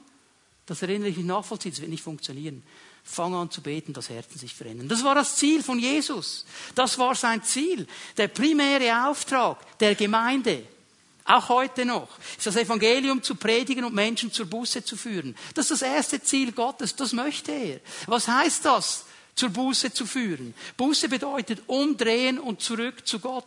das 0.65 0.81
er 0.81 0.89
innerlich 0.89 1.15
nicht 1.17 1.27
nachvollzieht. 1.27 1.73
Das 1.73 1.81
wird 1.81 1.91
nicht 1.91 2.03
funktionieren. 2.03 2.63
Fang 3.07 3.35
an 3.35 3.51
zu 3.51 3.61
beten, 3.61 3.93
dass 3.93 4.09
Herzen 4.09 4.39
sich 4.39 4.53
verändern. 4.53 4.87
Das 4.89 5.03
war 5.03 5.13
das 5.13 5.35
Ziel 5.35 5.61
von 5.61 5.77
Jesus. 5.77 6.43
Das 6.73 6.97
war 6.97 7.13
sein 7.13 7.43
Ziel. 7.43 7.87
Der 8.17 8.27
primäre 8.27 9.07
Auftrag 9.07 9.77
der 9.77 9.93
Gemeinde. 9.93 10.63
Auch 11.23 11.49
heute 11.49 11.85
noch. 11.85 12.09
Ist 12.35 12.47
das 12.47 12.55
Evangelium 12.55 13.21
zu 13.21 13.35
predigen 13.35 13.85
und 13.85 13.93
Menschen 13.93 14.31
zur 14.31 14.47
Buße 14.47 14.83
zu 14.83 14.97
führen. 14.97 15.35
Das 15.53 15.69
ist 15.69 15.81
das 15.81 15.87
erste 15.87 16.21
Ziel 16.21 16.51
Gottes. 16.51 16.95
Das 16.95 17.13
möchte 17.13 17.51
er. 17.51 17.79
Was 18.07 18.27
heißt 18.27 18.65
das? 18.65 19.05
zur 19.35 19.49
Buße 19.49 19.91
zu 19.91 20.05
führen. 20.05 20.53
Buße 20.77 21.09
bedeutet 21.09 21.63
umdrehen 21.67 22.39
und 22.39 22.61
zurück 22.61 23.05
zu 23.05 23.19
Gott. 23.19 23.43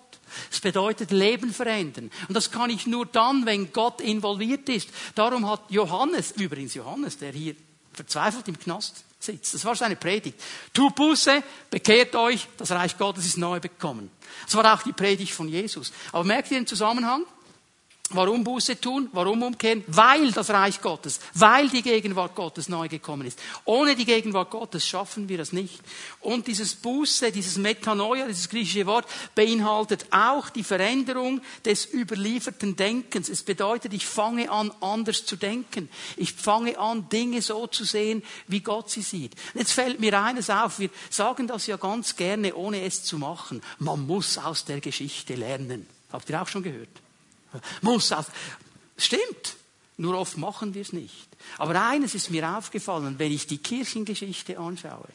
Es 0.53 0.61
bedeutet 0.61 1.11
Leben 1.11 1.53
verändern. 1.55 2.11
Und 2.29 2.35
das 2.35 2.51
kann 2.51 2.69
ich 2.69 2.87
nur 2.87 3.07
dann, 3.07 3.47
wenn 3.47 3.73
Gott 3.73 4.03
involviert 4.03 4.69
ist. 4.69 4.91
Darum 5.15 5.49
hat 5.49 5.63
Johannes, 5.71 6.33
übrigens 6.33 6.75
Johannes, 6.75 7.17
der 7.17 7.33
hier 7.33 7.57
verzweifelt 7.95 8.47
im 8.49 8.59
Knast 8.59 9.05
sitzt, 9.33 9.55
das 9.55 9.65
war 9.65 9.77
seine 9.77 9.97
Predigt. 9.97 10.41
Tu 10.73 10.91
Buße, 10.91 11.43
bekehrt 11.71 12.15
euch, 12.17 12.49
das 12.57 12.71
Reich 12.71 12.97
Gottes 12.97 13.27
ist 13.27 13.37
neu 13.37 13.61
bekommen. 13.61 14.11
Das 14.45 14.55
war 14.55 14.75
auch 14.75 14.83
die 14.83 14.93
Predigt 14.93 15.33
von 15.33 15.49
Jesus. 15.49 15.93
Aber 16.13 16.25
merkt 16.25 16.51
ihr 16.51 16.59
den 16.59 16.67
Zusammenhang? 16.67 17.25
Warum 18.11 18.43
Buße 18.43 18.81
tun? 18.81 19.11
Warum 19.13 19.43
umkehren? 19.43 19.85
Weil 19.87 20.33
das 20.33 20.49
Reich 20.49 20.81
Gottes, 20.81 21.21
weil 21.35 21.69
die 21.69 21.83
Gegenwart 21.83 22.35
Gottes 22.35 22.71
neu 22.71 22.89
gekommen 22.89 23.27
ist. 23.27 23.39
Ohne 23.67 23.95
die 23.95 24.07
Gegenwart 24.07 24.51
Gottes 24.51 24.87
schaffen 24.87 25.29
wir 25.29 25.37
das 25.37 25.53
nicht. 25.53 25.79
Und 26.21 26.47
dieses 26.47 26.75
Buße, 26.75 27.31
dieses 27.33 27.59
Metanoia, 27.59 28.27
dieses 28.27 28.49
griechische 28.49 28.87
Wort, 28.87 29.07
beinhaltet 29.35 30.07
auch 30.11 30.49
die 30.49 30.65
Veränderung 30.65 31.43
des 31.67 31.93
überlieferten 31.93 32.77
Denkens. 32.77 33.29
Es 33.29 33.43
bedeutet, 33.43 33.93
ich 33.93 34.07
fange 34.07 34.51
an, 34.51 34.73
anders 34.81 35.27
zu 35.27 35.37
denken. 35.37 35.91
Ich 36.17 36.33
fange 36.33 36.79
an, 36.79 37.11
Dinge 37.11 37.43
so 37.43 37.67
zu 37.67 37.85
sehen, 37.85 38.23
wie 38.47 38.61
Gott 38.61 38.89
sie 38.89 39.03
sieht. 39.03 39.35
Jetzt 39.53 39.73
fällt 39.73 40.01
mir 40.01 40.19
eines 40.19 40.49
auf. 40.49 40.79
Wir 40.79 40.89
sagen 41.11 41.47
das 41.47 41.67
ja 41.67 41.77
ganz 41.77 42.17
gerne, 42.17 42.55
ohne 42.55 42.81
es 42.85 43.05
zu 43.05 43.19
machen. 43.19 43.61
Man 43.79 44.07
muss 44.07 44.39
aus 44.39 44.65
der 44.65 44.81
Geschichte 44.81 45.35
lernen. 45.35 45.87
Habt 46.11 46.31
ihr 46.31 46.41
auch 46.41 46.49
schon 46.49 46.63
gehört? 46.63 46.89
Muss 47.83 48.09
das. 48.09 48.27
Stimmt. 48.97 49.57
Nur 49.97 50.17
oft 50.17 50.37
machen 50.37 50.75
wir 50.75 50.83
es 50.83 50.93
nicht. 50.93 51.29
Aber 51.59 51.81
eines 51.81 52.15
ist 52.15 52.31
mir 52.31 52.57
aufgefallen, 52.57 53.19
wenn 53.19 53.33
ich 53.33 53.47
die 53.47 53.59
Kirchengeschichte 53.59 54.59
anschaue 54.59 55.09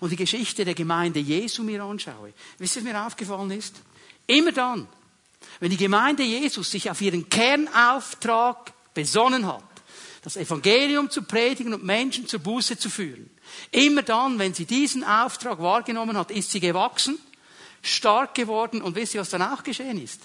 und 0.00 0.10
die 0.10 0.16
Geschichte 0.16 0.64
der 0.64 0.74
Gemeinde 0.74 1.20
Jesu 1.20 1.62
mir 1.62 1.82
anschaue. 1.82 2.32
Wisst 2.58 2.76
ihr, 2.76 2.84
was 2.84 2.92
mir 2.92 3.06
aufgefallen 3.06 3.50
ist? 3.50 3.76
Immer 4.26 4.52
dann, 4.52 4.86
wenn 5.58 5.70
die 5.70 5.76
Gemeinde 5.76 6.22
Jesus 6.22 6.70
sich 6.70 6.90
auf 6.90 7.00
ihren 7.00 7.28
Kernauftrag 7.28 8.72
besonnen 8.94 9.46
hat, 9.46 9.64
das 10.22 10.36
Evangelium 10.36 11.10
zu 11.10 11.22
predigen 11.22 11.72
und 11.72 11.82
Menschen 11.82 12.28
zur 12.28 12.40
Buße 12.40 12.78
zu 12.78 12.90
führen. 12.90 13.30
Immer 13.70 14.02
dann, 14.02 14.38
wenn 14.38 14.54
sie 14.54 14.66
diesen 14.66 15.02
Auftrag 15.02 15.60
wahrgenommen 15.60 16.16
hat, 16.16 16.30
ist 16.30 16.50
sie 16.50 16.60
gewachsen, 16.60 17.18
stark 17.82 18.34
geworden 18.34 18.82
und 18.82 18.94
wisst 18.96 19.14
ihr, 19.14 19.22
was 19.22 19.30
dann 19.30 19.42
auch 19.42 19.62
geschehen 19.62 20.00
ist? 20.00 20.20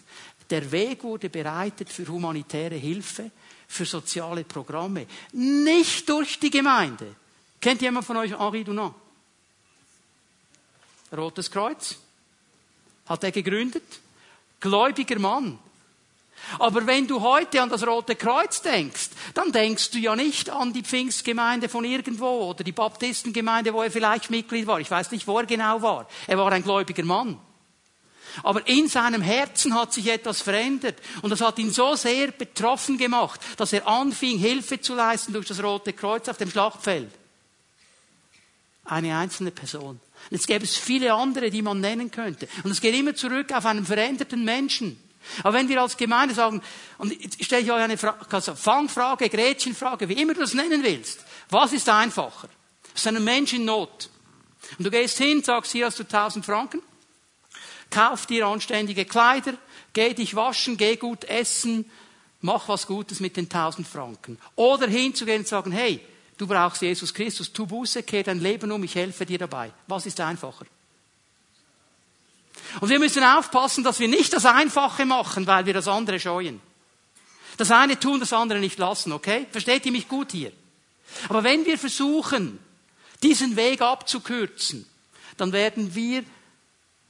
Der 0.50 0.72
Weg 0.72 1.04
wurde 1.04 1.30
bereitet 1.30 1.90
für 1.90 2.08
humanitäre 2.08 2.76
Hilfe, 2.76 3.32
für 3.68 3.86
soziale 3.86 4.44
Programme. 4.44 5.08
Nicht 5.34 6.08
durch 6.08 6.40
die 6.40 6.52
Gemeinde. 6.52 7.16
Kennt 7.60 7.82
jemand 7.82 8.06
von 8.06 8.18
euch 8.18 8.38
Henri 8.38 8.64
Dunant? 8.64 8.94
Rotes 11.12 11.50
Kreuz. 11.50 11.96
Hat 13.08 13.24
er 13.24 13.32
gegründet? 13.32 13.84
Gläubiger 14.60 15.20
Mann. 15.20 15.60
Aber 16.60 16.86
wenn 16.86 17.08
du 17.08 17.22
heute 17.22 17.62
an 17.62 17.70
das 17.70 17.86
Rote 17.86 18.16
Kreuz 18.16 18.62
denkst, 18.62 19.10
dann 19.34 19.52
denkst 19.52 19.92
du 19.92 20.00
ja 20.00 20.16
nicht 20.16 20.50
an 20.50 20.74
die 20.74 20.84
Pfingstgemeinde 20.84 21.70
von 21.70 21.86
irgendwo 21.86 22.50
oder 22.50 22.64
die 22.64 22.72
Baptistengemeinde, 22.72 23.74
wo 23.74 23.82
er 23.82 23.92
vielleicht 23.92 24.30
Mitglied 24.30 24.68
war. 24.68 24.80
Ich 24.80 24.92
weiß 24.92 25.12
nicht, 25.12 25.28
wo 25.28 25.40
er 25.40 25.46
genau 25.46 25.82
war. 25.82 26.08
Er 26.28 26.38
war 26.38 26.52
ein 26.52 26.64
gläubiger 26.64 27.04
Mann. 27.04 27.40
Aber 28.44 28.68
in 28.68 28.88
seinem 28.88 29.22
Herzen 29.22 29.74
hat 29.74 29.94
sich 29.94 30.08
etwas 30.08 30.42
verändert. 30.42 30.98
Und 31.22 31.30
das 31.30 31.42
hat 31.42 31.58
ihn 31.60 31.72
so 31.72 31.96
sehr 31.96 32.32
betroffen 32.32 32.98
gemacht, 32.98 33.40
dass 33.58 33.74
er 33.74 33.88
anfing, 33.88 34.38
Hilfe 34.38 34.82
zu 34.82 34.96
leisten 34.96 35.34
durch 35.34 35.48
das 35.48 35.62
Rote 35.62 35.94
Kreuz 35.94 36.28
auf 36.28 36.38
dem 36.38 36.50
Schlachtfeld. 36.50 37.12
Eine 38.86 39.18
einzelne 39.18 39.52
Person. 39.52 40.00
Und 40.30 40.32
jetzt 40.32 40.48
gäbe 40.48 40.64
es 40.64 40.78
viele 40.78 41.14
andere, 41.14 41.50
die 41.50 41.62
man 41.62 41.80
nennen 41.80 42.12
könnte. 42.12 42.48
Und 42.64 42.72
es 42.72 42.82
geht 42.82 42.96
immer 42.96 43.16
zurück 43.16 43.52
auf 43.52 43.66
einen 43.66 43.86
veränderten 43.86 44.44
Menschen. 44.44 45.00
Aber 45.44 45.54
wenn 45.54 45.70
wir 45.70 45.82
als 45.82 45.98
Gemeinde 45.98 46.36
sagen, 46.36 46.62
und 46.98 47.12
ich 47.12 47.46
stelle 47.46 47.64
ich 47.64 47.72
euch 47.72 47.82
eine 47.82 47.98
Frage, 47.98 48.26
also 48.30 48.54
Fangfrage, 48.56 49.30
Gretchenfrage, 49.30 50.08
wie 50.08 50.22
immer 50.22 50.34
du 50.34 50.42
das 50.42 50.54
nennen 50.54 50.84
willst, 50.84 51.20
was 51.50 51.74
ist 51.74 51.90
einfacher? 51.90 52.48
Es 52.94 53.02
ist 53.02 53.08
ein 53.08 53.24
Mensch 53.24 53.54
in 53.54 53.66
Not. 53.66 54.10
Und 54.78 54.86
du 54.86 54.92
gehst 54.92 55.18
hin, 55.18 55.44
sagst, 55.44 55.72
hier 55.72 55.88
hast 55.88 56.00
du 56.00 56.04
1000 56.04 56.46
Franken 56.46 56.82
kauf 57.90 58.26
dir 58.26 58.48
anständige 58.48 59.06
Kleider, 59.06 59.54
geh 59.94 60.14
dich 60.14 60.36
waschen, 60.36 60.78
geh 60.78 60.96
gut 60.96 61.24
essen, 61.26 61.90
mach 62.42 62.68
was 62.68 62.88
Gutes 62.88 63.20
mit 63.20 63.38
den 63.38 63.50
tausend 63.50 63.88
Franken. 63.88 64.38
Oder 64.56 64.88
hinzugehen 64.88 65.40
und 65.40 65.48
sagen, 65.48 65.72
hey, 65.72 66.00
du 66.38 66.48
brauchst 66.48 66.82
Jesus 66.82 67.14
Christus, 67.14 67.52
tu 67.52 67.66
Buße, 67.66 68.04
kehr 68.04 68.24
dein 68.24 68.40
Leben 68.40 68.72
um, 68.72 68.84
ich 68.84 68.96
helfe 68.96 69.26
dir 69.26 69.40
dabei. 69.40 69.72
Was 69.88 70.06
ist 70.06 70.20
einfacher? 70.20 70.66
Und 72.82 72.90
wir 72.90 73.00
müssen 73.00 73.24
aufpassen, 73.24 73.84
dass 73.84 74.00
wir 74.00 74.08
nicht 74.08 74.34
das 74.34 74.46
Einfache 74.46 75.06
machen, 75.06 75.48
weil 75.48 75.66
wir 75.66 75.74
das 75.74 75.88
andere 75.88 76.20
scheuen. 76.20 76.62
Das 77.58 77.72
eine 77.72 78.00
tun, 78.00 78.20
das 78.20 78.34
andere 78.34 78.60
nicht 78.60 78.78
lassen, 78.80 79.14
okay? 79.14 79.48
Versteht 79.52 79.86
ihr 79.86 79.92
mich 79.92 80.08
gut 80.08 80.32
hier? 80.32 80.52
Aber 81.30 81.44
wenn 81.44 81.66
wir 81.66 81.78
versuchen, 81.78 82.60
diesen 83.24 83.56
Weg 83.56 83.82
abzukürzen, 83.82 84.86
dann 85.38 85.52
werden 85.54 85.96
wir 85.96 86.24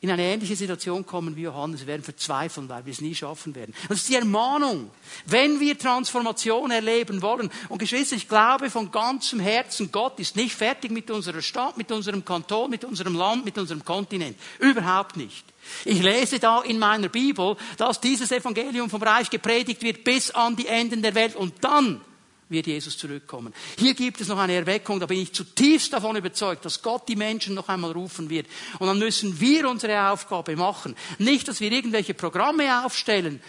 in 0.02 0.12
eine 0.12 0.24
ähnliche 0.24 0.56
Situation 0.56 1.06
kommen 1.06 1.36
wie 1.36 1.44
Johannes. 1.44 1.82
Wir 1.82 1.88
werden 1.88 2.04
verzweifeln, 2.04 2.70
weil 2.70 2.86
wir 2.86 2.92
es 2.92 3.02
nie 3.02 3.16
schaffen 3.16 3.56
werden. 3.56 3.74
Das 3.90 4.00
ist 4.00 4.10
die 4.10 4.16
Ermahnung. 4.16 4.92
Wenn 5.26 5.60
wir 5.60 5.78
Transformation 5.78 6.70
erleben 6.70 7.22
wollen, 7.22 7.50
und 7.70 7.80
Geschwister, 7.80 8.16
ich 8.16 8.28
glaube 8.28 8.70
von 8.70 8.92
ganzem 8.92 9.40
Herzen, 9.40 9.92
Gott 9.92 10.20
ist 10.20 10.36
nicht 10.36 10.54
fertig 10.54 10.92
mit 10.92 11.10
unserer 11.10 11.42
Stadt, 11.42 11.78
mit 11.78 11.92
unserem 11.92 12.24
Kanton, 12.24 12.70
mit 12.70 12.84
unserem 12.84 13.16
Land, 13.16 13.46
mit 13.46 13.58
unserem 13.58 13.84
Kontinent. 13.84 14.38
Überhaupt 14.60 15.18
nicht. 15.18 15.46
Ich 15.86 16.02
lese 16.02 16.40
da 16.40 16.62
in 16.62 16.78
meiner 16.78 17.10
Bibel, 17.10 17.56
dass 17.78 18.00
dieses 18.00 18.32
Evangelium 18.32 18.90
vom 18.90 19.02
Reich 19.02 19.30
gepredigt 19.30 19.82
wird 19.82 20.04
bis 20.04 20.30
an 20.32 20.56
die 20.56 20.68
Enden 20.68 21.02
der 21.02 21.16
Welt 21.16 21.36
und 21.36 21.54
dann 21.64 22.02
wird 22.50 22.68
Jesus 22.68 22.98
zurückkommen. 22.98 23.54
Hier 23.78 23.94
gibt 23.94 24.22
es 24.22 24.28
noch 24.28 24.38
eine 24.38 24.54
Erweckung, 24.54 25.00
da 25.00 25.06
bin 25.06 25.20
ich 25.20 25.34
zutiefst 25.34 25.94
davon 25.94 26.16
überzeugt, 26.16 26.66
dass 26.66 26.82
Gott 26.82 27.08
die 27.08 27.16
Menschen 27.16 27.56
noch 27.56 27.70
einmal 27.70 27.92
rufen 27.92 28.30
wird. 28.30 28.48
Und 28.80 28.88
dann 28.88 29.00
müssen 29.00 29.40
wir 29.40 29.70
unsere 29.70 30.10
Aufgabe 30.10 30.56
machen. 30.56 30.96
Nicht, 31.18 31.48
dass 31.48 31.60
wir 31.60 31.72
irgendwelche 31.72 32.14
Programme 32.14 32.86
aufstellen 32.86 33.42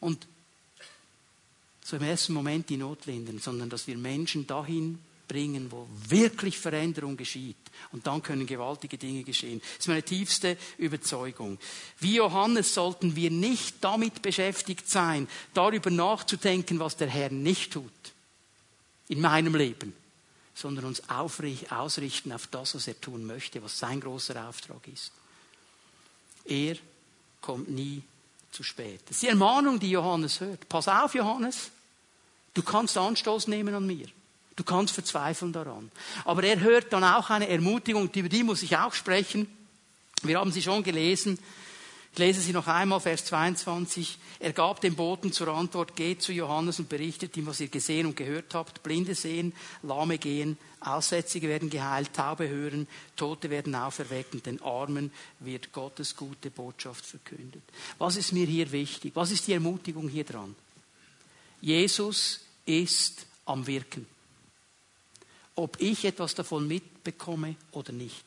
und 0.00 0.26
so 1.84 1.96
im 1.96 2.02
ersten 2.02 2.32
Moment 2.32 2.68
die 2.68 2.76
Not 2.76 3.06
lindern, 3.06 3.38
sondern 3.38 3.68
dass 3.68 3.86
wir 3.86 3.96
Menschen 3.96 4.46
dahin 4.46 4.98
bringen, 5.26 5.70
wo 5.70 5.88
wirklich 6.08 6.58
Veränderung 6.58 7.16
geschieht. 7.16 7.56
Und 7.90 8.06
dann 8.06 8.22
können 8.22 8.46
gewaltige 8.46 8.98
Dinge 8.98 9.24
geschehen. 9.24 9.60
Das 9.60 9.80
ist 9.80 9.88
meine 9.88 10.02
tiefste 10.02 10.56
Überzeugung. 10.78 11.58
Wie 11.98 12.16
Johannes 12.16 12.74
sollten 12.74 13.16
wir 13.16 13.30
nicht 13.30 13.76
damit 13.80 14.22
beschäftigt 14.22 14.88
sein, 14.88 15.26
darüber 15.54 15.90
nachzudenken, 15.90 16.78
was 16.78 16.96
der 16.96 17.08
Herr 17.08 17.30
nicht 17.30 17.72
tut 17.72 17.90
in 19.08 19.20
meinem 19.20 19.54
Leben, 19.54 19.94
sondern 20.54 20.86
uns 20.86 21.02
ausrichten 21.08 22.32
auf 22.32 22.46
das, 22.46 22.74
was 22.74 22.88
er 22.88 23.00
tun 23.00 23.24
möchte, 23.24 23.62
was 23.62 23.78
sein 23.78 24.00
großer 24.00 24.48
Auftrag 24.48 24.86
ist. 24.88 25.12
Er 26.44 26.76
kommt 27.40 27.70
nie 27.70 28.02
zu 28.50 28.62
spät. 28.62 29.00
Das 29.06 29.16
ist 29.16 29.22
die 29.22 29.28
Ermahnung, 29.28 29.78
die 29.80 29.90
Johannes 29.90 30.40
hört. 30.40 30.68
Pass 30.68 30.88
auf, 30.88 31.14
Johannes, 31.14 31.70
du 32.54 32.62
kannst 32.62 32.96
Anstoß 32.96 33.48
nehmen 33.48 33.74
an 33.74 33.86
mir. 33.86 34.06
Du 34.54 34.64
kannst 34.64 34.94
verzweifeln 34.94 35.52
daran. 35.52 35.90
Aber 36.24 36.42
er 36.44 36.60
hört 36.60 36.92
dann 36.92 37.04
auch 37.04 37.30
eine 37.30 37.48
Ermutigung, 37.48 38.10
über 38.14 38.28
die 38.28 38.42
muss 38.42 38.62
ich 38.62 38.76
auch 38.76 38.92
sprechen. 38.92 39.46
Wir 40.22 40.38
haben 40.38 40.52
sie 40.52 40.62
schon 40.62 40.82
gelesen. 40.82 41.38
Ich 42.12 42.18
lese 42.18 42.42
sie 42.42 42.52
noch 42.52 42.66
einmal, 42.66 43.00
Vers 43.00 43.24
22. 43.24 44.18
Er 44.38 44.52
gab 44.52 44.82
dem 44.82 44.94
Boten 44.96 45.32
zur 45.32 45.48
Antwort, 45.48 45.96
geht 45.96 46.20
zu 46.20 46.30
Johannes 46.32 46.78
und 46.78 46.90
berichtet 46.90 47.34
ihm, 47.38 47.46
was 47.46 47.60
ihr 47.60 47.68
gesehen 47.68 48.04
und 48.04 48.16
gehört 48.16 48.54
habt. 48.54 48.82
Blinde 48.82 49.14
sehen, 49.14 49.54
Lahme 49.82 50.18
gehen, 50.18 50.58
Aussätzige 50.80 51.48
werden 51.48 51.70
geheilt, 51.70 52.12
Taube 52.12 52.50
hören, 52.50 52.86
Tote 53.16 53.48
werden 53.48 53.74
auferweckt 53.74 54.34
und 54.34 54.44
den 54.44 54.60
Armen 54.60 55.10
wird 55.40 55.72
Gottes 55.72 56.14
gute 56.14 56.50
Botschaft 56.50 57.06
verkündet. 57.06 57.62
Was 57.96 58.16
ist 58.16 58.32
mir 58.32 58.46
hier 58.46 58.70
wichtig? 58.72 59.12
Was 59.14 59.30
ist 59.30 59.46
die 59.46 59.54
Ermutigung 59.54 60.06
hier 60.10 60.24
dran? 60.24 60.54
Jesus 61.62 62.40
ist 62.66 63.24
am 63.46 63.66
Wirken. 63.66 64.06
Ob 65.54 65.80
ich 65.80 66.04
etwas 66.04 66.34
davon 66.34 66.68
mitbekomme 66.68 67.56
oder 67.70 67.92
nicht. 67.92 68.24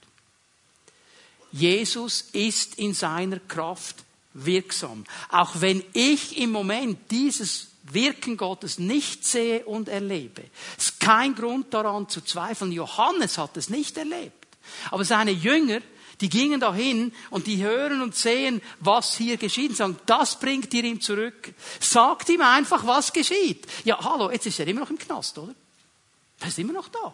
Jesus 1.56 2.26
ist 2.34 2.76
in 2.76 2.94
seiner 2.94 3.40
Kraft 3.40 4.04
wirksam. 4.34 5.06
Auch 5.30 5.62
wenn 5.62 5.82
ich 5.94 6.38
im 6.38 6.52
Moment 6.52 7.00
dieses 7.10 7.68
Wirken 7.84 8.36
Gottes 8.36 8.78
nicht 8.78 9.24
sehe 9.24 9.64
und 9.64 9.88
erlebe, 9.88 10.44
ist 10.78 11.00
kein 11.00 11.34
Grund 11.34 11.74
daran 11.74 12.10
zu 12.10 12.20
zweifeln. 12.20 12.74
Johannes 12.74 13.38
hat 13.38 13.56
es 13.56 13.70
nicht 13.70 13.98
erlebt. 13.98 14.48
Aber 14.92 15.06
seine 15.06 15.32
Jünger, 15.32 15.80
die 16.20 16.28
gingen 16.28 16.60
dahin 16.60 17.14
und 17.30 17.48
die 17.48 17.64
hören 17.64 18.02
und 18.02 18.16
sehen, 18.16 18.62
was 18.82 19.16
hier 19.16 19.38
geschieht 19.38 19.70
und 19.70 19.78
sagen, 19.78 20.00
das 20.08 20.38
bringt 20.38 20.74
ihr 20.74 20.84
ihm 20.84 21.00
zurück. 21.00 21.54
Sagt 21.80 22.28
ihm 22.28 22.42
einfach, 22.42 22.86
was 22.86 23.14
geschieht. 23.14 23.66
Ja, 23.86 23.98
hallo, 24.04 24.30
jetzt 24.30 24.46
ist 24.46 24.60
er 24.60 24.68
immer 24.68 24.82
noch 24.82 24.90
im 24.90 25.00
Knast, 25.00 25.38
oder? 25.38 25.56
Er 26.42 26.48
ist 26.50 26.60
immer 26.60 26.74
noch 26.74 26.90
da. 26.90 27.14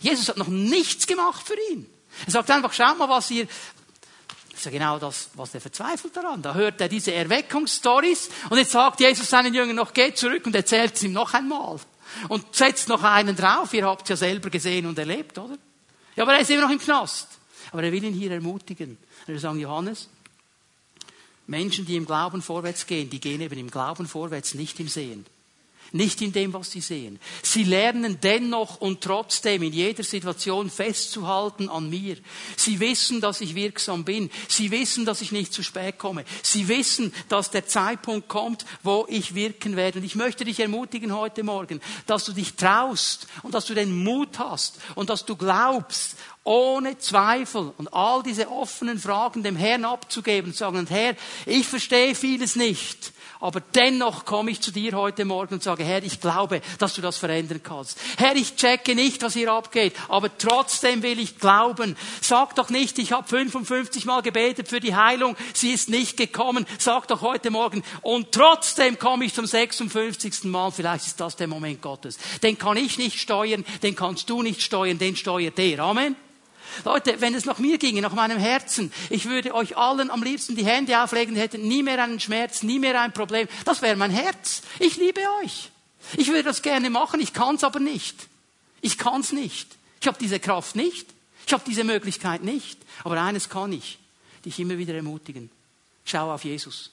Jesus 0.00 0.28
hat 0.28 0.36
noch 0.36 0.48
nichts 0.48 1.06
gemacht 1.06 1.46
für 1.46 1.56
ihn. 1.70 1.86
Er 2.26 2.32
sagt 2.32 2.50
einfach, 2.50 2.72
schaut 2.72 2.98
mal, 2.98 3.08
was 3.08 3.30
ihr, 3.30 3.46
das 3.46 4.58
ist 4.58 4.64
ja 4.64 4.70
genau 4.70 4.98
das, 4.98 5.30
was 5.34 5.54
er 5.54 5.60
verzweifelt 5.60 6.16
daran. 6.16 6.42
Da 6.42 6.54
hört 6.54 6.80
er 6.80 6.88
diese 6.88 7.12
Erweckungsstories 7.12 8.30
und 8.50 8.58
jetzt 8.58 8.72
sagt 8.72 9.00
Jesus 9.00 9.30
seinen 9.30 9.54
Jüngern 9.54 9.76
noch, 9.76 9.92
geht 9.92 10.18
zurück 10.18 10.46
und 10.46 10.54
erzählt 10.54 10.96
es 10.96 11.02
ihm 11.02 11.12
noch 11.12 11.32
einmal. 11.34 11.78
Und 12.28 12.54
setzt 12.54 12.88
noch 12.88 13.02
einen 13.02 13.36
drauf. 13.36 13.72
Ihr 13.74 13.86
habt 13.86 14.02
es 14.02 14.08
ja 14.08 14.16
selber 14.16 14.50
gesehen 14.50 14.86
und 14.86 14.98
erlebt, 14.98 15.38
oder? 15.38 15.56
Ja, 16.16 16.24
aber 16.24 16.34
er 16.34 16.40
ist 16.40 16.50
immer 16.50 16.62
noch 16.62 16.70
im 16.70 16.78
Knast. 16.78 17.28
Aber 17.70 17.82
er 17.82 17.92
will 17.92 18.02
ihn 18.02 18.14
hier 18.14 18.32
ermutigen. 18.32 18.96
Er 19.26 19.34
will 19.34 19.38
sagen, 19.38 19.60
Johannes, 19.60 20.08
Menschen, 21.46 21.86
die 21.86 21.96
im 21.96 22.06
Glauben 22.06 22.42
vorwärts 22.42 22.86
gehen, 22.86 23.10
die 23.10 23.20
gehen 23.20 23.40
eben 23.40 23.58
im 23.58 23.70
Glauben 23.70 24.06
vorwärts, 24.06 24.54
nicht 24.54 24.80
im 24.80 24.88
Sehen. 24.88 25.26
Nicht 25.92 26.20
in 26.20 26.32
dem, 26.32 26.52
was 26.52 26.70
sie 26.70 26.82
sehen. 26.82 27.18
Sie 27.42 27.64
lernen 27.64 28.18
dennoch 28.22 28.80
und 28.80 29.00
trotzdem 29.00 29.62
in 29.62 29.72
jeder 29.72 30.02
Situation 30.02 30.68
festzuhalten 30.68 31.70
an 31.70 31.88
mir. 31.88 32.16
Sie 32.56 32.78
wissen, 32.78 33.22
dass 33.22 33.40
ich 33.40 33.54
wirksam 33.54 34.04
bin. 34.04 34.30
Sie 34.48 34.70
wissen, 34.70 35.06
dass 35.06 35.22
ich 35.22 35.32
nicht 35.32 35.54
zu 35.54 35.62
spät 35.62 35.98
komme. 35.98 36.24
Sie 36.42 36.68
wissen, 36.68 37.14
dass 37.30 37.50
der 37.50 37.66
Zeitpunkt 37.66 38.28
kommt, 38.28 38.66
wo 38.82 39.06
ich 39.08 39.34
wirken 39.34 39.76
werde. 39.76 40.00
Und 40.00 40.04
ich 40.04 40.14
möchte 40.14 40.44
dich 40.44 40.60
ermutigen 40.60 41.14
heute 41.14 41.42
Morgen, 41.42 41.80
dass 42.06 42.24
du 42.24 42.32
dich 42.32 42.54
traust 42.54 43.26
und 43.42 43.54
dass 43.54 43.64
du 43.64 43.74
den 43.74 44.04
Mut 44.04 44.38
hast 44.38 44.78
und 44.94 45.08
dass 45.08 45.24
du 45.24 45.36
glaubst 45.36 46.16
ohne 46.44 46.96
Zweifel 46.98 47.74
und 47.76 47.92
all 47.92 48.22
diese 48.22 48.50
offenen 48.50 48.98
Fragen 48.98 49.42
dem 49.42 49.56
Herrn 49.56 49.84
abzugeben 49.84 50.50
und 50.50 50.56
sagen, 50.56 50.86
Herr, 50.88 51.14
ich 51.44 51.66
verstehe 51.66 52.14
vieles 52.14 52.56
nicht, 52.56 53.12
aber 53.40 53.60
dennoch 53.60 54.24
komme 54.24 54.50
ich 54.50 54.60
zu 54.60 54.72
dir 54.72 54.92
heute 54.92 55.24
Morgen 55.24 55.54
und 55.54 55.62
sage, 55.62 55.84
Herr, 55.84 56.02
ich 56.02 56.20
glaube, 56.20 56.60
dass 56.78 56.94
du 56.94 57.00
das 57.00 57.18
verändern 57.18 57.60
kannst. 57.62 57.98
Herr, 58.16 58.34
ich 58.34 58.56
checke 58.56 58.94
nicht, 58.94 59.22
was 59.22 59.34
hier 59.34 59.52
abgeht, 59.52 59.94
aber 60.08 60.36
trotzdem 60.36 61.02
will 61.02 61.18
ich 61.18 61.38
glauben. 61.38 61.96
Sag 62.20 62.54
doch 62.56 62.70
nicht, 62.70 62.98
ich 62.98 63.12
habe 63.12 63.28
55 63.28 64.04
Mal 64.06 64.22
gebetet 64.22 64.68
für 64.68 64.80
die 64.80 64.94
Heilung, 64.94 65.36
sie 65.54 65.72
ist 65.72 65.88
nicht 65.88 66.16
gekommen. 66.16 66.66
Sag 66.78 67.08
doch 67.08 67.20
heute 67.22 67.50
Morgen, 67.50 67.82
und 68.02 68.32
trotzdem 68.32 68.98
komme 68.98 69.24
ich 69.24 69.34
zum 69.34 69.46
56. 69.46 70.44
Mal. 70.44 70.70
Vielleicht 70.70 71.06
ist 71.06 71.20
das 71.20 71.36
der 71.36 71.46
Moment 71.46 71.80
Gottes. 71.80 72.18
Den 72.42 72.58
kann 72.58 72.76
ich 72.76 72.98
nicht 72.98 73.18
steuern, 73.18 73.64
den 73.82 73.94
kannst 73.94 74.28
du 74.30 74.42
nicht 74.42 74.62
steuern, 74.62 74.98
den 74.98 75.16
steuert 75.16 75.58
der. 75.58 75.80
Amen. 75.80 76.16
Leute, 76.84 77.20
wenn 77.20 77.34
es 77.34 77.44
nach 77.44 77.58
mir 77.58 77.78
ginge, 77.78 78.02
nach 78.02 78.12
meinem 78.12 78.38
Herzen, 78.38 78.92
ich 79.10 79.26
würde 79.26 79.54
euch 79.54 79.76
allen 79.76 80.10
am 80.10 80.22
liebsten 80.22 80.56
die 80.56 80.64
Hände 80.64 81.02
auflegen, 81.02 81.36
hätten 81.36 81.66
nie 81.66 81.82
mehr 81.82 82.02
einen 82.02 82.20
Schmerz, 82.20 82.62
nie 82.62 82.78
mehr 82.78 83.00
ein 83.00 83.12
Problem. 83.12 83.48
Das 83.64 83.82
wäre 83.82 83.96
mein 83.96 84.10
Herz. 84.10 84.62
Ich 84.78 84.96
liebe 84.96 85.20
euch. 85.42 85.70
Ich 86.16 86.28
würde 86.28 86.44
das 86.44 86.62
gerne 86.62 86.90
machen, 86.90 87.20
ich 87.20 87.32
kann 87.32 87.56
es 87.56 87.64
aber 87.64 87.80
nicht. 87.80 88.28
Ich 88.80 88.98
kann 88.98 89.20
es 89.20 89.32
nicht. 89.32 89.76
Ich 90.00 90.06
habe 90.06 90.18
diese 90.18 90.40
Kraft 90.40 90.76
nicht. 90.76 91.06
Ich 91.46 91.52
habe 91.52 91.64
diese 91.66 91.84
Möglichkeit 91.84 92.42
nicht. 92.42 92.78
Aber 93.04 93.20
eines 93.20 93.48
kann 93.48 93.72
ich, 93.72 93.98
dich 94.44 94.58
immer 94.60 94.78
wieder 94.78 94.94
ermutigen. 94.94 95.50
Schau 96.04 96.32
auf 96.32 96.44
Jesus. 96.44 96.92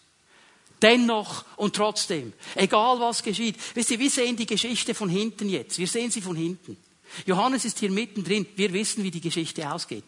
Dennoch 0.81 1.45
und 1.55 1.75
trotzdem, 1.75 2.33
egal 2.55 2.99
was 2.99 3.23
geschieht. 3.23 3.55
Wisst 3.73 3.91
ihr, 3.91 3.99
wir 3.99 4.09
sehen 4.09 4.35
die 4.35 4.45
Geschichte 4.45 4.93
von 4.93 5.09
hinten 5.09 5.49
jetzt. 5.49 5.77
Wir 5.77 5.87
sehen 5.87 6.11
sie 6.11 6.21
von 6.21 6.35
hinten. 6.35 6.77
Johannes 7.25 7.65
ist 7.65 7.79
hier 7.79 7.91
mittendrin. 7.91 8.45
Wir 8.55 8.73
wissen, 8.73 9.03
wie 9.03 9.11
die 9.11 9.21
Geschichte 9.21 9.71
ausgeht. 9.71 10.05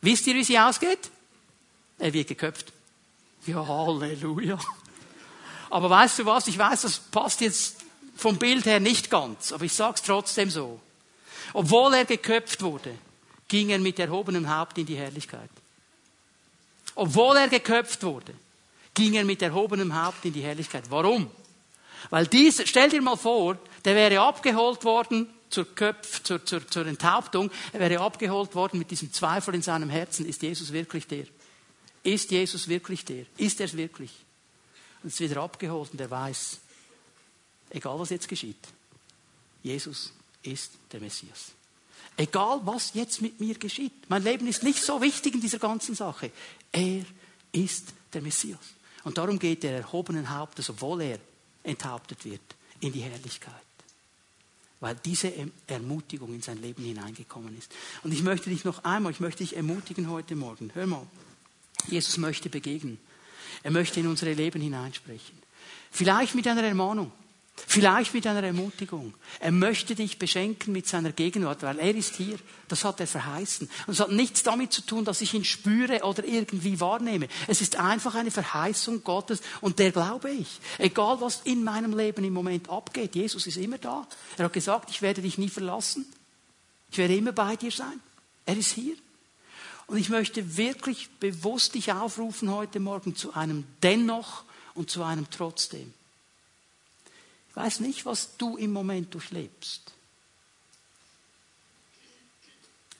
Wisst 0.00 0.26
ihr, 0.26 0.34
wie 0.34 0.44
sie 0.44 0.58
ausgeht? 0.58 1.10
Er 1.98 2.12
wird 2.12 2.28
geköpft. 2.28 2.72
Ja, 3.46 3.66
Halleluja. 3.66 4.58
Aber 5.70 5.90
weißt 5.90 6.20
du 6.20 6.26
was? 6.26 6.46
Ich 6.46 6.58
weiß, 6.58 6.82
das 6.82 6.98
passt 6.98 7.40
jetzt 7.40 7.76
vom 8.16 8.36
Bild 8.38 8.66
her 8.66 8.80
nicht 8.80 9.10
ganz, 9.10 9.52
aber 9.52 9.64
ich 9.64 9.72
sag's 9.72 10.02
trotzdem 10.02 10.50
so. 10.50 10.80
Obwohl 11.52 11.94
er 11.94 12.04
geköpft 12.04 12.62
wurde, 12.62 12.96
ging 13.48 13.70
er 13.70 13.78
mit 13.78 13.98
erhobenem 13.98 14.48
Haupt 14.48 14.78
in 14.78 14.86
die 14.86 14.96
Herrlichkeit. 14.96 15.50
Obwohl 16.94 17.36
er 17.36 17.48
geköpft 17.48 18.02
wurde, 18.02 18.34
ging 18.94 19.14
er 19.14 19.24
mit 19.24 19.42
erhobenem 19.42 19.94
Haupt 19.94 20.24
in 20.24 20.32
die 20.32 20.42
Herrlichkeit. 20.42 20.84
Warum? 20.88 21.30
Weil 22.10 22.26
dies, 22.26 22.62
stell 22.64 22.88
dir 22.88 23.02
mal 23.02 23.16
vor, 23.16 23.58
der 23.84 23.94
wäre 23.94 24.20
abgeholt 24.20 24.84
worden 24.84 25.28
zur, 25.50 25.74
Köpf, 25.74 26.22
zur, 26.22 26.44
zur, 26.44 26.66
zur 26.66 26.86
Enthauptung, 26.86 27.50
er 27.72 27.80
wäre 27.80 28.00
abgeholt 28.00 28.54
worden 28.54 28.78
mit 28.78 28.90
diesem 28.90 29.12
Zweifel 29.12 29.54
in 29.54 29.62
seinem 29.62 29.90
Herzen, 29.90 30.26
ist 30.26 30.42
Jesus 30.42 30.72
wirklich 30.72 31.06
der? 31.06 31.26
Ist 32.02 32.30
Jesus 32.30 32.68
wirklich 32.68 33.04
der? 33.04 33.26
Ist 33.36 33.60
er 33.60 33.66
es 33.66 33.76
wirklich? 33.76 34.12
Und 35.02 35.08
ist 35.08 35.20
wieder 35.20 35.42
abgeholt 35.42 35.92
und 35.92 36.00
er 36.00 36.10
weiß, 36.10 36.58
egal 37.70 37.98
was 37.98 38.10
jetzt 38.10 38.28
geschieht, 38.28 38.68
Jesus 39.62 40.12
ist 40.42 40.72
der 40.92 41.00
Messias. 41.00 41.52
Egal 42.16 42.60
was 42.64 42.94
jetzt 42.94 43.20
mit 43.20 43.40
mir 43.40 43.58
geschieht, 43.58 44.08
mein 44.08 44.22
Leben 44.22 44.46
ist 44.46 44.62
nicht 44.62 44.82
so 44.82 45.00
wichtig 45.02 45.34
in 45.34 45.40
dieser 45.40 45.58
ganzen 45.58 45.94
Sache. 45.94 46.30
Er 46.72 47.04
ist 47.52 47.92
der 48.12 48.22
Messias. 48.22 48.74
Und 49.04 49.18
darum 49.18 49.38
geht 49.38 49.64
er 49.64 49.78
erhobenen 49.78 50.30
Hauptes, 50.30 50.70
obwohl 50.70 51.02
er 51.02 51.18
enthauptet 51.62 52.24
wird, 52.24 52.40
in 52.80 52.92
die 52.92 53.00
Herrlichkeit 53.00 53.65
weil 54.86 54.94
diese 55.04 55.32
Ermutigung 55.66 56.32
in 56.32 56.42
sein 56.42 56.62
Leben 56.62 56.84
hineingekommen 56.84 57.58
ist. 57.58 57.72
Und 58.04 58.12
ich 58.12 58.22
möchte 58.22 58.50
dich 58.50 58.64
noch 58.64 58.84
einmal, 58.84 59.10
ich 59.10 59.18
möchte 59.18 59.42
dich 59.42 59.56
ermutigen 59.56 60.08
heute 60.08 60.36
Morgen. 60.36 60.70
Hör 60.74 60.86
mal, 60.86 61.04
Jesus 61.88 62.18
möchte 62.18 62.48
begegnen. 62.48 62.96
Er 63.64 63.72
möchte 63.72 63.98
in 63.98 64.06
unsere 64.06 64.32
Leben 64.32 64.60
hineinsprechen. 64.60 65.36
Vielleicht 65.90 66.36
mit 66.36 66.46
einer 66.46 66.62
Ermahnung. 66.62 67.10
Vielleicht 67.64 68.12
mit 68.12 68.26
einer 68.26 68.42
Ermutigung. 68.42 69.14
Er 69.40 69.50
möchte 69.50 69.94
dich 69.94 70.18
beschenken 70.18 70.72
mit 70.72 70.86
seiner 70.86 71.12
Gegenwart, 71.12 71.62
weil 71.62 71.78
er 71.78 71.94
ist 71.94 72.16
hier. 72.16 72.38
Das 72.68 72.84
hat 72.84 73.00
er 73.00 73.06
verheißen. 73.06 73.68
Und 73.86 73.94
es 73.94 74.00
hat 74.00 74.10
nichts 74.10 74.42
damit 74.42 74.72
zu 74.74 74.82
tun, 74.82 75.06
dass 75.06 75.22
ich 75.22 75.32
ihn 75.32 75.44
spüre 75.44 76.02
oder 76.02 76.24
irgendwie 76.24 76.78
wahrnehme. 76.80 77.28
Es 77.46 77.62
ist 77.62 77.76
einfach 77.76 78.14
eine 78.14 78.30
Verheißung 78.30 79.02
Gottes 79.02 79.40
und 79.62 79.78
der 79.78 79.90
glaube 79.90 80.30
ich. 80.30 80.60
Egal 80.76 81.20
was 81.20 81.40
in 81.44 81.64
meinem 81.64 81.96
Leben 81.96 82.24
im 82.24 82.34
Moment 82.34 82.68
abgeht, 82.68 83.14
Jesus 83.14 83.46
ist 83.46 83.56
immer 83.56 83.78
da. 83.78 84.06
Er 84.36 84.44
hat 84.44 84.52
gesagt, 84.52 84.90
ich 84.90 85.00
werde 85.00 85.22
dich 85.22 85.38
nie 85.38 85.48
verlassen. 85.48 86.04
Ich 86.90 86.98
werde 86.98 87.16
immer 87.16 87.32
bei 87.32 87.56
dir 87.56 87.70
sein. 87.70 88.00
Er 88.44 88.56
ist 88.56 88.72
hier. 88.72 88.96
Und 89.86 89.96
ich 89.96 90.10
möchte 90.10 90.58
wirklich 90.58 91.08
bewusst 91.20 91.74
dich 91.74 91.90
aufrufen 91.90 92.50
heute 92.50 92.80
Morgen 92.80 93.16
zu 93.16 93.32
einem 93.32 93.64
Dennoch 93.82 94.44
und 94.74 94.90
zu 94.90 95.02
einem 95.02 95.30
Trotzdem 95.30 95.94
weiß 97.56 97.80
nicht, 97.80 98.04
was 98.04 98.36
du 98.36 98.56
im 98.56 98.72
Moment 98.72 99.14
durchlebst. 99.14 99.92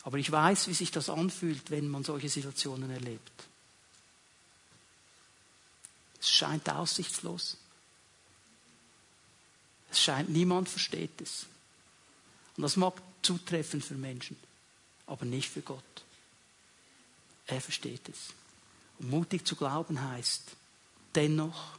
Aber 0.02 0.18
ich 0.18 0.32
weiß, 0.32 0.68
wie 0.68 0.74
sich 0.74 0.90
das 0.90 1.10
anfühlt, 1.10 1.70
wenn 1.70 1.88
man 1.88 2.04
solche 2.04 2.28
Situationen 2.28 2.90
erlebt. 2.90 3.32
Es 6.20 6.30
scheint 6.30 6.70
aussichtslos. 6.70 7.58
Es 9.90 10.00
scheint, 10.00 10.30
niemand 10.30 10.68
versteht 10.68 11.20
es. 11.20 11.46
Und 12.56 12.62
das 12.62 12.76
mag 12.76 12.94
zutreffen 13.22 13.82
für 13.82 13.94
Menschen, 13.94 14.36
aber 15.06 15.26
nicht 15.26 15.50
für 15.50 15.60
Gott. 15.60 15.82
Er 17.46 17.60
versteht 17.60 18.08
es. 18.08 18.32
Und 18.98 19.10
mutig 19.10 19.44
zu 19.44 19.54
glauben 19.56 20.00
heißt, 20.00 20.52
dennoch 21.14 21.78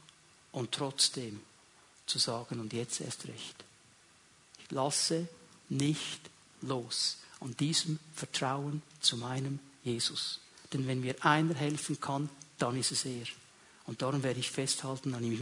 und 0.52 0.72
trotzdem 0.72 1.40
zu 2.08 2.18
sagen, 2.18 2.60
und 2.60 2.72
jetzt 2.72 3.00
erst 3.00 3.26
recht. 3.28 3.64
Ich 4.58 4.70
lasse 4.70 5.28
nicht 5.68 6.20
los 6.62 7.18
an 7.40 7.56
diesem 7.56 7.98
Vertrauen 8.14 8.82
zu 9.00 9.16
meinem 9.16 9.60
Jesus. 9.84 10.40
Denn 10.72 10.86
wenn 10.86 11.00
mir 11.00 11.24
einer 11.24 11.54
helfen 11.54 12.00
kann, 12.00 12.28
dann 12.58 12.76
ist 12.76 12.92
es 12.92 13.04
er. 13.04 13.26
Und 13.86 14.02
darum 14.02 14.22
werde 14.22 14.40
ich 14.40 14.50
festhalten 14.50 15.14
an 15.14 15.24
ihm. 15.24 15.32